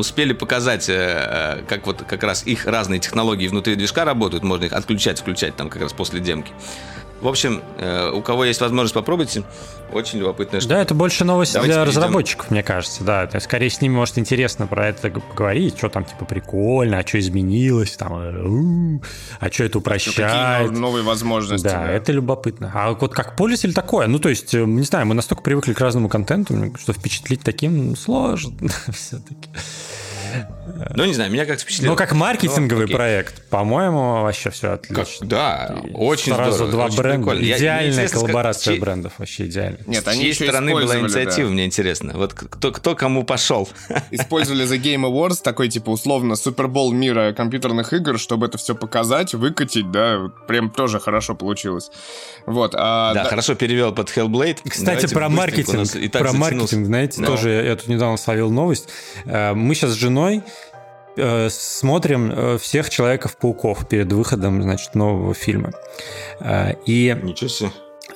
[0.00, 4.64] Успели показать, э, э, как вот как раз их разные технологии внутри движка работают, можно
[4.64, 6.52] их отключать, включать там как раз после демки.
[7.20, 9.42] В общем, э, у кого есть возможность, попробуйте.
[9.92, 10.76] Очень любопытная штука.
[10.76, 12.00] Да, это больше новость Давайте для перейдем.
[12.00, 13.26] разработчиков, мне кажется, да.
[13.26, 17.06] То есть, скорее с ними может интересно про это поговорить, что там типа прикольно, а
[17.06, 19.00] что изменилось, там,
[19.40, 20.62] а что это упрощает.
[20.62, 21.64] Какие новые возможности.
[21.64, 22.70] Да, да, это любопытно.
[22.74, 26.08] А вот как пользователь такое, ну то есть, не знаю, мы настолько привыкли к разному
[26.08, 28.52] контенту, что впечатлить таким сложно
[28.92, 29.50] все-таки.
[30.94, 31.92] Ну, не знаю, меня как впечатлило.
[31.92, 35.04] Ну, как маркетинговый ну, проект, по-моему, вообще все отлично.
[35.04, 36.72] Как, да, очень Сразу здорово.
[36.72, 37.18] два очень бренда.
[37.18, 37.58] Прикольно.
[37.58, 38.80] Идеальная я, коллаборация как...
[38.80, 39.78] брендов, вообще идеально.
[39.86, 41.54] Нет, они С чьей стороны была инициатива, да.
[41.54, 42.12] мне интересно.
[42.14, 43.68] Вот кто, кто кому пошел.
[44.10, 49.34] Использовали The Game Awards, такой, типа, условно, супербол мира компьютерных игр, чтобы это все показать,
[49.34, 51.90] выкатить, да, прям тоже хорошо получилось.
[52.46, 52.74] Вот.
[52.76, 54.58] А, да, да, хорошо перевел под Hellblade.
[54.68, 56.12] Кстати, Давайте про маркетинг.
[56.12, 57.26] Про маркетинг, знаете, да.
[57.26, 58.88] тоже я тут недавно словил новость.
[59.24, 60.19] Э, мы сейчас с женой
[61.16, 65.72] Э, смотрим э, всех Человеков-пауков перед выходом, значит, нового фильма.
[66.40, 67.16] Э, и...
[67.22, 67.70] Ничего себе.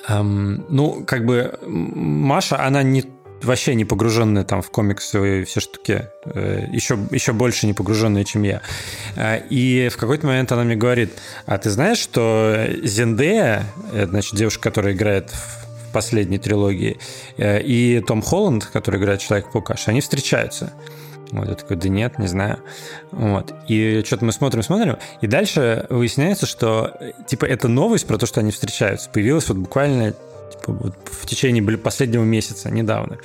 [0.09, 3.05] Эм, ну, как бы Маша, она не
[3.43, 8.43] вообще не погруженная там в комиксы и все штуки, еще, еще больше не погруженная, чем
[8.43, 8.63] я.
[9.51, 11.13] И в какой-то момент она мне говорит,
[11.45, 16.97] а ты знаешь, что Зендея, значит, девушка, которая играет в последней трилогии,
[17.37, 20.73] и Том Холланд, который играет Человек-паука, они встречаются.
[21.41, 22.59] Вот я такой, да нет, не знаю.
[23.11, 23.55] Вот.
[23.69, 26.97] И что-то мы смотрим, смотрим, и дальше выясняется, что
[27.27, 31.63] типа эта новость про то, что они встречаются, появилась вот буквально типа, вот в течение
[31.79, 33.19] последнего месяца, недавно.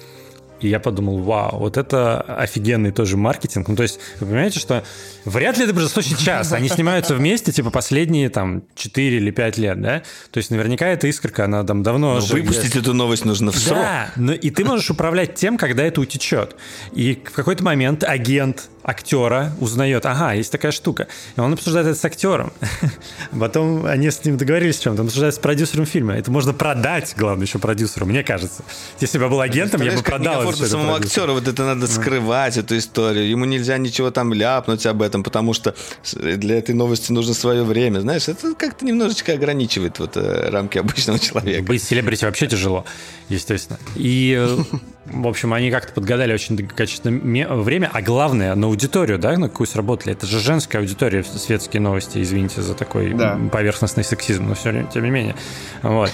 [0.62, 3.68] И я подумал, вау, вот это офигенный тоже маркетинг.
[3.68, 4.84] Ну, то есть, вы понимаете, что
[5.26, 6.52] вряд ли это произошло сейчас.
[6.52, 10.04] Они снимаются вместе, типа, последние, там, 4 или 5 лет, да?
[10.32, 12.20] То есть, наверняка эта искорка, она там давно...
[12.20, 13.80] Но выпустить эту новость нужно в срок.
[13.80, 16.56] Да, но и ты можешь управлять тем, когда это утечет.
[16.94, 21.08] И в какой-то момент агент актера узнает, ага, есть такая штука.
[21.36, 22.52] И он обсуждает это с актером.
[23.40, 25.02] Потом они с ним договорились о чем-то.
[25.02, 26.16] Он обсуждает с продюсером фильма.
[26.16, 28.64] Это можно продать, главное, еще продюсеру, мне кажется.
[29.00, 32.58] Если бы я был агентом, я бы продал это самому актеру вот это надо скрывать,
[32.58, 33.28] эту историю.
[33.28, 35.76] Ему нельзя ничего там ляпнуть об этом, потому что
[36.14, 38.00] для этой новости нужно свое время.
[38.00, 41.64] Знаешь, это как-то немножечко ограничивает вот э, рамки обычного человека.
[41.64, 42.86] Быть селебрити вообще тяжело,
[43.30, 43.80] естественно.
[43.96, 44.78] И э,
[45.12, 49.68] в общем, они как-то подгадали очень качественное время, а главное, на аудиторию, да, на какую
[49.68, 50.14] сработали.
[50.14, 53.38] Это же женская аудитория, светские новости, извините за такой да.
[53.52, 55.36] поверхностный сексизм, но все тем не менее.
[55.82, 56.12] Вот.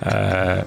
[0.00, 0.64] Э,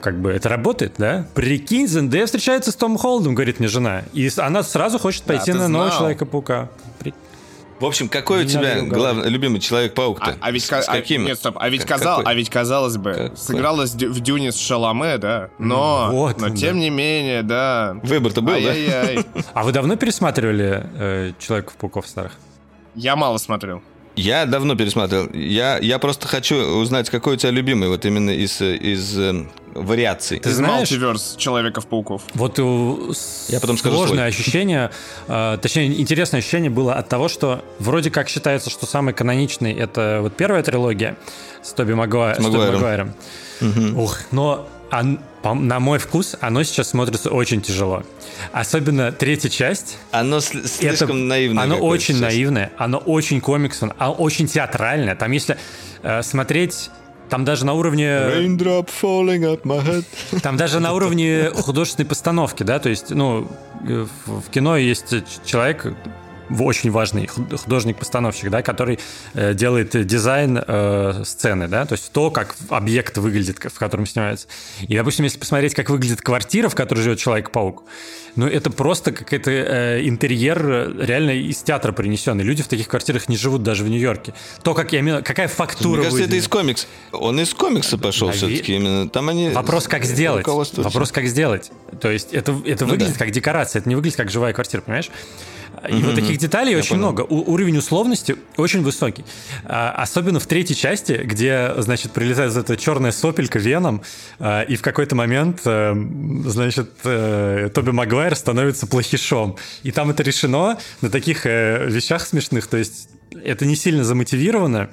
[0.00, 1.26] как бы это работает, да?
[1.34, 5.68] Прикинь, Зендея встречается с Том Холдом, говорит мне жена, и она сразу хочет пойти на
[5.68, 6.68] нового Человека-паука.
[7.82, 10.30] В общем, какой не у тебя главный, любимый Человек-паук-то?
[10.30, 11.24] А, а ведь, с, с каким?
[11.24, 13.36] А, нет, стоп, а ведь, казал, а ведь казалось бы, какой?
[13.36, 15.50] сыгралась в Дюне с Шаломе, да?
[15.58, 17.96] Но, вот, но тем не менее, да.
[18.04, 19.24] Выбор-то был, да?
[19.52, 22.38] А вы давно пересматривали э, Человеков-пауков старых?
[22.94, 23.82] Я мало смотрел.
[24.16, 25.28] Я давно пересматривал.
[25.32, 30.38] Я, я просто хочу узнать, какой у тебя любимый, вот именно из, из э, вариаций.
[30.38, 32.22] Ты знаешь, мультиверс Человеков-пауков.
[32.34, 32.58] Вот
[33.48, 34.28] Я потом скажу сложное свой.
[34.28, 34.90] ощущение,
[35.28, 40.18] э, точнее, интересное ощущение было от того, что вроде как считается, что самый каноничный это
[40.20, 41.16] вот первая трилогия
[41.62, 42.42] с Тоби Магуайром.
[42.42, 43.14] С Тоби Магуайром.
[43.60, 44.02] Угу.
[44.02, 48.02] Ух, но на мой вкус, оно сейчас смотрится очень тяжело.
[48.52, 49.98] Особенно третья часть.
[50.10, 51.64] Оно слишком это, наивное.
[51.64, 52.20] Оно очень сейчас.
[52.20, 55.16] наивное, оно очень комиксное, оно очень театральное.
[55.16, 55.56] Там если
[56.02, 56.90] э, смотреть
[57.32, 58.04] там даже на уровне...
[58.04, 60.04] Raindrop falling up my head.
[60.42, 63.50] Там даже на уровне художественной постановки, да, то есть, ну,
[64.26, 65.14] в кино есть
[65.46, 65.94] человек,
[66.60, 68.98] очень важный художник-постановщик, да, который
[69.34, 74.46] э, делает дизайн э, сцены, да, то есть то, как объект выглядит, в котором снимается.
[74.86, 77.84] И, допустим, если посмотреть, как выглядит квартира, в которой живет Человек-паук,
[78.34, 82.44] ну, это просто какой-то э, интерьер э, реально из театра принесенный.
[82.44, 84.32] Люди в таких квартирах не живут даже в Нью-Йорке.
[84.62, 86.86] То, как я именно, какая фактура Мне кажется, это из комикс.
[87.12, 88.38] Он из комикса пошел Наве...
[88.38, 89.08] все-таки именно.
[89.08, 89.50] Там они...
[89.50, 90.46] Вопрос, как сделать.
[90.46, 91.70] Вопрос, как сделать.
[92.00, 93.24] То есть это, это ну, выглядит да.
[93.24, 95.10] как декорация, это не выглядит как живая квартира, понимаешь?
[95.88, 96.04] И mm-hmm.
[96.04, 97.02] вот таких деталей Я очень понял.
[97.02, 97.22] много.
[97.22, 99.24] У- уровень условности очень высокий.
[99.64, 104.02] А, особенно в третьей части, где, значит, прилетает эта черная сопелька Веном,
[104.38, 105.94] а, и в какой-то момент, а,
[106.44, 109.56] значит, а, Тоби Магуайр становится плохишом.
[109.82, 112.68] И там это решено на таких а, вещах смешных.
[112.68, 113.08] То есть
[113.44, 114.90] это не сильно замотивировано.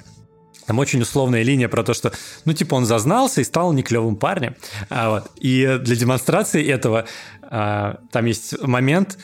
[0.66, 2.12] Там очень условная линия про то, что,
[2.44, 4.54] ну, типа, он зазнался и стал не клевым парнем.
[4.88, 5.30] А, вот.
[5.40, 7.06] И для демонстрации этого
[7.42, 9.18] а, там есть момент,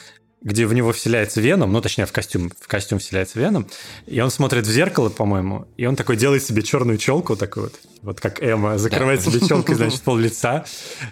[0.47, 3.67] где в него вселяется Веном, ну, точнее, в костюм, в костюм вселяется Веном,
[4.07, 7.75] и он смотрит в зеркало, по-моему, и он такой делает себе черную челку такую вот,
[8.03, 10.65] вот как Эмма, закрывает себе челкой, значит, пол лица.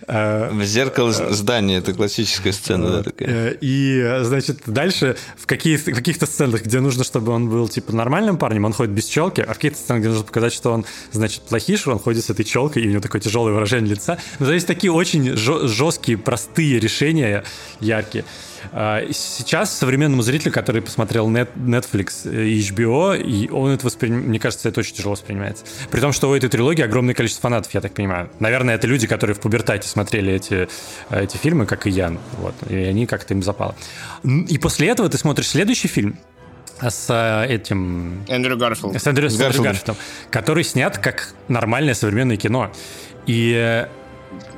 [0.06, 3.50] Э, в зеркало здания, это классическая сцена, да, такая.
[3.50, 8.38] Э, и, значит, дальше в, в каких-то сценах, где нужно, чтобы он был, типа, нормальным
[8.38, 11.42] парнем, он ходит без челки, а в каких-то сценах, где нужно показать, что он, значит,
[11.42, 14.16] плохиш, он ходит с этой челкой, и у него такое тяжелое выражение лица.
[14.38, 17.42] Но здесь такие очень жесткие, простые решения,
[17.80, 18.24] яркие.
[18.72, 24.68] А, сейчас современному зрителю, который посмотрел Netflix и HBO, и он это воспринимает, мне кажется,
[24.68, 25.64] это очень тяжело воспринимается.
[25.90, 28.30] При том, что у этой трилогии огромное количество фанатов, я так понимаю.
[28.40, 30.68] Наверное, это люди, которые в пубертате смотрели эти,
[31.10, 32.12] эти фильмы, как и я.
[32.38, 33.74] Вот, и они как-то им запало.
[34.24, 36.18] И после этого ты смотришь следующий фильм,
[36.80, 38.24] с э, этим...
[38.28, 39.00] Эндрю Гарфилд.
[39.00, 39.96] С Эндрю, с Эндрю Гарфилдом,
[40.30, 42.72] который снят как нормальное современное кино.
[43.26, 43.86] И э,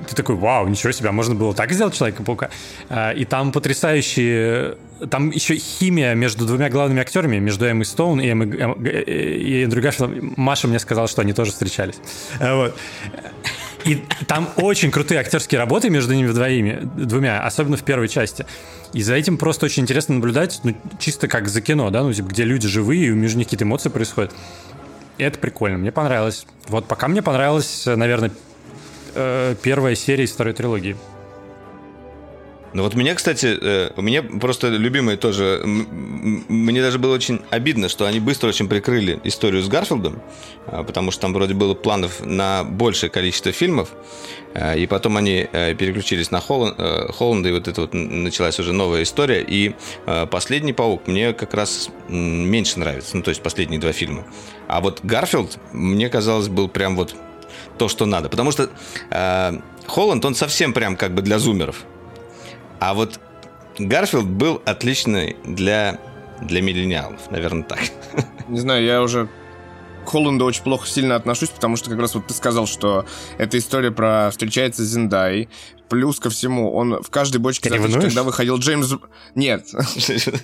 [0.09, 2.51] ты такой, вау, ничего себе, а можно было так сделать Человека-паука.
[2.89, 4.77] А, и там потрясающие...
[5.11, 9.83] Там еще химия между двумя главными актерами, между Эммой Стоун и, Эммой, Эм, и Эндрю.
[10.37, 11.97] Маша мне сказала, что они тоже встречались.
[12.41, 12.77] А, вот.
[13.85, 18.47] И там очень крутые актерские работы между ними двоими, двумя, особенно в первой части.
[18.93, 22.29] И за этим просто очень интересно наблюдать, ну, чисто как за кино, да, ну, типа,
[22.29, 24.33] где люди живые, и между них какие-то эмоции происходят.
[25.19, 26.47] И это прикольно, мне понравилось.
[26.69, 28.33] Вот пока мне понравилось, наверное,
[29.17, 30.97] э, первая серия второй трилогии.
[32.77, 37.89] Ну вот меня, кстати, э, у меня просто любимые тоже, мне даже было очень обидно,
[37.89, 40.21] что они быстро очень прикрыли историю с Гарфилдом,
[40.67, 43.93] а, потому что там вроде было планов на большее количество фильмов,
[44.53, 49.05] э, и потом они э, переключились на Холланда, и вот это вот началась уже новая
[49.05, 49.75] история, и
[50.31, 54.25] «Последний паук» мне как раз меньше нравится, ну то есть последние два фильма.
[54.69, 57.17] А вот Гарфилд, мне казалось, был прям вот
[57.79, 58.29] то, что надо.
[58.29, 58.71] Потому что
[59.11, 61.85] э, Холланд, он совсем прям как бы для зумеров.
[62.81, 63.21] А вот
[63.79, 65.99] Гарфилд был отличный для,
[66.41, 67.81] для миллениалов, наверное, так.
[68.49, 69.29] Не знаю, я уже
[70.05, 73.05] к Холланду очень плохо сильно отношусь, потому что как раз вот ты сказал, что
[73.39, 75.49] эта история про встречается с Зиндай,
[75.89, 78.93] Плюс ко всему, он в каждой бочке, запись, когда выходил Джеймс...
[79.35, 79.67] Нет.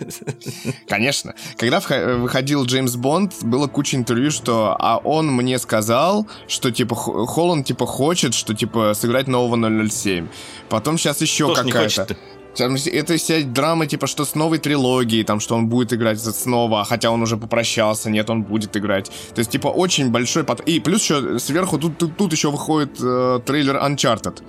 [0.88, 1.34] Конечно.
[1.56, 7.66] Когда выходил Джеймс Бонд, было куча интервью, что а он мне сказал, что типа Холланд
[7.66, 10.28] типа хочет, что типа сыграть нового 007.
[10.68, 12.16] Потом сейчас еще какая-то.
[12.58, 17.10] Это вся драма, типа, что с новой трилогией, там, что он будет играть снова, хотя
[17.10, 19.10] он уже попрощался, нет, он будет играть.
[19.34, 20.44] То есть, типа, очень большой...
[20.44, 20.60] Под...
[20.60, 24.42] И плюс еще сверху тут, тут, тут еще выходит э, трейлер Uncharted.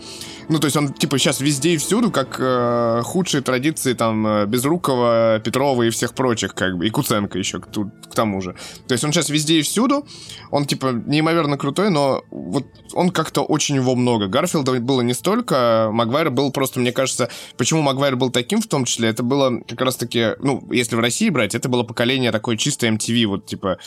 [0.50, 4.46] Ну, то есть он, типа, сейчас везде и всюду, как э, худшие традиции, там, э,
[4.46, 8.56] Безрукова, Петрова и всех прочих, как бы, и Куценко еще к, тут, к тому же.
[8.88, 10.06] То есть он сейчас везде и всюду,
[10.52, 14.28] он, типа, неимоверно крутой, но вот он как-то очень его много.
[14.28, 18.86] Гарфилда было не столько, Магуайр был просто, мне кажется, почему Магуайр был таким, в том
[18.86, 22.88] числе, это было как раз-таки, ну, если в России брать, это было поколение такое чисто
[22.88, 23.78] MTV, вот, типа,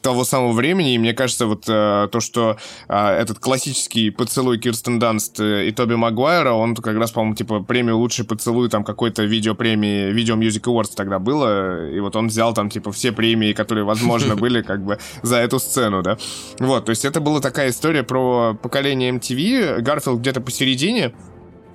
[0.00, 2.58] того самого времени, и мне кажется, вот э, то, что
[2.88, 7.98] э, этот классический поцелуй Кирстен Данст и Тоби Магуайра, он как раз, по-моему, типа, премию
[7.98, 12.70] «Лучший поцелуй», там, какой-то видеопремии, Video Music Awards тогда было, и вот он взял там,
[12.70, 16.18] типа, все премии, которые, возможно, были, как бы, за эту сцену, да.
[16.58, 21.12] Вот, то есть это была такая история про поколение MTV, Гарфилд где-то посередине,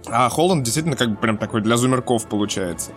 [0.07, 2.91] а Холланд действительно как бы прям такой для зумерков получается.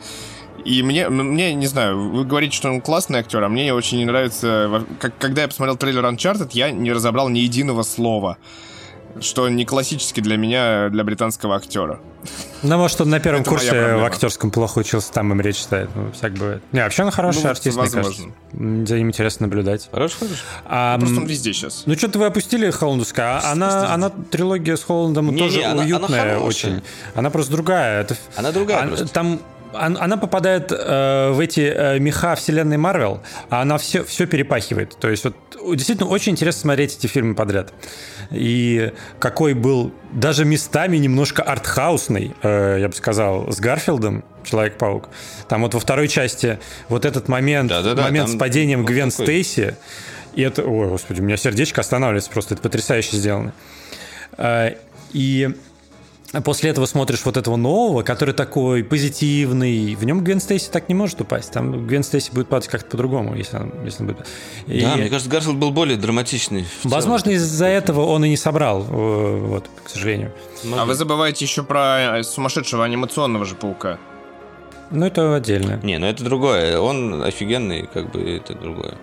[0.65, 4.05] И мне, мне, не знаю, вы говорите, что он классный актер, а мне очень не
[4.05, 4.85] нравится...
[4.99, 8.39] Как, когда я посмотрел трейлер Uncharted, я не разобрал ни единого слова
[9.21, 12.01] что не классически для меня, для британского актера.
[12.63, 15.91] Ну, может, он на первом Это курсе в актерском плохо учился, там им речь читает.
[15.95, 16.63] Ну, всяк бывает.
[16.73, 18.25] Не, вообще он хороший ну, артист, возможно.
[18.25, 18.87] мне кажется.
[18.87, 19.89] За ним интересно наблюдать.
[19.91, 20.43] Хороший, хороший.
[20.65, 21.83] А, Просто он везде сейчас.
[21.87, 23.41] Ну, что-то вы опустили Холландуска.
[23.41, 26.83] А она, она, трилогия с Холландом не, тоже не, уютная она, она очень.
[27.15, 28.03] Она просто другая.
[28.03, 29.09] Это, она другая она, просто.
[29.09, 29.41] Там
[29.75, 34.97] она попадает э, в эти э, меха вселенной Марвел, а она все, все перепахивает.
[34.99, 35.35] То есть вот
[35.75, 37.73] действительно очень интересно смотреть эти фильмы подряд.
[38.31, 45.09] И какой был даже местами немножко артхаусный, э, я бы сказал, с Гарфилдом, Человек-паук.
[45.49, 48.91] Там вот во второй части вот этот момент, да, да, да, момент с падением вот
[48.91, 49.25] Гвен такой.
[49.25, 49.77] Стейси,
[50.35, 53.55] и это, ой, господи, у меня сердечко останавливается просто, это потрясающе сделано.
[54.37, 54.75] Э,
[55.13, 55.55] и
[56.43, 60.95] после этого смотришь вот этого нового, который такой позитивный, в нем Гвен Стейси так не
[60.95, 61.53] может упасть.
[61.53, 64.27] Там Гвен Стейси будет падать как-то по-другому, если, он, если он будет.
[64.67, 64.81] И...
[64.81, 66.67] Да, мне кажется, Гарфилд был более драматичный.
[66.83, 70.33] Возможно, из-за этого он и не собрал, э, вот, к сожалению.
[70.77, 73.99] А вы забываете еще про э, сумасшедшего анимационного же паука.
[74.91, 75.81] Ну, это отдельно.
[75.83, 76.79] Не, ну это другое.
[76.79, 78.95] Он офигенный, как бы это другое.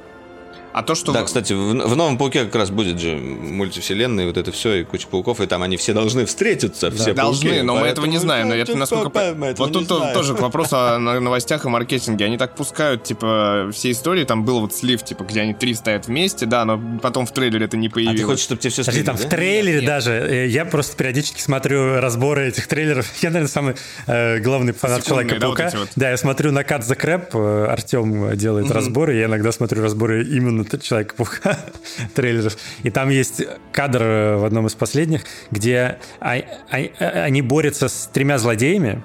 [0.74, 1.12] А то, что...
[1.12, 4.84] Да, кстати, в, в новом Пауке как раз будет же мультивселенная, вот это все, и
[4.84, 8.06] куча пауков, и там они все должны встретиться, да, все Должны, пауки, но мы этого
[8.06, 8.50] не знаем.
[8.50, 9.36] Но это насколько...
[9.58, 12.26] Вот тут тоже вопрос о новостях и маркетинге.
[12.26, 16.08] Они так пускают, типа, все истории, там был вот слив, типа, где они три стоят
[16.08, 18.20] вместе, да, но потом в трейлере это не появилось.
[18.20, 19.24] А ты хочешь, чтобы тебе все Подожди, там да?
[19.24, 19.86] в трейлере Нет.
[19.86, 23.06] даже, э, я просто периодически смотрю разборы этих трейлеров.
[23.22, 23.76] Я, наверное, самый
[24.08, 25.72] э, главный фанат Человека-паука.
[25.72, 25.90] Да, вот вот.
[25.96, 28.74] да, я смотрю на Cut the Crap, Артем делает mm-hmm.
[28.74, 31.60] разборы, я иногда смотрю разборы именно именно Человека-паука
[32.14, 32.58] трейлеров.
[32.84, 36.36] И там есть кадр э, в одном из последних, где а,
[36.70, 39.04] они борются с тремя злодеями,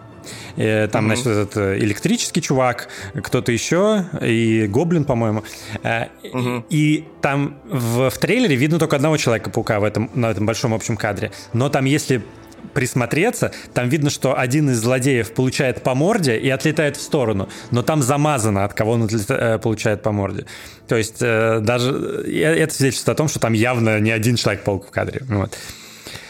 [0.56, 1.06] э, там, mm-hmm.
[1.06, 5.44] значит, этот э, электрический чувак, кто-то еще, и гоблин, по-моему.
[5.82, 6.64] Mm-hmm.
[6.70, 10.96] И там в, в трейлере видно только одного Человека-паука в этом, на этом большом общем
[10.96, 11.32] кадре.
[11.52, 12.22] Но там, если
[12.72, 17.82] присмотреться, там видно, что один из злодеев получает по морде и отлетает в сторону, но
[17.82, 20.46] там замазано, от кого он отлета- получает по морде.
[20.88, 24.90] То есть э, даже это свидетельствует о том, что там явно не один Человек-паук в
[24.90, 25.22] кадре.
[25.28, 25.56] Вот.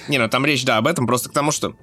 [0.09, 1.75] Не, ну там речь, да, об этом, просто к тому, что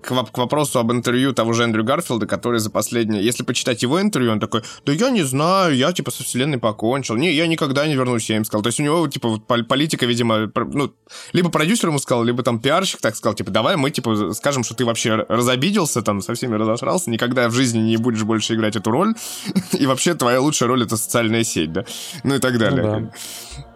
[0.00, 3.24] к, к вопросу об интервью того же Эндрю Гарфилда, который за последнее...
[3.24, 7.16] Если почитать его интервью, он такой, да я не знаю, я, типа, со вселенной покончил.
[7.16, 8.62] Не, я никогда не вернусь, я им сказал.
[8.62, 10.92] То есть у него, типа, вот политика, видимо, ну,
[11.32, 14.74] либо продюсер ему сказал, либо там пиарщик так сказал, типа, давай мы, типа, скажем, что
[14.74, 18.90] ты вообще разобиделся, там, со всеми разошрался, никогда в жизни не будешь больше играть эту
[18.90, 19.14] роль,
[19.72, 21.84] и вообще твоя лучшая роль— это социальная сеть, да?
[22.24, 22.82] Ну и так далее.
[22.82, 23.10] Ну,
[23.56, 23.71] да.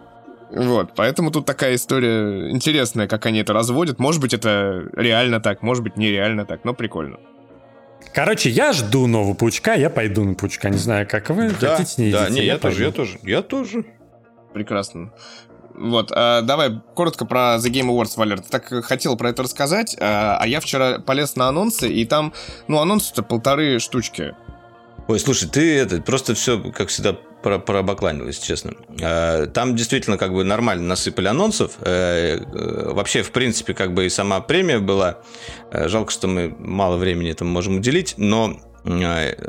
[0.49, 3.99] Вот, поэтому тут такая история интересная, как они это разводят.
[3.99, 7.17] Может быть, это реально так, может быть, нереально так, но прикольно.
[8.13, 10.69] Короче, я жду нового паучка, я пойду на паучка.
[10.69, 11.51] Не знаю, как вы.
[11.59, 13.85] Да, Хотите, не да, не, я, я тоже, я тоже, я тоже.
[14.53, 15.11] Прекрасно.
[15.75, 18.39] Вот, а, давай коротко про The Game Awards, Валер.
[18.39, 22.33] Ты так хотел про это рассказать, а, а я вчера полез на анонсы, и там,
[22.67, 24.33] ну, анонсы-то полторы штучки.
[25.07, 28.73] Ой, слушай, ты это просто все, как всегда, пробакланилось, честно.
[28.99, 31.73] Э, там действительно как бы нормально насыпали анонсов.
[31.81, 35.19] Э, э, вообще, в принципе, как бы и сама премия была.
[35.71, 38.59] Жалко, что мы мало времени этому можем уделить, но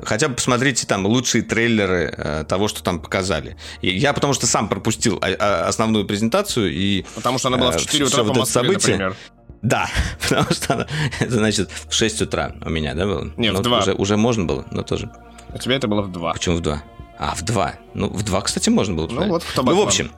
[0.03, 3.57] Хотя бы посмотрите там лучшие трейлеры того, что там показали.
[3.83, 7.05] Я потому что сам пропустил а, а, основную презентацию и...
[7.15, 8.97] Потому что она была в 4 утра по Москве, событие.
[8.97, 9.17] например.
[9.63, 9.89] Да,
[10.23, 10.87] потому что она,
[11.21, 13.33] это значит в 6 утра у меня, да, было?
[13.37, 13.79] Нет, ну, в 2.
[13.79, 15.09] Уже, уже можно было, но тоже.
[15.53, 16.33] У тебя это было в 2.
[16.33, 16.83] Почему в 2?
[17.19, 17.75] А, в два.
[17.95, 19.09] Ну, в два, кстати, можно было.
[19.09, 20.13] Ну, вот в Ну, в общем,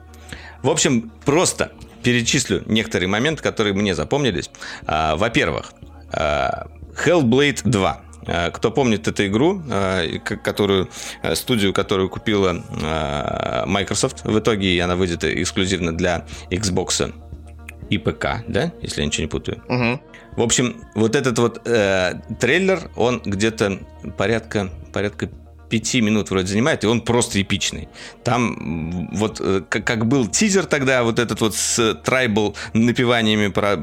[0.61, 1.71] в общем, просто
[2.03, 4.49] перечислю некоторые моменты, которые мне запомнились.
[4.85, 5.73] А, во-первых,
[6.11, 6.67] а,
[7.05, 8.01] Hellblade 2.
[8.27, 10.89] А, кто помнит эту игру, а, которую,
[11.33, 12.63] студию, которую купила
[13.65, 17.13] Microsoft, в итоге она выйдет эксклюзивно для Xbox
[17.89, 19.61] и ПК, да, если я ничего не путаю.
[19.67, 20.01] Угу.
[20.37, 23.79] В общем, вот этот вот э, трейлер, он где-то
[24.17, 25.29] порядка, порядка
[25.71, 27.87] пяти минут вроде занимает, и он просто эпичный.
[28.23, 33.77] Там вот э, как, как был тизер тогда, вот этот вот с трайбл напеваниями, про,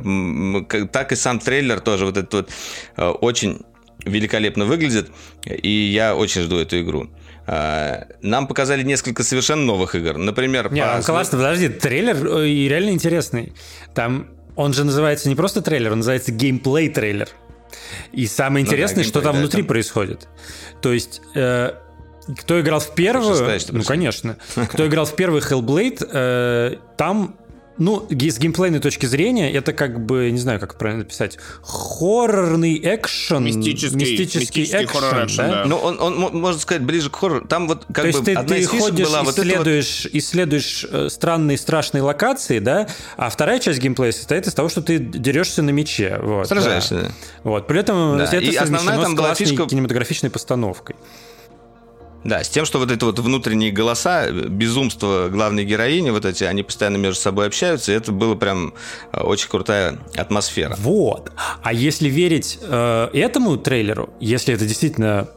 [0.86, 2.50] так и сам трейлер тоже вот этот вот
[2.96, 3.62] э, очень
[4.04, 5.10] великолепно выглядит,
[5.44, 7.08] и я очень жду эту игру.
[7.46, 10.18] А, нам показали несколько совершенно новых игр.
[10.18, 11.02] Например, Не, по...
[11.02, 13.54] классно, подожди, трейлер э, и реально интересный.
[13.94, 17.28] Там он же называется не просто трейлер, он называется геймплей трейлер.
[18.12, 19.68] И самое интересное, ну, да, что там внутри там...
[19.68, 20.28] происходит.
[20.80, 21.72] То есть э,
[22.36, 23.36] кто играл в первую...
[23.36, 24.36] Сказать, ну, конечно.
[24.54, 27.36] Кто играл в первый Hellblade, э, там
[27.78, 33.44] ну, с геймплейной точки зрения, это как бы, не знаю, как правильно написать, хоррорный экшен.
[33.44, 35.48] Мистический, мистический, мистический экшен, да?
[35.48, 35.64] да?
[35.64, 37.46] Ну, он, он, можно сказать, ближе к хоррору.
[37.46, 40.14] Там вот как То бы ты, одна ты из ходишь, была исследуешь, вот...
[40.14, 44.98] исследуешь э, странные, страшные локации, да, а вторая часть геймплея состоит из того, что ты
[44.98, 46.18] дерешься на мече.
[46.20, 46.94] Вот, Сражаешься.
[46.94, 47.10] Да.
[47.44, 48.24] Вот, при этом да.
[48.24, 49.66] это И основная там была фишка...
[49.66, 50.96] кинематографичной постановкой.
[52.24, 56.62] Да, с тем, что вот это вот внутренние голоса, безумство главной героини, вот эти, они
[56.62, 58.74] постоянно между собой общаются, и это было прям
[59.12, 60.74] э, очень крутая атмосфера.
[60.78, 61.32] Вот.
[61.62, 65.28] А если верить э, этому трейлеру, если это действительно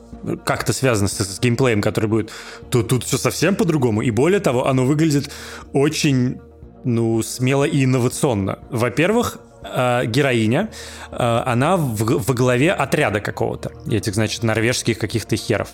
[0.43, 2.31] как-то связано с, с геймплеем, который будет,
[2.69, 4.01] то тут все совсем по-другому.
[4.01, 5.31] И более того, оно выглядит
[5.73, 6.39] очень
[6.83, 8.59] ну, смело и инновационно.
[8.69, 10.69] Во-первых, э, героиня,
[11.11, 15.69] э, она в, во главе отряда какого-то, этих, значит, норвежских каких-то херов.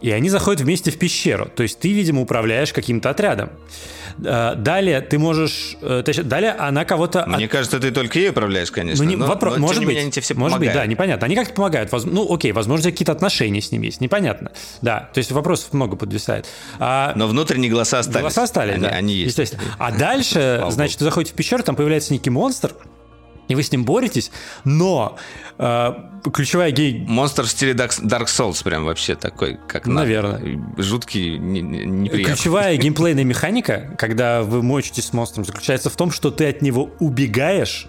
[0.00, 1.46] И они заходят вместе в пещеру.
[1.54, 3.50] То есть ты, видимо, управляешь каким-то отрядом.
[4.22, 5.76] Э, далее ты можешь...
[5.80, 7.24] Э, далее она кого-то...
[7.26, 7.50] Мне от...
[7.50, 9.04] кажется, ты только ей управляешь, конечно.
[9.04, 10.74] Ну, не, но, вопрос, но, может быть, менее, они тебе все может помогают.
[10.74, 11.26] быть, да, непонятно.
[11.26, 11.90] Они как-то помогают.
[11.92, 12.04] Воз...
[12.04, 14.00] Ну, окей, возможно, какие-то отношения с ними есть.
[14.00, 14.52] Непонятно.
[14.82, 16.46] Да, то есть вопросов много подвисает.
[16.78, 17.12] А...
[17.16, 18.20] Но внутренние голоса остались.
[18.20, 18.88] Голоса остались, они, да.
[18.90, 19.38] Они есть.
[19.38, 19.62] Естественно.
[19.78, 22.72] А дальше, значит, ты заходишь в пещеру, там появляется некий монстр,
[23.48, 24.30] и вы с ним боретесь,
[24.64, 25.18] но
[25.58, 25.92] э,
[26.32, 27.04] ключевая гей...
[27.06, 30.38] Монстр в стиле Dark Souls прям вообще такой, как Наверное.
[30.38, 30.82] На...
[30.82, 32.34] Жуткий, не, неприятный.
[32.34, 36.90] Ключевая геймплейная механика, когда вы мочитесь с монстром, заключается в том, что ты от него
[37.00, 37.86] убегаешь,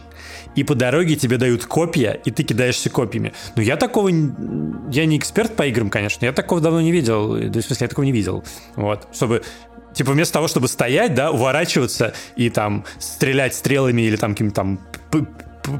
[0.55, 3.33] и по дороге тебе дают копья, и ты кидаешься копьями.
[3.55, 4.09] Но я такого...
[4.09, 7.33] Я не эксперт по играм, конечно, я такого давно не видел.
[7.33, 8.43] В смысле, я такого не видел.
[8.75, 9.07] Вот.
[9.13, 9.43] Чтобы
[9.93, 14.79] типа вместо того, чтобы стоять, да, уворачиваться и там стрелять стрелами или там каким-то там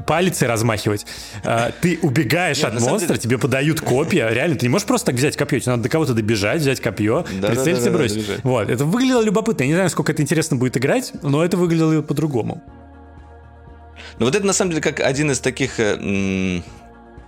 [0.06, 1.06] палицей размахивать.
[1.44, 3.20] А, ты убегаешь Нет, от монстра, деле...
[3.20, 4.28] тебе подают копья.
[4.28, 5.60] Реально, ты не можешь просто так взять копье.
[5.60, 8.26] Тебе надо до кого-то добежать, взять копье, да, прицелиться да, да, и бросить.
[8.26, 8.68] Да, да, вот.
[8.68, 9.62] Это выглядело любопытно.
[9.62, 12.62] Я не знаю, сколько это интересно будет играть, но это выглядело по-другому.
[14.18, 16.60] Ну вот это на самом деле как один из таких э, Э,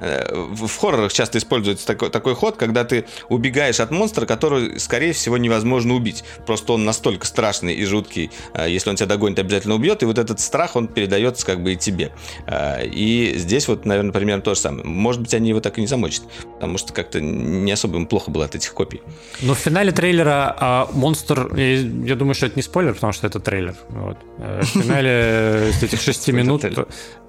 [0.01, 5.37] в хоррорах часто используется такой, такой ход, когда ты убегаешь от монстра, который, скорее всего,
[5.39, 6.25] невозможно убить.
[6.47, 10.19] Просто он настолько страшный и жуткий, э, если он тебя догонит, обязательно убьет, и вот
[10.19, 12.13] этот страх, он передается как бы и тебе.
[12.47, 14.85] Э, и здесь вот, наверное, примерно то же самое.
[14.85, 16.23] Может быть, они его так и не замочат,
[16.55, 19.03] потому что как-то не особо им плохо было от этих копий.
[19.41, 23.41] Но в финале трейлера а, монстр, я, думаю, что это не спойлер, потому что это
[23.41, 23.75] трейлер.
[23.89, 24.19] Вот.
[24.37, 26.65] В финале этих шести минут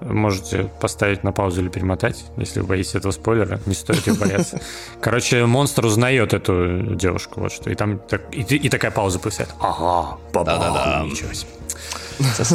[0.00, 4.60] можете поставить на паузу или перемотать, если вы боитесь этого спойлера, не стоит ее бояться.
[5.00, 7.70] Короче, монстр узнает эту девушку, вот что.
[7.70, 9.50] И там так, и, и такая пауза повисает.
[9.60, 11.04] Ага, баба, да, да, да.
[11.04, 11.50] ничего себе.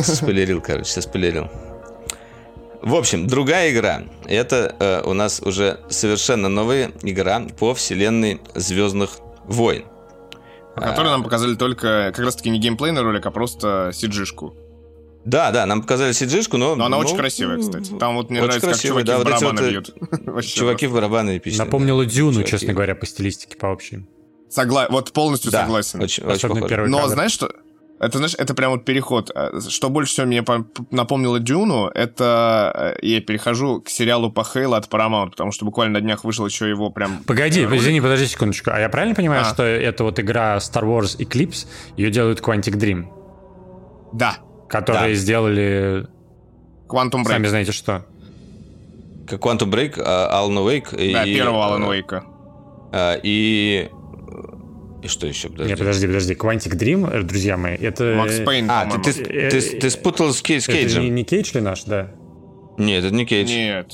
[0.03, 1.49] Спойлерил, короче, сейчас спойлерил.
[2.81, 4.03] В общем, другая игра.
[4.25, 9.85] Это э, у нас уже совершенно новая игра по вселенной Звездных войн.
[10.75, 14.55] Которую нам показали только как раз-таки не геймплейный ролик, а просто сиджишку.
[15.25, 16.75] Да, да, нам показали сиджишку, но...
[16.75, 17.91] Но она ну, очень красивая, кстати.
[17.99, 20.45] Там вот мне нравится, красивая, как чуваки да, в барабаны вот бьют.
[20.45, 21.65] чуваки в барабаны эпичные.
[21.65, 22.51] Напомнила Дюну, чуваки.
[22.51, 24.05] честно говоря, по стилистике, по общей.
[24.49, 24.87] Согла...
[24.89, 26.01] Вот полностью да, согласен.
[26.01, 27.13] Очень, Особенно очень первый Но кадр.
[27.13, 27.51] знаешь что?
[27.99, 29.31] Это, знаешь, это прям вот переход.
[29.33, 30.43] А, что больше всего мне
[30.91, 35.99] напомнило Дюну, это э, я перехожу к сериалу по Хейлу от Paramount, потому что буквально
[35.99, 37.23] на днях вышел еще его прям...
[37.23, 37.81] Погоди, ролик.
[37.81, 38.69] извини, подожди секундочку.
[38.71, 39.45] А я правильно понимаю, а.
[39.45, 41.65] что это вот игра Star Wars Eclipse,
[41.97, 43.05] ее делают Quantic Dream?
[44.13, 44.37] Да,
[44.69, 45.19] Которые да.
[45.19, 46.07] сделали...
[46.87, 47.29] Quantum Break.
[47.29, 48.05] Сами знаете что.
[49.27, 51.13] Как Quantum Break, а, Alan Wake.
[51.13, 52.23] Да, и, первого Alan Wake.
[52.91, 53.89] А, и...
[55.03, 55.49] И что еще?
[55.49, 55.69] Подожди.
[55.69, 56.33] Нет, подожди, подожди.
[56.33, 58.15] Quantic Dream, э, друзья мои, это...
[58.17, 61.03] Макс Пейн, А, ты, ты, ты, ты, ты спутал с, Кей, с Кейджем.
[61.03, 62.11] Это не, не Кейдж ли наш, да?
[62.77, 63.49] Нет, это не Кейдж.
[63.49, 63.93] Нет.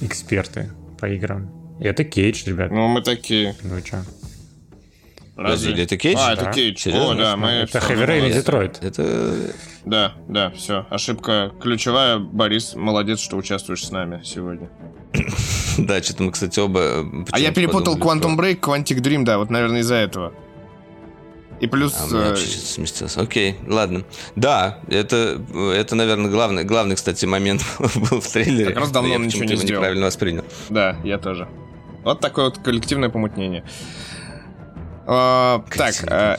[0.00, 0.70] Эксперты
[1.00, 1.50] по играм.
[1.80, 2.70] Это Кейдж, ребят.
[2.70, 3.56] Ну, мы такие.
[3.64, 4.04] Ну, что?
[5.40, 5.82] Разве?
[5.82, 6.18] Это Кейдж?
[6.20, 6.52] А, это да.
[6.52, 6.78] Кейдж.
[6.78, 7.12] Серьезно?
[7.12, 7.48] О, да, мы...
[7.48, 8.78] Это Heavy Rain Детройт.
[8.82, 9.54] Это...
[9.86, 10.86] Да, да, все.
[10.90, 12.18] Ошибка ключевая.
[12.18, 14.68] Борис, молодец, что участвуешь с нами сегодня.
[15.78, 17.06] Да, что-то мы, кстати, оба...
[17.30, 20.34] А я перепутал Quantum Break, Quantic Dream, да, вот, наверное, из-за этого.
[21.60, 21.94] И плюс...
[22.12, 22.36] А, э...
[22.36, 23.20] сместился.
[23.22, 24.02] Окей, ладно.
[24.36, 25.40] Да, это,
[25.74, 28.66] это наверное, главный, главный, кстати, момент был в трейлере.
[28.66, 29.80] Как раз давно он ничего не сделал.
[29.80, 30.44] неправильно воспринял.
[30.68, 31.48] Да, я тоже.
[32.02, 33.64] Вот такое вот коллективное помутнение.
[35.12, 36.36] А, так, а,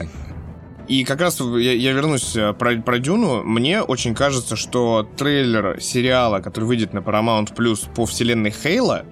[0.88, 3.42] и как раз я, я вернусь э, про, про Дюну.
[3.44, 9.04] Мне очень кажется, что трейлер сериала, который выйдет на Paramount Plus по вселенной Хейла,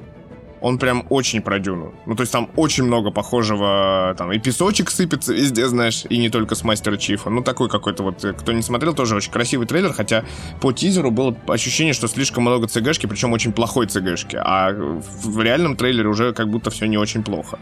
[0.63, 1.93] он прям очень про Дюну.
[2.07, 6.31] Ну, то есть там очень много похожего, там, и песочек сыпется везде, знаешь, и не
[6.31, 7.29] только с Мастера Чифа.
[7.29, 10.25] Ну, такой какой-то вот, э, кто не смотрел, тоже очень красивый трейлер, хотя
[10.63, 15.77] по тизеру было ощущение, что слишком много ЦГшки, причем очень плохой ЦГшки, а в реальном
[15.77, 17.59] трейлере уже как будто все не очень плохо.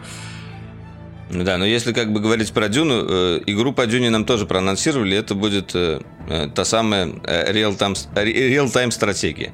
[1.31, 5.17] Да, но если как бы говорить про Дюну, э, игру по Дюне нам тоже проанонсировали,
[5.17, 9.53] это будет э, э, та самая э, real-time, real-time стратегия.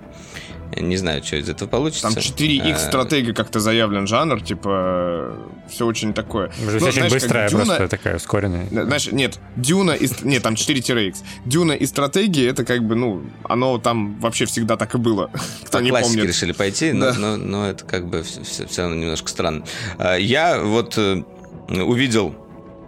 [0.77, 2.09] Не знаю, что из этого получится.
[2.09, 5.37] Там 4x а, стратегия как-то заявлен жанр, типа
[5.69, 6.51] все очень такое.
[6.63, 7.65] Может, ну, очень знаешь, быстрая, Дюна...
[7.65, 8.67] просто такая ускоренная.
[8.71, 10.09] Знаешь, нет, Дюна и...
[10.23, 11.23] Нет, там 4-x.
[11.45, 15.31] Дюна и стратегии, это как бы, ну, оно там вообще всегда так и было.
[15.65, 16.25] Кто По не помнит.
[16.25, 17.19] решили пойти, но, да.
[17.19, 19.65] но, но это как бы все, все равно немножко странно.
[19.99, 21.23] А, я вот э,
[21.69, 22.35] увидел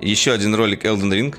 [0.01, 1.35] еще один ролик Elden Ring.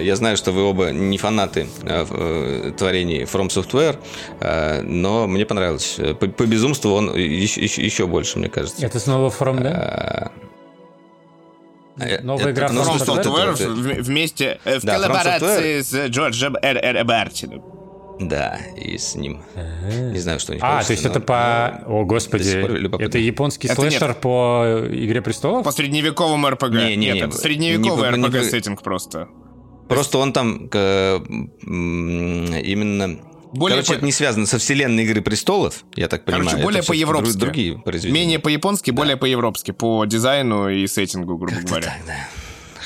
[0.00, 3.98] Я знаю, что вы оба не фанаты э, э, творений From Software,
[4.40, 5.98] э, но мне понравилось.
[6.18, 8.84] По, по безумству он еще, еще, еще больше, мне кажется.
[8.84, 10.30] Это снова From, да?
[12.22, 16.76] Новая игра From Software вместе в да, коллаборации с Джорджем Р.
[16.78, 17.04] Р.
[17.04, 17.62] Мартином.
[18.20, 19.40] Да, и с ним.
[20.12, 21.82] Не знаю, что у них А, то есть это по...
[21.86, 22.50] О, господи.
[23.02, 24.20] Это японский это слэшер нет.
[24.20, 25.64] по Игре Престолов?
[25.64, 26.70] По средневековому РПГ.
[26.70, 29.28] Не, не, нет, это средневековый не, РПГ-сеттинг просто.
[29.88, 30.68] Просто он там
[31.66, 33.20] именно
[33.52, 33.96] более Короче, по...
[33.96, 36.46] это не связано со вселенной Игры Престолов, я так понимаю.
[36.46, 37.36] Короче, более по-европски.
[37.36, 38.20] Другие произведения.
[38.20, 38.96] Менее по-японски, да.
[38.96, 41.86] более по-европски, по дизайну и сеттингу, грубо как говоря.
[41.86, 42.28] Так, да.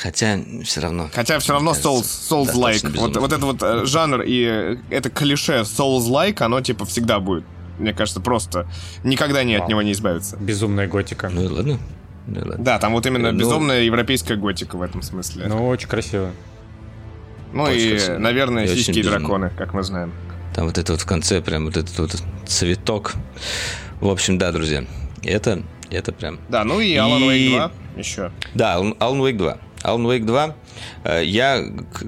[0.03, 1.09] Хотя все равно.
[1.15, 2.99] Хотя все равно Souls, Souls-like.
[2.99, 7.45] Вот, вот этот вот э, жанр и это клише Souls-like, оно типа всегда будет.
[7.79, 8.67] Мне кажется, просто
[9.03, 10.37] никогда не от него не избавиться.
[10.37, 11.29] Безумная готика.
[11.29, 11.79] Ну и ладно.
[12.27, 12.57] Ну, ладно.
[12.59, 15.47] Да, там вот именно ну, безумная европейская готика в этом смысле.
[15.47, 16.31] Ну, очень красиво.
[17.53, 18.19] Ну очень и, красиво.
[18.19, 20.13] наверное, и сиськи и драконы, как мы знаем.
[20.55, 23.15] Там вот это вот в конце прям вот этот вот цветок.
[24.01, 24.85] В общем, да, друзья,
[25.23, 26.39] это, это прям...
[26.49, 28.33] Да, ну и Alan Wake 2 еще.
[28.55, 29.59] Да, Alan Wake 2.
[29.85, 30.57] Alan Wake 2.
[31.05, 31.63] Э, я,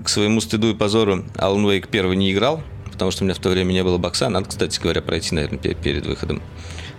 [0.04, 3.38] к своему стыду и позору, Alan Wake 1 не играл, потому что у меня в
[3.38, 4.28] то время не было бокса.
[4.28, 6.42] Надо, кстати говоря, пройти, наверное, перед выходом.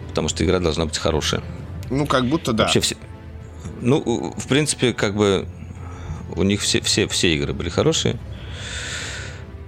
[0.09, 1.41] Потому что игра должна быть хорошая.
[1.89, 2.63] Ну, как будто да.
[2.63, 2.95] Вообще все...
[3.81, 5.47] Ну, в принципе, как бы
[6.35, 8.17] у них все, все, все игры были хорошие.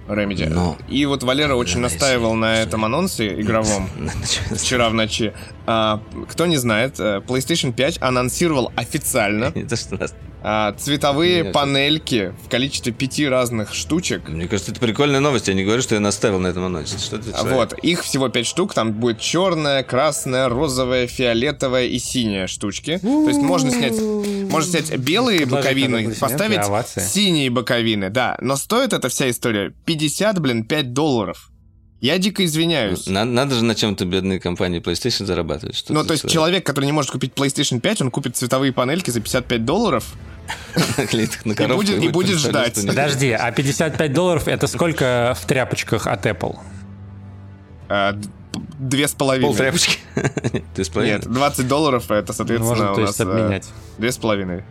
[0.08, 0.48] Remedy.
[0.48, 0.76] Но...
[0.88, 3.88] И вот Валера очень да, настаивал на этом анонсе игровом
[4.50, 5.32] вчера в ночи.
[5.66, 9.52] А, кто не знает, э, PlayStation 5 анонсировал официально
[10.42, 14.28] а, цветовые Нет, панельки в количестве пяти разных штучек.
[14.28, 15.48] Мне кажется, это прикольная новость.
[15.48, 16.98] Я не говорю, что я наставил на этом анонсе.
[16.98, 18.74] Что это вот, их всего пять штук.
[18.74, 22.98] Там будет черная, красная, розовая, фиолетовая и синяя штучки.
[22.98, 24.00] То есть можно снять,
[24.50, 26.62] можно снять белые боковины, поставить
[27.00, 28.36] синие боковины, да.
[28.40, 31.49] Но стоит эта вся история 50, блин, 5 долларов.
[32.00, 33.06] Я дико извиняюсь.
[33.06, 35.76] Надо, надо же на чем-то бедные компании PlayStation зарабатывать.
[35.76, 39.10] Что ну, то есть человек, который не может купить PlayStation 5, он купит цветовые панельки
[39.10, 40.14] за 55 доллоров.
[40.98, 42.74] И будет, и будет ждать.
[42.84, 46.56] Подожди, а 55 долларов это сколько в тряпочках от Apple?
[47.88, 48.18] А,
[48.78, 49.48] две с половиной.
[49.48, 49.98] Пол тряпочки?
[50.96, 53.20] Нет, 20 долларов это, соответственно, у нас...
[53.20, 53.68] обменять.
[53.98, 54.64] Две с половиной.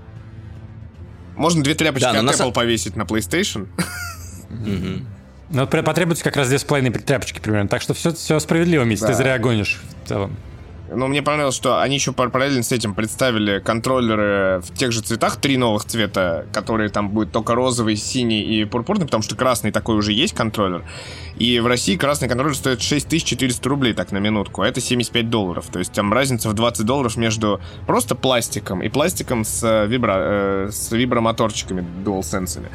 [1.37, 3.67] Можно две тряпочки от Apple повесить на PlayStation.
[5.51, 7.67] Ну, потребуется как раз две с половиной тряпочки примерно.
[7.69, 9.07] Так что все, все справедливо, Митя, да.
[9.07, 10.37] ты зря гонишь в целом.
[10.91, 15.37] Но мне понравилось, что они еще параллельно с этим представили контроллеры в тех же цветах,
[15.37, 19.97] три новых цвета, которые там будет только розовый, синий и пурпурный, потому что красный такой
[19.97, 20.83] уже есть контроллер.
[21.37, 25.67] И в России красный контроллер стоит 6400 рублей, так, на минутку, а это 75 долларов.
[25.71, 30.15] То есть там разница в 20 долларов между просто пластиком и пластиком с, э, вибро,
[30.17, 32.65] э, с вибромоторчиками DualSense.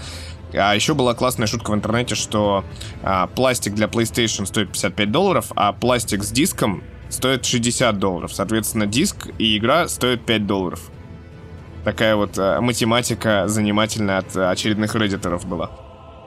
[0.52, 2.64] А еще была классная шутка в интернете, что
[3.02, 8.32] а, пластик для PlayStation стоит 55 долларов, а пластик с диском стоит 60 долларов.
[8.32, 10.80] Соответственно, диск и игра стоят 5 долларов.
[11.84, 15.70] Такая вот а, математика занимательная от очередных реддиторов была.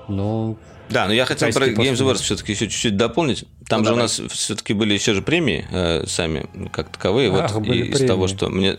[0.09, 0.57] Ну,
[0.89, 3.45] да, но я хотел про Games Awards все-таки еще чуть-чуть дополнить.
[3.67, 3.99] Там ну, же давай.
[3.99, 7.31] у нас все-таки были еще же премии э, сами, как таковые.
[7.33, 8.77] Ах, вот и из того, что мне,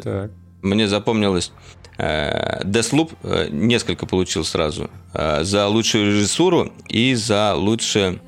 [0.63, 1.53] мне запомнилось,
[1.99, 4.91] Deathloop э, несколько получил сразу.
[5.15, 8.21] Э, за лучшую режиссуру и за лучшие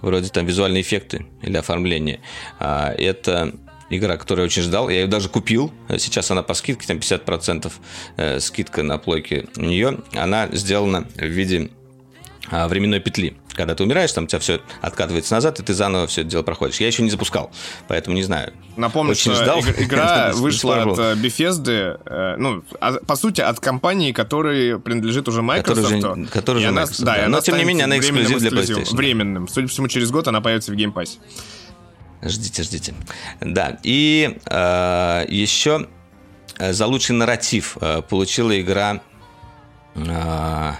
[0.00, 2.20] вроде там визуальные эффекты или оформление.
[2.60, 3.52] Это
[3.90, 4.88] игра, которую я очень ждал.
[4.88, 5.72] Я ее даже купил.
[5.88, 9.98] Сейчас она по скидке, там 50% скидка на плойке у нее.
[10.14, 11.70] Она сделана в виде
[12.48, 16.20] временной петли когда ты умираешь, там у тебя все откатывается назад, и ты заново все
[16.20, 16.78] это дело проходишь.
[16.78, 17.50] Я еще не запускал,
[17.88, 18.52] поэтому не знаю.
[18.76, 19.60] Напомню, Очень что ждал.
[19.60, 25.42] игра вышла от э, Bethesda, э, ну, а, по сути, от компании, которая принадлежит уже
[25.42, 25.88] Microsoft.
[25.88, 27.28] Который же, который же Microsoft, да, да.
[27.28, 28.94] Но, тем не менее, она эксклюзив для PlayStation.
[28.94, 29.48] Временным.
[29.48, 31.18] Судя по всему, через год она появится в Game Pass.
[32.22, 32.94] Ждите, ждите.
[33.40, 35.88] Да, и э, еще
[36.60, 39.00] за лучший нарратив э, получила игра
[39.96, 40.72] э,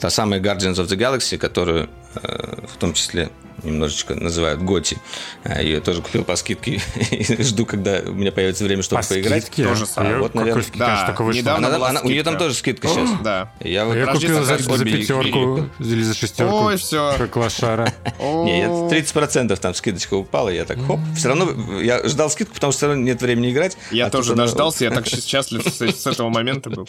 [0.00, 3.30] та самая Guardians of the Galaxy, которую э, в том числе
[3.62, 4.98] немножечко называют Готи.
[5.44, 6.80] А, ее тоже купил по скидке
[7.10, 9.44] и жду, когда у меня появится время, чтобы по поиграть.
[9.44, 9.64] Скидке?
[9.64, 10.64] Тоже а, вот, наверное.
[10.74, 13.10] Да, недавно она, она, у нее там тоже скидка сейчас.
[13.22, 13.52] Да.
[13.60, 16.54] Я, вот я купил за, за пятерку или за шестерку.
[16.54, 17.14] Ой, все.
[17.18, 17.92] Как лошара.
[18.20, 21.00] Нет, 30% там скидочка упала, я так хоп.
[21.16, 23.76] Все равно я ждал скидку, потому что все равно нет времени играть.
[23.90, 26.88] Я а тоже дождался, я так счастлив с этого момента был.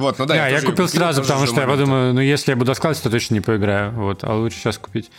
[0.00, 2.72] Вот, ну да, я, я купил сразу, потому что я подумаю, ну если я буду
[2.72, 3.92] откладывать, то точно не поиграю.
[3.92, 5.10] Вот, а лучше сейчас купить.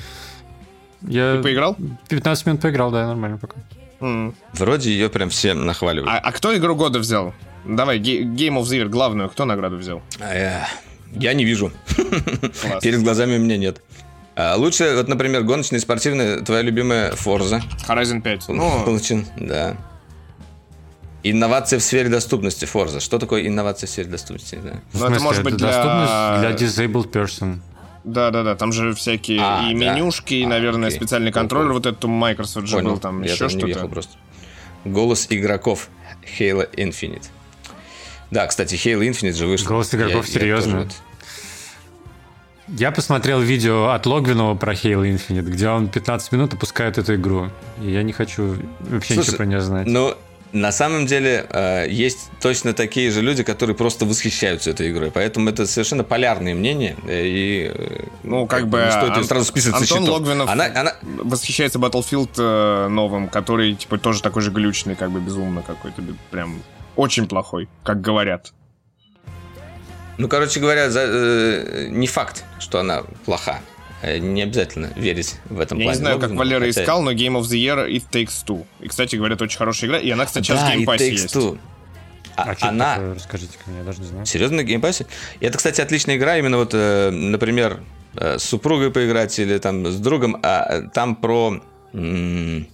[1.01, 1.77] Я Ты поиграл?
[2.09, 3.57] 15 минут поиграл, да, нормально пока.
[3.99, 4.33] Mm.
[4.53, 6.11] Вроде ее прям все нахваливают.
[6.11, 7.33] А, а кто игру года взял?
[7.65, 10.01] Давай, Game of the Year, главную, кто награду взял?
[10.19, 10.65] А,
[11.13, 11.71] я не вижу.
[12.81, 13.81] Перед глазами у меня нет.
[14.35, 17.61] А лучше, вот, например, гоночная и спортивная, твоя любимая Forza.
[17.87, 18.49] Horizon 5.
[18.49, 19.77] Ну, Получен, да.
[21.23, 22.99] Инновация в сфере доступности Forza.
[22.99, 24.59] Что такое инновация в сфере доступности?
[24.63, 24.81] Да.
[24.93, 25.67] Ну, это может быть для...
[25.67, 27.59] Доступность для disabled person.
[28.03, 30.39] Да, да, да, там же всякие а, и менюшки, да.
[30.39, 31.73] и, наверное, а, специальный контроллер.
[31.73, 32.91] Вот этот у Microsoft же Понял.
[32.91, 33.87] был там Я еще что-то.
[33.87, 34.13] просто.
[34.85, 35.89] Голос игроков
[36.39, 37.25] Halo Infinite.
[38.31, 39.67] Да, кстати, Halo Infinite же вышел.
[39.67, 40.71] Голос игроков, я, серьезно.
[40.71, 40.91] Я, вот...
[42.79, 47.49] я посмотрел видео от Логвинова про Halo Infinite, где он 15 минут опускает эту игру.
[47.83, 49.85] И я не хочу вообще Слушай, ничего про нее знать.
[49.85, 50.15] Ну,
[50.53, 55.11] на самом деле э, есть точно такие же люди, которые просто восхищаются этой игрой.
[55.11, 56.95] Поэтому это совершенно полярные мнения.
[57.07, 58.79] Э, и, э, ну, как бы...
[58.79, 60.09] Не стоит Ан- сразу списывать Антон счетов.
[60.09, 60.93] Логвинов она, она...
[61.01, 66.01] восхищается Battlefield новым, который, типа, тоже такой же глючный, как бы безумно какой-то.
[66.29, 66.61] Прям
[66.95, 68.53] очень плохой, как говорят.
[70.17, 73.61] Ну, короче говоря, за, э, не факт, что она плоха.
[74.01, 75.97] Э, не обязательно верить в этом Я плане.
[75.97, 76.81] не знаю, как Валера хотя...
[76.81, 78.65] искал, но Game of the Year It Takes Two.
[78.79, 81.35] И, кстати, говорят, очень хорошая игра, и она, кстати, сейчас да, в Game Pass есть.
[81.35, 81.57] Two.
[82.35, 82.97] А, а она...
[83.15, 84.25] Расскажите-ка мне, я даже не знаю.
[84.25, 85.05] Серьезно, на Game Pass е?
[85.41, 87.81] Это, кстати, отличная игра, именно вот, э, например,
[88.15, 91.61] э, с супругой поиграть или там с другом, а там про...
[91.93, 92.67] М-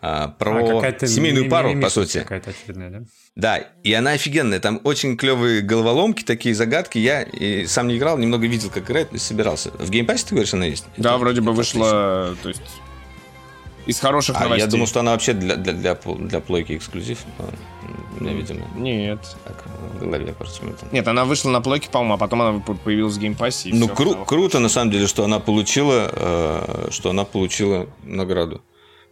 [0.00, 2.18] а, про а, семейную пару, по сути.
[2.18, 3.02] Какая-то очередная, да?
[3.34, 4.60] Да, и она офигенная.
[4.60, 6.98] Там очень клевые головоломки, такие загадки.
[6.98, 9.70] Я и сам не играл, немного видел, как играет, и собирался.
[9.70, 10.84] В Game Pass е, ты говоришь, она есть?
[10.96, 12.62] Да, это, вроде бы вышла, то есть,
[13.86, 14.64] из хороших а, новостей.
[14.64, 17.18] я думал, что она вообще для, для, для, для плойки эксклюзив.
[18.20, 18.66] Но, меня, видимо...
[18.76, 19.20] Нет.
[19.44, 19.64] Так,
[19.94, 20.66] в голове просто.
[20.92, 23.70] Нет, она вышла на плойке, по-моему, а потом она появилась в Game Pass е.
[23.72, 28.62] Ну, кру- круто, на самом деле, что она получила, э, что она получила награду.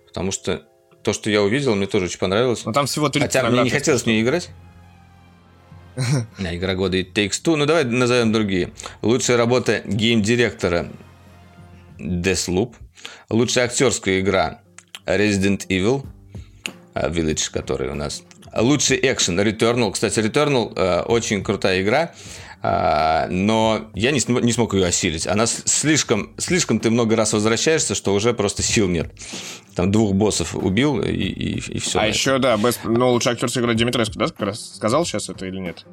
[0.06, 0.66] Потому что
[1.06, 2.64] то, что я увидел, мне тоже очень понравилось.
[2.64, 4.50] Но там всего 30 Хотя мне не хотелось в нее играть.
[6.38, 7.54] Игра года It Takes Two.
[7.54, 8.72] Ну, давай назовем другие.
[9.02, 10.88] Лучшая работа game директора
[12.00, 12.74] Deathloop.
[13.30, 14.62] Лучшая актерская игра
[15.04, 16.04] Resident Evil
[16.94, 18.24] э, Village, который у нас.
[18.52, 19.92] Лучший экшен Returnal.
[19.92, 22.14] Кстати, Returnal э, очень крутая игра.
[22.62, 25.26] А, но я не, не смог ее осилить.
[25.26, 29.12] Она слишком, слишком ты много раз возвращаешься, что уже просто сил нет.
[29.74, 32.00] Там двух боссов убил и, и, и все.
[32.00, 35.46] А еще, да, best, ну, лучший актер сыграть Димитреску, да, как раз сказал сейчас это
[35.46, 35.84] или нет?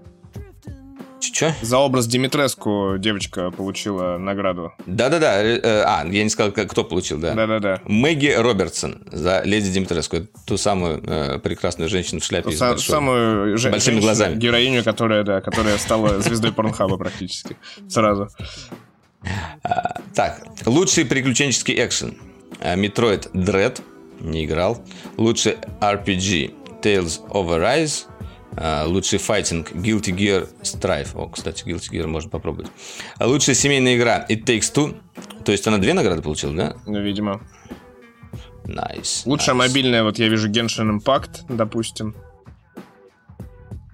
[1.32, 1.56] Че?
[1.62, 4.72] За образ Димитреску девочка получила награду.
[4.86, 5.44] Да-да-да.
[5.44, 7.34] Э, а, я не сказал, кто получил, да.
[7.34, 7.82] Да-да-да.
[7.86, 10.18] Мэгги Робертсон за леди Димитреску.
[10.46, 12.50] Ту самую э, прекрасную женщину в шляпе.
[12.52, 14.36] Ту са- большой, самую же- большими глазами.
[14.36, 17.56] Героиню, которая, да, которая стала звездой Порнхаба практически.
[17.90, 18.28] Сразу.
[19.64, 22.18] А, так, лучший приключенческий экшен.
[22.60, 23.82] Metroid Dread.
[24.20, 24.82] Не играл.
[25.18, 28.06] Лучший RPG Tales of Arise.
[28.56, 31.10] А, лучший файтинг Guilty Gear Strife.
[31.16, 32.72] О, кстати, Guilty Gear можно попробовать.
[33.18, 34.96] А лучшая семейная игра It Takes Two.
[35.44, 36.76] То есть она две награды получила, да?
[36.86, 37.42] Ну, видимо.
[38.66, 39.24] Nice.
[39.26, 39.60] Лучшая nice.
[39.60, 42.16] мобильная, вот я вижу Genshin Impact, допустим.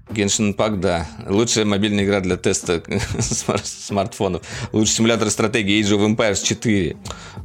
[0.10, 1.08] Genshin Impact, да.
[1.28, 2.84] Лучшая мобильная игра для теста
[3.64, 4.42] смартфонов.
[4.72, 6.98] Лучший симулятор стратегии Age of Empires 4.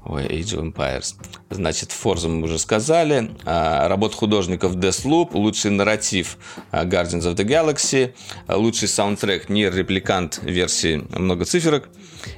[0.07, 1.15] Ой, Age of Empires.
[1.51, 3.31] Значит, Forza мы уже сказали.
[3.45, 5.31] А, работа художников Deathloop.
[5.35, 6.39] Лучший нарратив
[6.71, 8.15] а, Guardians of the Galaxy.
[8.47, 11.89] А, лучший саундтрек Nier Replicant версии много циферок.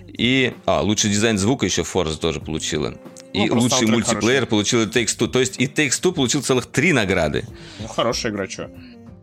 [0.06, 2.94] И а, лучший дизайн звука еще Forza тоже получила.
[3.32, 4.46] И ну, лучший мультиплеер хороший.
[4.46, 5.28] получил Takes Two.
[5.28, 7.44] То есть и Takes Two получил целых три награды.
[7.80, 8.70] Ну, хорошая игра, что.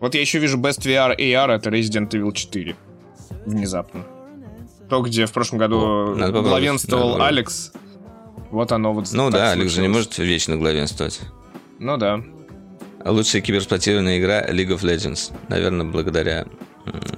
[0.04, 2.76] Вот я еще вижу Best VR AR, это Resident Evil 4.
[3.46, 4.04] Внезапно.
[4.90, 7.72] То, где в прошлом году О, главенствовал надо Алекс.
[8.52, 11.22] Вот оно вот Ну да, Алекс же не может вечно главенствовать.
[11.80, 12.22] Ну да.
[13.06, 15.32] Лучшая киберспортивная игра League of Legends.
[15.48, 16.48] Наверное, благодаря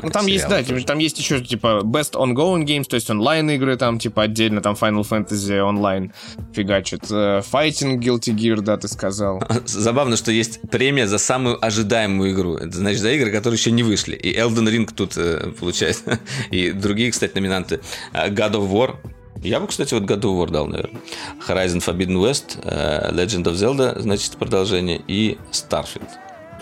[0.04, 3.78] Ну, там есть, да, типа, там есть еще, типа, Best Ongoing Games, то есть онлайн-игры,
[3.78, 6.14] там, типа, отдельно, там, Final Fantasy онлайн
[6.54, 7.06] фигачит.
[7.10, 9.42] Э, Fighting Guilty Gear, да, ты сказал.
[9.66, 12.56] Забавно, что есть премия за самую ожидаемую игру.
[12.58, 14.16] Это значит, за игры, которые еще не вышли.
[14.16, 16.04] И Elden Ring тут э, получает.
[16.52, 17.82] И другие, кстати, номинанты.
[18.14, 18.96] Э, God of War,
[19.42, 21.02] я бы, кстати, вот God of War дал, наверное.
[21.48, 26.10] Horizon Forbidden West, Legend of Zelda, значит, продолжение, и Starfield.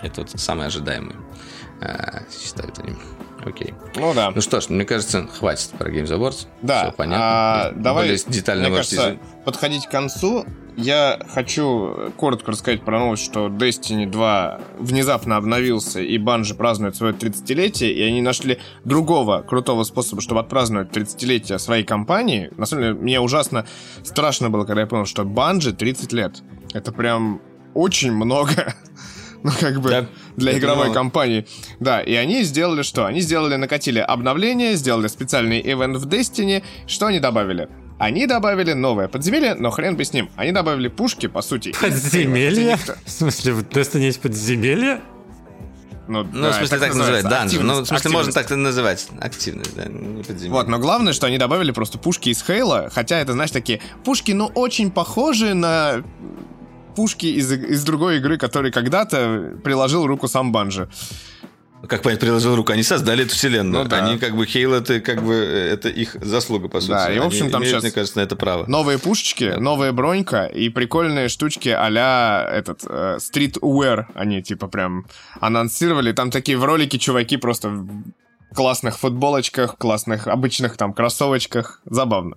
[0.02, 1.16] Это вот самые ожидаемые.
[2.30, 2.94] Считают они.
[3.44, 3.74] Окей.
[3.96, 4.32] Ну да.
[4.34, 6.46] Ну что ж, мне кажется, хватит про Games Awards.
[6.62, 6.84] Да.
[6.84, 7.24] Все понятно.
[7.24, 10.46] А, давай, Более детально мне кажется, подходить к концу.
[10.76, 17.12] Я хочу коротко рассказать про новость, что Destiny 2 внезапно обновился, и Bungie празднует свое
[17.12, 22.50] 30-летие, и они нашли другого крутого способа, чтобы отпраздновать 30-летие своей компании.
[22.56, 23.66] На самом деле, мне ужасно
[24.02, 26.42] страшно было, когда я понял, что Bungie 30 лет.
[26.72, 27.40] Это прям
[27.74, 28.74] очень много.
[29.44, 30.06] Ну, как бы, Да,
[30.36, 30.94] для игровой немало.
[30.94, 31.46] компании.
[31.78, 33.04] Да, и они сделали что?
[33.04, 36.62] Они сделали, накатили обновление, сделали специальный ивент в Destiny.
[36.86, 37.68] Что они добавили?
[37.98, 40.30] Они добавили новое подземелье, но хрен бы с ним.
[40.36, 41.72] Они добавили пушки, по сути.
[41.80, 42.78] Подземелье?
[43.04, 45.00] В смысле, в Destiny есть подземелье?
[46.08, 47.60] Ну, Ну, в смысле, так называют, данжи.
[47.60, 48.34] Ну, в смысле, можно активность.
[48.48, 49.08] так и называть.
[49.20, 50.50] Активность, да, не подземелье.
[50.52, 54.32] Вот, но главное, что они добавили просто пушки из Хейла, хотя это, знаешь, такие пушки,
[54.32, 56.02] ну, очень похожи на
[56.94, 60.88] пушки из, из другой игры, который когда-то приложил руку сам Банжи.
[61.88, 63.84] Как понять, приложил руку, они создали эту вселенную.
[63.84, 64.06] Ну да.
[64.06, 66.92] Они как бы Хейл это как бы это их заслуга, по сути.
[66.92, 68.64] Да, и, в общем, Они там имеют, щас- мне кажется, на это право.
[68.66, 75.06] Новые пушечки, новая бронька и прикольные штучки а-ля этот э, streetwear они типа прям
[75.40, 76.12] анонсировали.
[76.12, 78.04] Там такие в ролике чуваки просто в
[78.54, 81.82] классных футболочках, классных обычных там кроссовочках.
[81.84, 82.36] Забавно.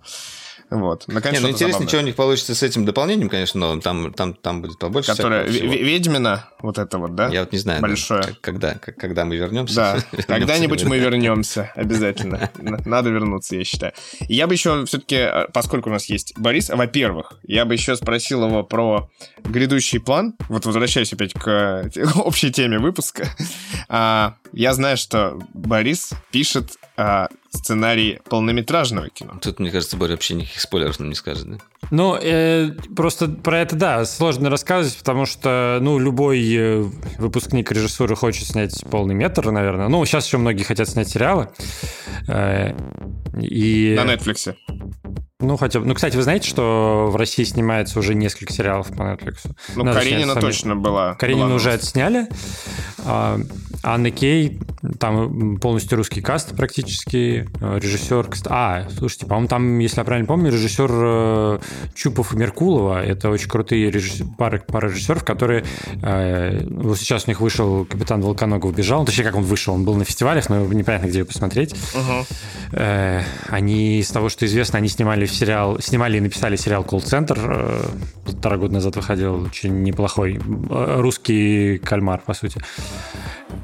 [0.69, 1.06] Вот.
[1.07, 1.88] Наконец, Не, ну интересно, забавное.
[1.88, 3.81] что у них получится с этим дополнением, конечно, новым.
[3.81, 5.11] Там, там, там будет побольше.
[5.15, 7.30] Которая Ведьмина, вот это вот, да?
[7.30, 8.22] Я вот не знаю, да, Большое.
[8.23, 9.76] как- когда, когда мы вернемся.
[9.76, 12.49] Да, когда-нибудь мы вернемся, обязательно.
[12.85, 13.94] Надо вернуться, я считаю.
[14.22, 18.64] Я бы еще все-таки, поскольку у нас есть Борис, во-первых, я бы еще спросил его
[18.64, 19.10] про
[19.44, 20.34] грядущий план.
[20.49, 21.48] Вот возвращаясь опять к
[21.95, 23.27] э, общей теме выпуска.
[23.88, 29.40] А, Я знаю, что Борис пишет а, сценарий полнометражного кино.
[29.41, 31.57] Тут, мне кажется, Боря вообще никаких спойлеров нам не скажет, да?
[31.91, 36.82] Ну, э, просто про это, да, сложно рассказывать, потому что, ну, любой э,
[37.19, 39.88] выпускник режиссуры хочет снять полный метр, наверное.
[39.90, 41.49] Ну, сейчас еще многие хотят снять сериалы.
[42.28, 42.76] Э,
[43.40, 43.95] и...
[43.95, 44.56] На Netflix.
[45.40, 45.86] Ну, хотя бы...
[45.86, 49.36] Ну, кстати, вы знаете, что в России снимается уже несколько сериалов по Netflix?
[49.76, 51.14] Ну, Надо Каренина снять точно была.
[51.14, 52.28] Каренину была уже отсняли.
[53.06, 53.40] А,
[53.84, 54.60] Анна Кей,
[55.00, 57.48] там полностью русский каст практически.
[57.62, 58.28] э, Режиссер...
[58.48, 61.60] А, слушайте, по-моему, там, если я правильно помню, режиссер э,
[61.94, 63.04] Чупов и Меркулова.
[63.06, 65.64] Это очень крутые режисс- пары, пара режиссеров, которые...
[66.02, 69.02] э, Вот сейчас у них вышел «Капитан Волконогов убежал».
[69.02, 69.76] Ну, Точнее, как он вышел?
[69.76, 71.76] Он был на фестивалях, но непонятно, где его посмотреть.
[72.72, 77.38] Э, Они, из того, что известно, они снимали сериал, снимали и написали сериал «Колл-центр».
[77.40, 77.86] э,
[78.26, 82.60] Полтора года назад выходил очень неплохой э, русский кальмар, по сути.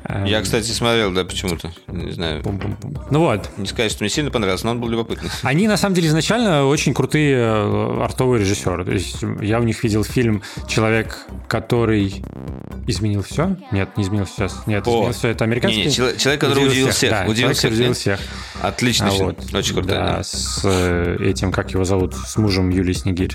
[0.05, 1.71] Э, Я, кстати, смотрел, да, почему-то.
[1.87, 2.41] Не знаю.
[2.43, 2.97] пум-пум-пум.
[3.09, 5.29] Ну вот, Не сказать, что мне сильно понравился, но он был любопытный.
[5.43, 8.85] они на самом деле изначально очень крутые э, артовые режиссеры.
[8.85, 11.17] То есть я у них видел фильм «Человек,
[11.47, 12.23] который
[12.87, 13.57] изменил все».
[13.71, 14.47] Нет, не изменил все.
[14.65, 14.91] Нет, О.
[14.91, 15.27] изменил все.
[15.29, 15.79] Это американский.
[15.81, 17.11] Не-не, человек, человек, который удивил всех.
[17.11, 17.71] Да, удивил человек, всех.
[17.71, 18.19] удивил всех.
[18.63, 19.91] Отличный А вот, Очень крутой.
[19.93, 20.23] Да, да.
[20.23, 23.33] с э, этим, как его зовут, с мужем Юлии Снегирь.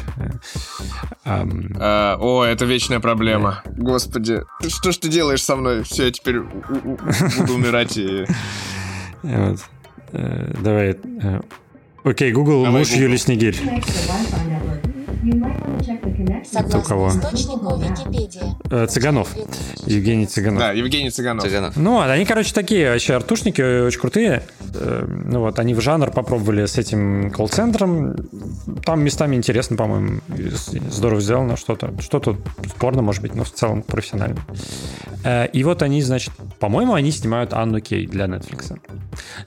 [1.24, 3.62] Ам, А, О, это вечная проблема.
[3.76, 5.82] Господи, ты- что ж ты делаешь со мной?
[5.84, 8.24] Все, я теперь буду умирать и...
[9.22, 9.59] вот.
[10.12, 10.96] Э, Давай.
[11.22, 11.40] э,
[12.05, 13.02] Окей, Google, Давай, муж Google.
[13.02, 13.56] Юлии Снегирь.
[16.51, 17.09] Согласно кого?
[17.10, 18.56] источнику Википедия.
[18.70, 19.28] Э, Цыганов.
[19.86, 20.59] Евгений Цыганов.
[20.60, 21.44] Да, Евгений Цыганов.
[21.44, 21.77] Цыганов.
[21.77, 24.43] Ну, вот, они, короче, такие вообще артушники, очень крутые.
[24.74, 28.16] Э, Ну вот, они в жанр попробовали с этим колл-центром.
[28.85, 30.20] Там местами интересно, по-моему,
[30.90, 31.93] здорово сделано что-то.
[32.01, 32.36] Что-то
[32.69, 34.39] спорно, может быть, но в целом профессионально.
[35.24, 38.78] Э, И вот они, значит, по-моему, они снимают Анну Кей для Netflix.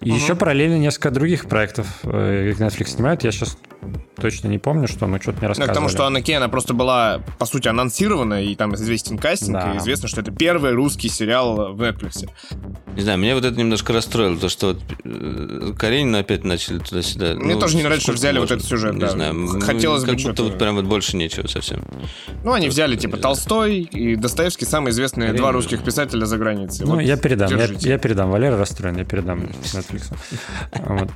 [0.02, 3.24] И еще параллельно несколько других проектов Netflix снимают.
[3.24, 3.58] Я сейчас
[4.16, 5.72] точно не помню, что, но что-то мне Да, рассказывали.
[5.74, 9.54] к тому, что Анна Кей, она просто была, по сути, анонсирована, и там известен кастинг,
[9.54, 9.74] Да.
[9.74, 12.28] и известно, что это первый русский сериал в Netflix.
[12.96, 17.36] Не знаю, меня вот это немножко расстроило, то, что вот э, Каренина опять начали туда-сюда.
[17.36, 18.56] Мне тоже не нравится, что взяли вот можно?
[18.56, 19.10] этот сюжет, Не да.
[19.10, 19.60] знаю.
[19.62, 21.86] Хотелось бы Как будто что-то- вот прям вот больше нечего совсем.
[22.44, 23.22] Ну, они взяли, типа, знаю.
[23.22, 25.52] Толстой и Достоевский, самые известные два Каренина.
[25.54, 26.86] русских писателя за границей.
[26.88, 28.32] Ну, Вот я передам, я, я передам.
[28.32, 29.42] Валера расстроен, я передам
[29.74, 30.12] Netflix.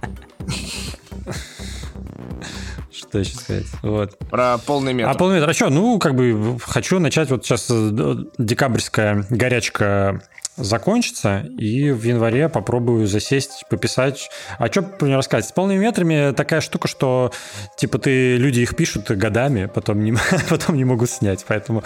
[2.92, 3.66] Что еще сказать?
[3.82, 4.18] Вот.
[4.30, 5.10] Про полный метр.
[5.10, 5.50] А полный метр.
[5.50, 5.70] А что?
[5.70, 10.22] Ну, как бы хочу начать вот сейчас э, декабрьская горячка
[10.58, 14.30] закончится, и в январе попробую засесть, пописать.
[14.58, 15.46] А что мне рассказать?
[15.46, 17.32] С полными метрами такая штука, что
[17.78, 20.14] типа ты люди их пишут годами, потом не,
[20.50, 21.84] потом не могут снять, поэтому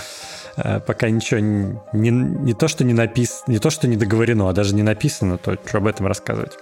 [0.58, 4.50] э, пока ничего не, не, не то, что не написано, не то, что не договорено,
[4.50, 6.54] а даже не написано, то что об этом рассказывать.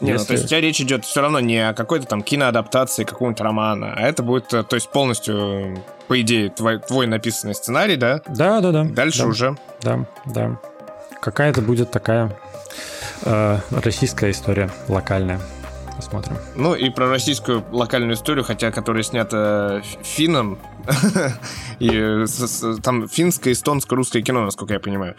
[0.00, 0.22] Не, Если...
[0.22, 3.40] ну, то есть у тебя речь идет все равно не о какой-то там киноадаптации какого-нибудь
[3.40, 8.22] романа, а это будет, э, то есть полностью, по идее, твой, твой написанный сценарий, да?
[8.26, 8.84] Да, да, да.
[8.84, 9.56] Дальше да, уже.
[9.82, 10.58] Да, да.
[11.20, 12.34] Какая-то будет такая
[13.24, 15.40] э, российская история локальная.
[16.00, 16.38] Посмотрим.
[16.56, 20.58] Ну и про российскую локальную историю, хотя которая снята финном,
[21.78, 22.24] и
[22.82, 25.14] там финское, эстонское, русское кино, насколько я понимаю.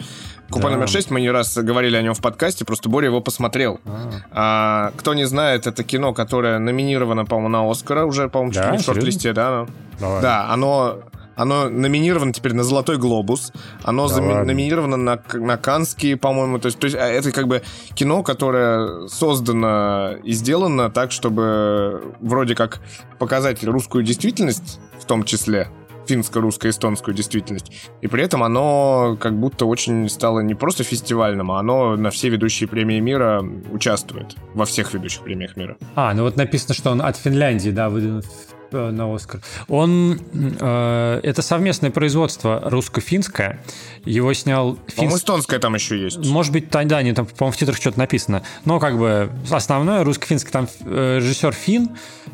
[0.49, 3.79] Купа номер 6, мы не раз говорили о нем в подкасте, просто Боря его посмотрел.
[3.85, 4.21] А.
[4.31, 8.79] А, кто не знает, это кино, которое номинировано, по-моему, на Оскара уже, по-моему, чуть не
[8.79, 9.67] в шорт-листе, да?
[9.99, 11.03] Да, оно
[11.41, 13.51] оно номинировано теперь на Золотой глобус.
[13.83, 16.59] Оно да зами- номинировано на, на Канские, по-моему.
[16.59, 17.61] То есть, то есть а, это как бы
[17.95, 22.81] кино, которое создано и сделано так, чтобы вроде как
[23.19, 25.67] показать русскую действительность в том числе
[26.07, 27.71] финско-русско-эстонскую действительность.
[28.01, 32.29] И при этом оно как будто очень стало не просто фестивальным, а оно на все
[32.29, 34.35] ведущие премии мира участвует.
[34.53, 35.77] Во всех ведущих премиях мира.
[35.95, 39.41] А, ну вот написано, что он от Финляндии, да, выдан Э, на Оскар.
[39.67, 43.59] Он э, это совместное производство русско-финское.
[44.05, 44.77] Его снял.
[44.87, 45.15] Финс...
[45.15, 46.17] эстонское там еще есть.
[46.25, 48.43] Может быть, да, не там, по-моему, в титрах что-то написано.
[48.65, 51.89] Но как бы основное русско-финское там э, режиссер Фин.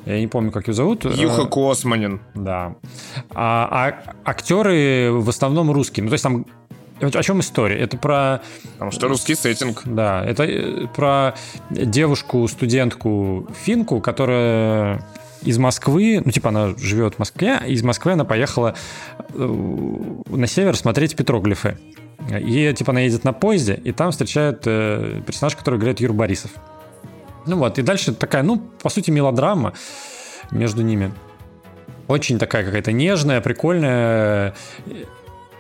[0.05, 1.05] Я не помню, как его зовут.
[1.05, 2.21] Юха э, Косманин.
[2.33, 2.75] Да.
[3.31, 6.03] А, а актеры в основном русские.
[6.03, 6.45] Ну, то есть там
[7.01, 7.77] о чем история?
[7.77, 8.41] Это про...
[8.73, 9.83] Потому что русский сеттинг.
[9.85, 11.35] Да, это э, про
[11.69, 15.05] девушку-студентку финку, которая
[15.41, 18.75] из Москвы, ну, типа, она живет в Москве, из Москвы она поехала
[19.33, 21.77] э, на север смотреть петроглифы.
[22.39, 26.51] И, типа, она едет на поезде, и там встречает э, персонаж, который играет Юр Борисов.
[27.45, 29.73] Ну вот, и дальше такая, ну, по сути, мелодрама
[30.51, 31.13] между ними.
[32.07, 34.55] Очень такая какая-то нежная, прикольная.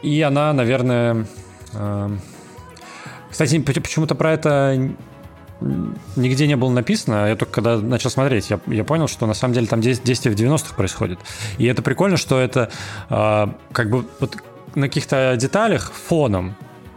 [0.01, 1.25] И она, наверное...
[1.73, 2.09] Э,
[3.29, 4.89] кстати, почему-то про это
[6.15, 7.27] нигде не было написано.
[7.27, 10.39] Я только когда начал смотреть, я, я понял, что на самом деле там действие в
[10.39, 11.19] 90-х происходит.
[11.57, 12.69] И это прикольно, что это
[13.09, 14.37] э, как бы вот
[14.75, 16.55] на каких-то деталях фоном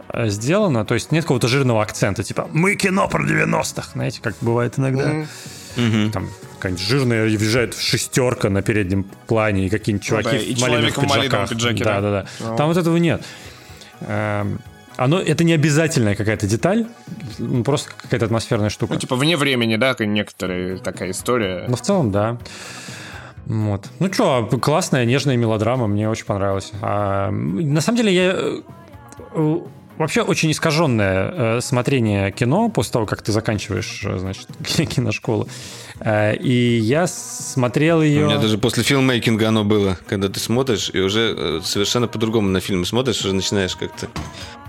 [0.09, 4.35] э, сделано, то есть нет какого-то жирного акцента, типа «мы кино про 90-х», знаете, как
[4.41, 5.25] бывает иногда.
[5.75, 6.11] Mm-hmm.
[6.11, 10.61] Там какая-нибудь жирная въезжает в шестерка на переднем плане, и какие-нибудь чуваки ну, да, в
[10.61, 11.49] малиновых пиджаках.
[11.49, 12.25] Пиджаке, да, да, да.
[12.39, 12.55] да.
[12.55, 13.23] Там вот этого нет.
[14.97, 16.87] Оно, это не обязательная какая-то деталь,
[17.39, 18.93] ну, просто какая-то атмосферная штука.
[18.93, 21.65] Ну, типа вне времени, да, некоторая такая история.
[21.67, 22.37] Ну, в целом, да.
[23.45, 23.89] Вот.
[23.99, 26.71] Ну что, классная, нежная мелодрама, мне очень понравилась.
[26.81, 28.35] А, на самом деле, я
[29.33, 29.59] э,
[29.97, 34.47] вообще очень искаженное э, смотрение кино после того, как ты заканчиваешь, э, значит,
[34.89, 35.47] киношколу.
[35.99, 38.25] Э, и я смотрел ее...
[38.25, 42.49] У меня даже после филммейкинга оно было, когда ты смотришь, и уже э, совершенно по-другому
[42.49, 44.07] на фильмы смотришь, уже начинаешь как-то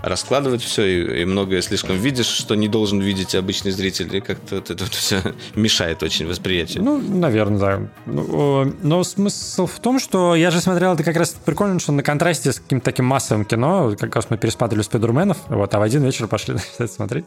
[0.03, 4.55] раскладывать все, и, и многое слишком видишь, что не должен видеть обычный зритель, и как-то
[4.55, 5.21] вот это вот все
[5.55, 6.83] мешает очень восприятию.
[6.83, 7.81] Ну, наверное, да.
[8.05, 12.03] Ну, но смысл в том, что я же смотрел, это как раз прикольно, что на
[12.03, 16.03] контрасте с каким-то таким массовым кино, как раз мы пересматривали «Спайдерменов», вот, а в один
[16.03, 16.57] вечер пошли
[16.87, 17.25] смотреть.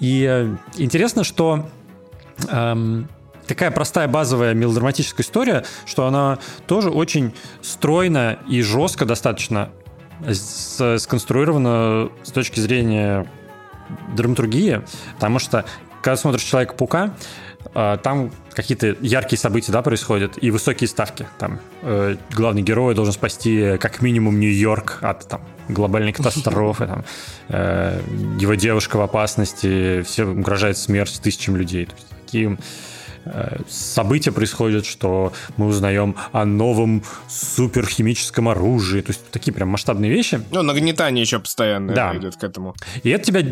[0.00, 1.68] И э, интересно, что
[2.48, 3.08] эм,
[3.46, 7.32] такая простая базовая мелодраматическая история, что она тоже очень
[7.62, 9.70] стройно и жестко достаточно
[10.30, 13.26] сконструирована с точки зрения
[14.14, 14.82] драматургии,
[15.14, 15.64] потому что
[16.02, 17.14] когда смотришь Человека-паука,
[17.74, 21.26] э, там какие-то яркие события да, происходят и высокие ставки.
[21.38, 27.04] Там э, главный герой должен спасти как минимум Нью-Йорк от там, глобальной катастрофы, там,
[27.48, 28.00] э,
[28.38, 31.86] его девушка в опасности, все угрожает смерть тысячам людей.
[31.86, 32.56] То есть, таким э,
[33.68, 39.00] события происходят, что мы узнаем о новом суперхимическом оружии.
[39.00, 40.40] То есть такие прям масштабные вещи.
[40.50, 42.16] Ну, нагнетание еще постоянно да.
[42.16, 42.74] идет к этому.
[43.02, 43.42] И это тебя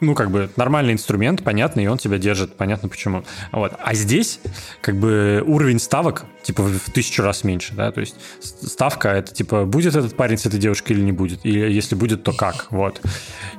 [0.00, 3.24] ну, как бы, нормальный инструмент, понятно, и он тебя держит, понятно почему.
[3.52, 3.72] Вот.
[3.82, 4.40] А здесь,
[4.80, 9.64] как бы, уровень ставок, типа, в тысячу раз меньше, да, то есть ставка, это, типа,
[9.64, 13.00] будет этот парень с этой девушкой или не будет, и если будет, то как, вот.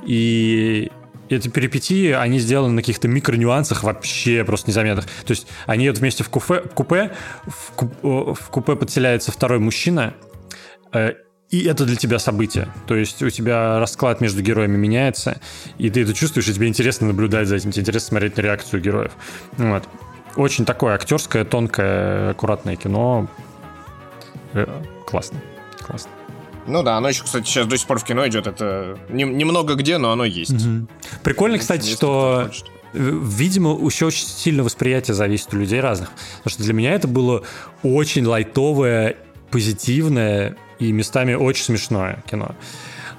[0.05, 0.91] И
[1.29, 5.05] эти перипетии, они сделаны на каких-то микронюансах вообще просто незаметных.
[5.05, 7.11] То есть они едут вместе в купе, купе
[7.45, 10.13] в, куп, в купе подселяется второй мужчина,
[10.93, 11.13] э,
[11.49, 12.67] и это для тебя событие.
[12.87, 15.39] То есть у тебя расклад между героями меняется,
[15.77, 18.81] и ты это чувствуешь, и тебе интересно наблюдать за этим, тебе интересно смотреть на реакцию
[18.81, 19.11] героев.
[19.57, 19.83] Вот.
[20.35, 23.27] очень такое актерское, тонкое, аккуратное кино.
[24.53, 24.65] Э,
[25.05, 25.41] Классно.
[25.79, 26.11] Классно.
[26.69, 28.47] Ну да, оно еще, кстати, сейчас до сих пор в кино идет.
[28.47, 30.55] Это не- немного где, но оно есть.
[31.23, 32.49] Прикольно, Ну, кстати, что,
[32.93, 36.09] видимо, еще очень сильно восприятие зависит у людей разных.
[36.37, 37.43] Потому что для меня это было
[37.83, 39.17] очень лайтовое,
[39.51, 42.55] позитивное и местами очень смешное кино.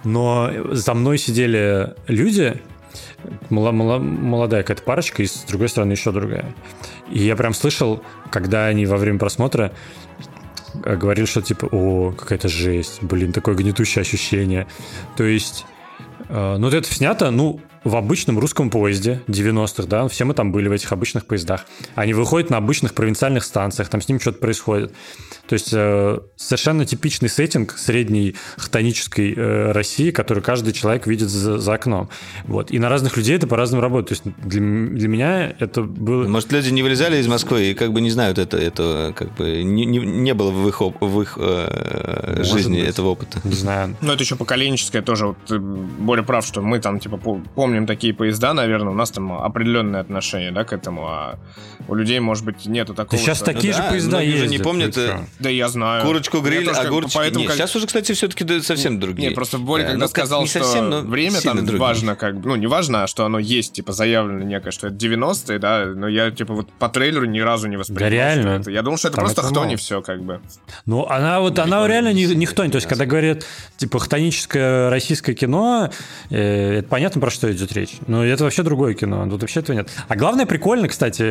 [0.05, 2.63] Но за мной сидели люди,
[3.51, 6.55] молодая какая-то парочка, и с другой стороны еще другая.
[7.11, 9.73] И я прям слышал, когда они во время просмотра
[10.75, 14.67] говорили, что типа, о, какая-то жесть, блин, такое гнетущее ощущение.
[15.17, 15.65] То есть,
[16.29, 20.53] э, ну, вот это снято, ну, в обычном русском поезде 90-х, да, все мы там
[20.53, 21.65] были в этих обычных поездах.
[21.95, 24.93] Они выходят на обычных провинциальных станциях, там с ними что-то происходит.
[25.51, 31.59] То есть э, совершенно типичный сеттинг средней хтонической э, России, который каждый человек видит за,
[31.59, 32.09] за окном.
[32.45, 32.71] Вот.
[32.71, 34.21] И на разных людей это по-разному работает.
[34.23, 36.29] То есть для, для меня это было...
[36.29, 39.65] Может, люди не вылезали из Москвы и как бы не знают это, этого, как бы
[39.65, 42.89] не, не, не было в их, оп- в их э, Может жизни быть.
[42.89, 43.41] этого опыта.
[43.43, 43.97] Не знаю.
[44.01, 45.27] Ну, это еще поколенческое тоже.
[45.27, 49.11] Вот, ты, Боря прав, что мы там, типа, по- помним такие поезда, наверное, у нас
[49.11, 51.41] там определенное отношение, да, к этому, а
[51.89, 53.21] у людей, может быть, нету такого...
[53.21, 55.19] сейчас что- такие Ну же да, поезда многие же не ездят, помнят, ты э?
[55.41, 56.05] Да, я знаю.
[56.05, 57.17] Курочку, гриль, тоже как бы огурчики.
[57.17, 59.29] Поэтому Не, как- Сейчас уже, кстати, все-таки да, совсем другие.
[59.29, 61.79] Нет, просто Боря, Э, когда ну, как сказал, не что совсем, время там другие.
[61.79, 64.97] важно, как бы, ну, не важно, а что оно есть, типа, заявлено некое, что это
[64.97, 68.01] 90-е, да, но я, типа, вот по трейлеру ни разу не воспринял.
[68.01, 68.49] Да реально.
[68.61, 68.71] это.
[68.71, 69.69] Я думал, что это Там просто это кто мало.
[69.71, 70.41] не все, как бы.
[70.87, 72.71] Ну, она вот, она реально не, не хтонь.
[72.71, 73.45] То есть, когда говорят,
[73.79, 75.91] типа, хтоническое российское кино,
[76.31, 77.95] э, это понятно, про что идет речь.
[78.07, 79.27] Но это вообще другое кино.
[79.29, 79.89] Тут вообще этого нет.
[80.09, 81.23] А главное, прикольно, кстати,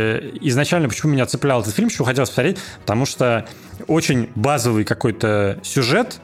[0.42, 3.46] изначально, почему меня цеплял этот фильм, почему хотелось посмотреть, потому что
[3.88, 3.99] очень
[4.36, 6.20] базовый какой-то сюжет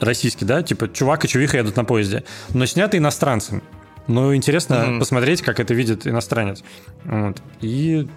[0.00, 2.24] российский, да, типа, чувак и чувиха едут на поезде,
[2.54, 3.62] но снятый иностранцем.
[4.06, 4.98] Ну, интересно Мгм.
[4.98, 6.64] посмотреть, как это видит иностранец.
[7.04, 7.40] Вот.
[7.60, 8.08] И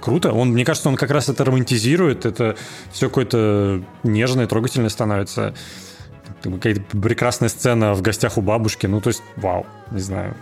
[0.00, 0.32] круто.
[0.32, 2.56] Он, мне кажется, он как раз это романтизирует, это
[2.92, 5.54] все какое-то нежное, трогательное становится.
[6.42, 8.86] Какая-то прекрасная сцена в гостях у бабушки.
[8.86, 10.36] Ну, то есть, вау, не знаю.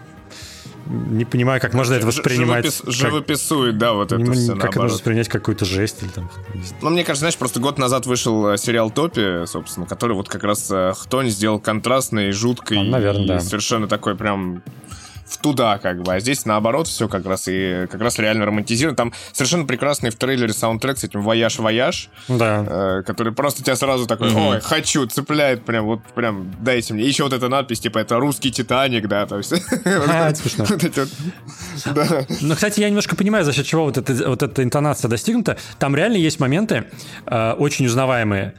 [0.89, 2.65] Не понимаю, как можно это воспринимать.
[2.65, 4.93] живопис- как- живописует, да, вот это не- все как это наоборот.
[4.93, 6.31] воспринять какую-то жесть или там.
[6.81, 10.45] Ну, мне кажется, знаешь, просто год назад вышел э, сериал Топи, собственно, который вот как
[10.45, 12.79] раз э, Хтонь сделал контрастный, жуткий.
[12.81, 13.41] А, наверно, и да.
[13.41, 14.63] совершенно такой прям
[15.29, 16.15] в туда, как бы.
[16.15, 18.97] А здесь наоборот все как раз и как раз реально романтизировано.
[18.97, 22.65] Там совершенно прекрасный в трейлере саундтрек с этим «Вояж-вояж», Да.
[22.67, 27.05] э, который просто тебя сразу такой, ой, хочу, цепляет прям, вот прям, дайте мне.
[27.05, 29.53] И еще вот эта надпись, типа, это русский Титаник, да, то есть...
[30.09, 30.65] А, это смешно.
[32.43, 35.57] Но, кстати, я немножко понимаю, за счет чего вот, эта вот эта интонация достигнута.
[35.79, 36.85] Там реально есть моменты
[37.27, 38.55] э, очень узнаваемые.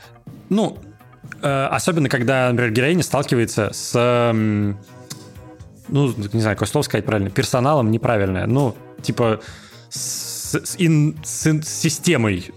[0.49, 0.77] Ну,
[1.41, 3.94] э, особенно когда, например, героиня сталкивается с...
[5.88, 7.30] ну, не знаю, какое слово сказать правильно.
[7.30, 8.46] Персоналом неправильное.
[8.48, 9.40] Ну, типа
[9.90, 12.52] с, с ин- с с системой.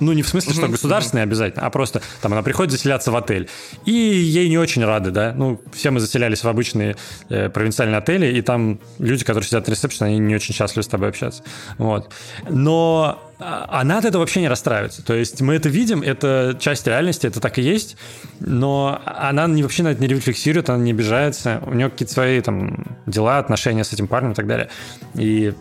[0.00, 3.48] Ну, не в смысле, что государственной обязательно, а просто там она приходит заселяться в отель.
[3.84, 5.32] И ей не очень рады, да.
[5.36, 6.96] Ну, все мы заселялись в обычные
[7.28, 10.88] э, провинциальные отели, и там люди, которые сидят на ресепшене, они не очень счастливы с
[10.88, 11.42] тобой общаться.
[11.78, 12.12] Вот.
[12.48, 15.04] Но а, она от этого вообще не расстраивается.
[15.04, 17.96] То есть мы это видим, это часть реальности, это так и есть,
[18.40, 22.40] но она не, вообще на это не рефлексирует, она не обижается, у нее какие-то свои
[22.40, 24.68] там дела, отношения с этим парнем и так далее.
[25.14, 25.52] И,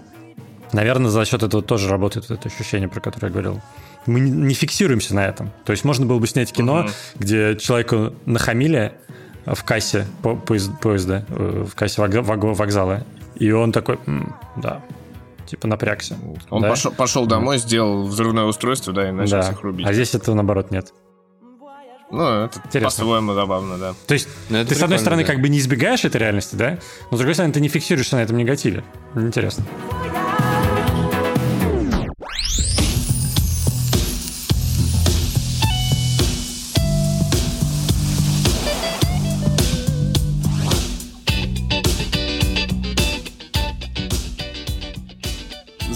[0.72, 3.62] наверное, за счет этого тоже работает вот это ощущение, про которое я говорил.
[4.06, 5.52] Мы не- фиксируемся на этом.
[5.66, 6.92] То есть можно было бы снять кино, Мгм.
[7.20, 8.94] где человеку нахамили
[9.46, 13.04] в кассе по- поезд- поезда, э, в кассе вокзала,
[13.36, 14.82] и он такой, «М, да,
[15.46, 16.18] типа напрягся.
[16.50, 16.70] Он Да?
[16.70, 19.42] пошел, пошел домой, сделал взрывное устройство, да, и начал Да.
[19.44, 19.86] всех рубить.
[19.88, 20.94] А здесь этого наоборот нет.
[22.12, 22.82] Ну, это Интересно.
[22.90, 23.94] по-своему забавно, да.
[24.08, 25.32] То есть Ну, ты, с одной стороны, да.
[25.32, 26.78] как бы не избегаешь этой реальности, да?
[27.10, 28.84] Но с другой стороны, ты не фиксируешься на этом негативе.
[29.16, 29.66] Интересно.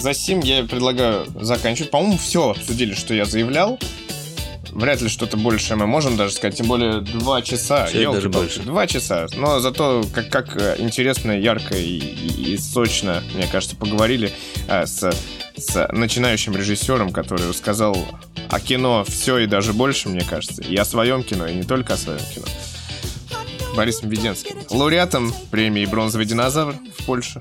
[0.00, 1.90] За сим я предлагаю заканчивать.
[1.90, 3.78] По-моему, все обсудили, что я заявлял.
[4.72, 7.86] Вряд ли что-то большее мы можем даже сказать, тем более два часа.
[7.88, 8.60] Чуть даже больше.
[8.60, 9.26] Два часа.
[9.36, 14.32] Но зато как, как э, интересно, ярко и, и- и сочно, мне кажется, поговорили
[14.68, 15.10] э, с,
[15.56, 17.96] с начинающим режиссером, который сказал
[18.48, 20.62] о кино все и даже больше, мне кажется.
[20.62, 22.46] И о своем кино, и не только о своем кино.
[23.74, 24.56] Борисом Веденским.
[24.70, 27.40] Лауреатом премии «Бронзовый динозавр» в Польше.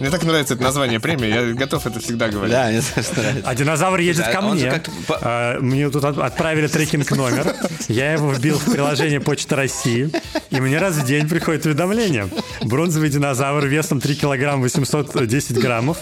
[0.00, 2.52] Мне так нравится это название премии, я готов это всегда говорить.
[2.52, 3.48] Да, мне тоже нравится.
[3.48, 4.82] А динозавр едет Да, ко мне.
[5.08, 7.54] А, Мне тут от- отправили трекинг номер.
[7.88, 10.10] Я его вбил в приложение Почта России.
[10.50, 12.28] И мне раз в день приходит уведомление.
[12.62, 15.98] Бронзовый динозавр весом 3 килограмма 810 граммов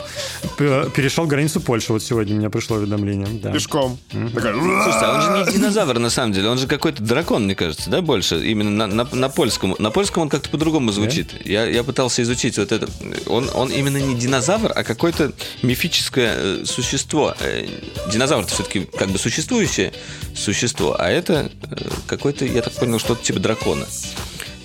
[0.58, 1.92] перешел границу Польши.
[1.92, 3.26] Вот сегодня у меня пришло уведомление.
[3.42, 3.52] Да.
[3.52, 3.98] Пешком.
[4.10, 7.54] Такой, Слушайте, а он же не динозавр на самом деле, он же какой-то дракон, мне
[7.54, 8.44] кажется, да, больше?
[8.46, 9.74] Именно на, на, на польском.
[9.78, 11.46] На польском он как-то по-другому звучит.
[11.46, 12.88] Я, я пытался изучить вот это.
[13.26, 15.32] Он, он именно не динозавр, а какое-то
[15.62, 17.34] мифическое э, существо.
[17.40, 17.66] Э,
[18.10, 19.92] Динозавр это все-таки как бы существующее
[20.34, 21.76] существо, а это э,
[22.06, 23.86] какой-то, я так понял, что-то типа дракона.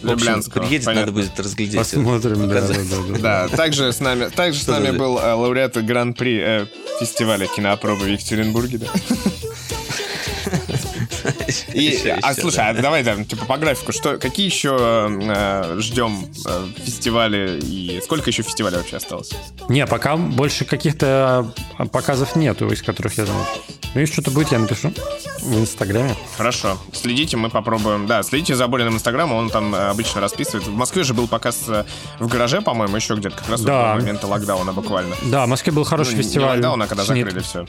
[0.01, 1.11] В общем, Люблянского, приедет, понятно.
[1.11, 1.77] надо будет разглядеть.
[1.77, 3.47] Посмотрим, да, да, да, да.
[3.47, 6.65] Да, также с нами, также с нами был э, лауреат гран-при э,
[6.99, 8.87] фестиваля кинопробы в Екатеринбурге, да.
[11.73, 12.69] И, а слушай, да.
[12.69, 18.29] а давай, да, типа по графику, что, какие еще э, ждем э, фестивали и сколько
[18.29, 19.31] еще фестивалей вообще осталось?
[19.69, 21.51] Не, пока больше каких-то
[21.91, 23.45] показов нету, из которых я знаю.
[23.93, 24.93] Ну, если что-то будет, я напишу
[25.41, 26.15] в Инстаграме.
[26.37, 28.05] Хорошо, следите, мы попробуем.
[28.05, 30.67] Да, следите за Бориным инстаграмом, он там э, обычно расписывает.
[30.67, 31.63] В Москве же был показ
[32.19, 33.93] в гараже, по-моему, еще где-то, как раз Да.
[33.95, 35.15] в момента локдауна буквально.
[35.23, 36.47] Да, в Москве был хороший Ну, фестиваль.
[36.47, 37.25] Не локдауна, а когда Снит.
[37.25, 37.65] закрыли все.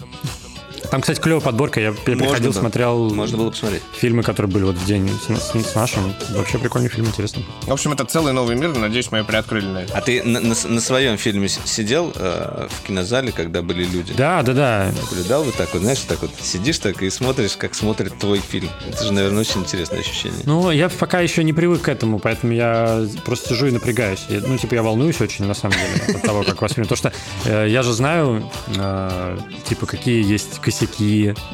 [0.91, 1.81] Там, кстати, клевая подборка.
[1.81, 2.61] Я, я Можно приходил, было.
[2.61, 3.83] смотрел Можно было посмотреть.
[3.93, 6.15] фильмы, которые были вот в день с, с- с нашим.
[6.31, 7.43] Вообще прикольный фильм, интересно.
[7.67, 9.97] В общем, это целый новый мир, надеюсь, мы приоткрыли на это.
[9.97, 14.15] А ты на, на на своем фильме сидел э, в кинозале, когда были люди?
[14.15, 14.93] Да, да, да.
[15.11, 18.71] Наблюдал вот так вот, знаешь, так вот сидишь так и смотришь, как смотрит твой фильм.
[18.89, 20.41] Это же, наверное, очень интересное ощущение.
[20.45, 24.25] Ну, я пока еще не привык к этому, поэтому я просто сижу и напрягаюсь.
[24.31, 26.89] Я- ну, типа, я волнуюсь очень, на самом деле, от того, как воспринимаю.
[26.89, 27.13] Потому
[27.45, 29.39] что э, я же знаю, э,
[29.69, 30.78] типа, какие есть косяки,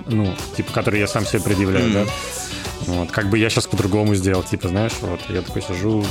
[0.06, 2.04] ну, типа, которые я сам себе предъявляю, да.
[2.86, 6.04] Вот, как бы я сейчас по-другому сделал, типа, знаешь, вот, я такой сижу,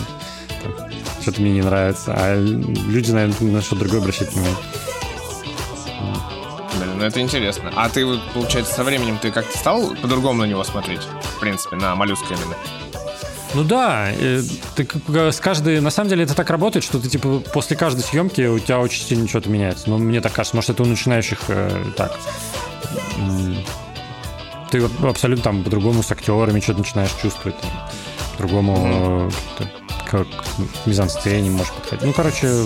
[1.22, 4.58] что-то мне не нравится, а люди, наверное, на что-то другое обращать внимание.
[6.78, 7.72] Блин, ну это интересно.
[7.76, 11.02] А ты, вот, получается, со временем ты как-то стал по-другому на него смотреть?
[11.36, 12.56] В принципе, на моллюска именно.
[13.54, 14.42] Ну да, э,
[14.76, 14.88] ты
[15.32, 15.80] с каждой...
[15.80, 19.04] На самом деле это так работает, что ты типа после каждой съемки у тебя очень
[19.04, 19.90] сильно что-то меняется.
[19.90, 22.18] Ну, мне так кажется, может, это у начинающих э, так.
[24.72, 27.60] Ты вот абсолютно там по-другому с актерами что-то начинаешь чувствовать.
[27.60, 27.72] Там,
[28.32, 29.30] по-другому
[29.60, 29.64] э,
[30.10, 30.28] как
[30.86, 32.06] мизансцене можешь подходить.
[32.06, 32.66] Ну, короче,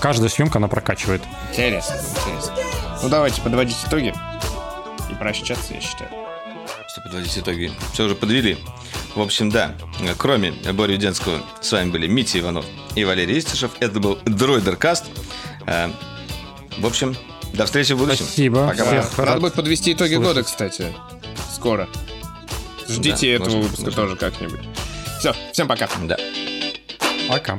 [0.00, 1.22] каждая съемка, она прокачивает.
[1.50, 2.52] Интересно, интересно.
[3.02, 4.14] Ну давайте подводить итоги
[5.10, 6.10] и прощаться, я считаю.
[6.88, 7.72] Что подводить итоги?
[7.92, 8.56] Все уже подвели.
[9.16, 9.74] В общем, да,
[10.16, 13.72] кроме Бори Уденского, с вами были Митя Иванов и Валерий Истишев.
[13.80, 15.06] Это был Дроидеркаст.
[15.66, 15.88] Э,
[16.78, 17.16] В общем,
[17.52, 18.24] до встречи в будущем.
[18.24, 18.66] Спасибо.
[18.68, 18.84] Пока.
[18.84, 20.24] Всех Надо рад будет подвести итоги слышать.
[20.28, 20.92] года, кстати.
[21.54, 21.88] Скоро.
[22.88, 24.02] Ждите Да, этого можно, выпуска можно.
[24.02, 24.60] тоже как-нибудь.
[25.18, 25.88] Все, всем пока.
[26.04, 26.16] Да.
[27.28, 27.58] Пока.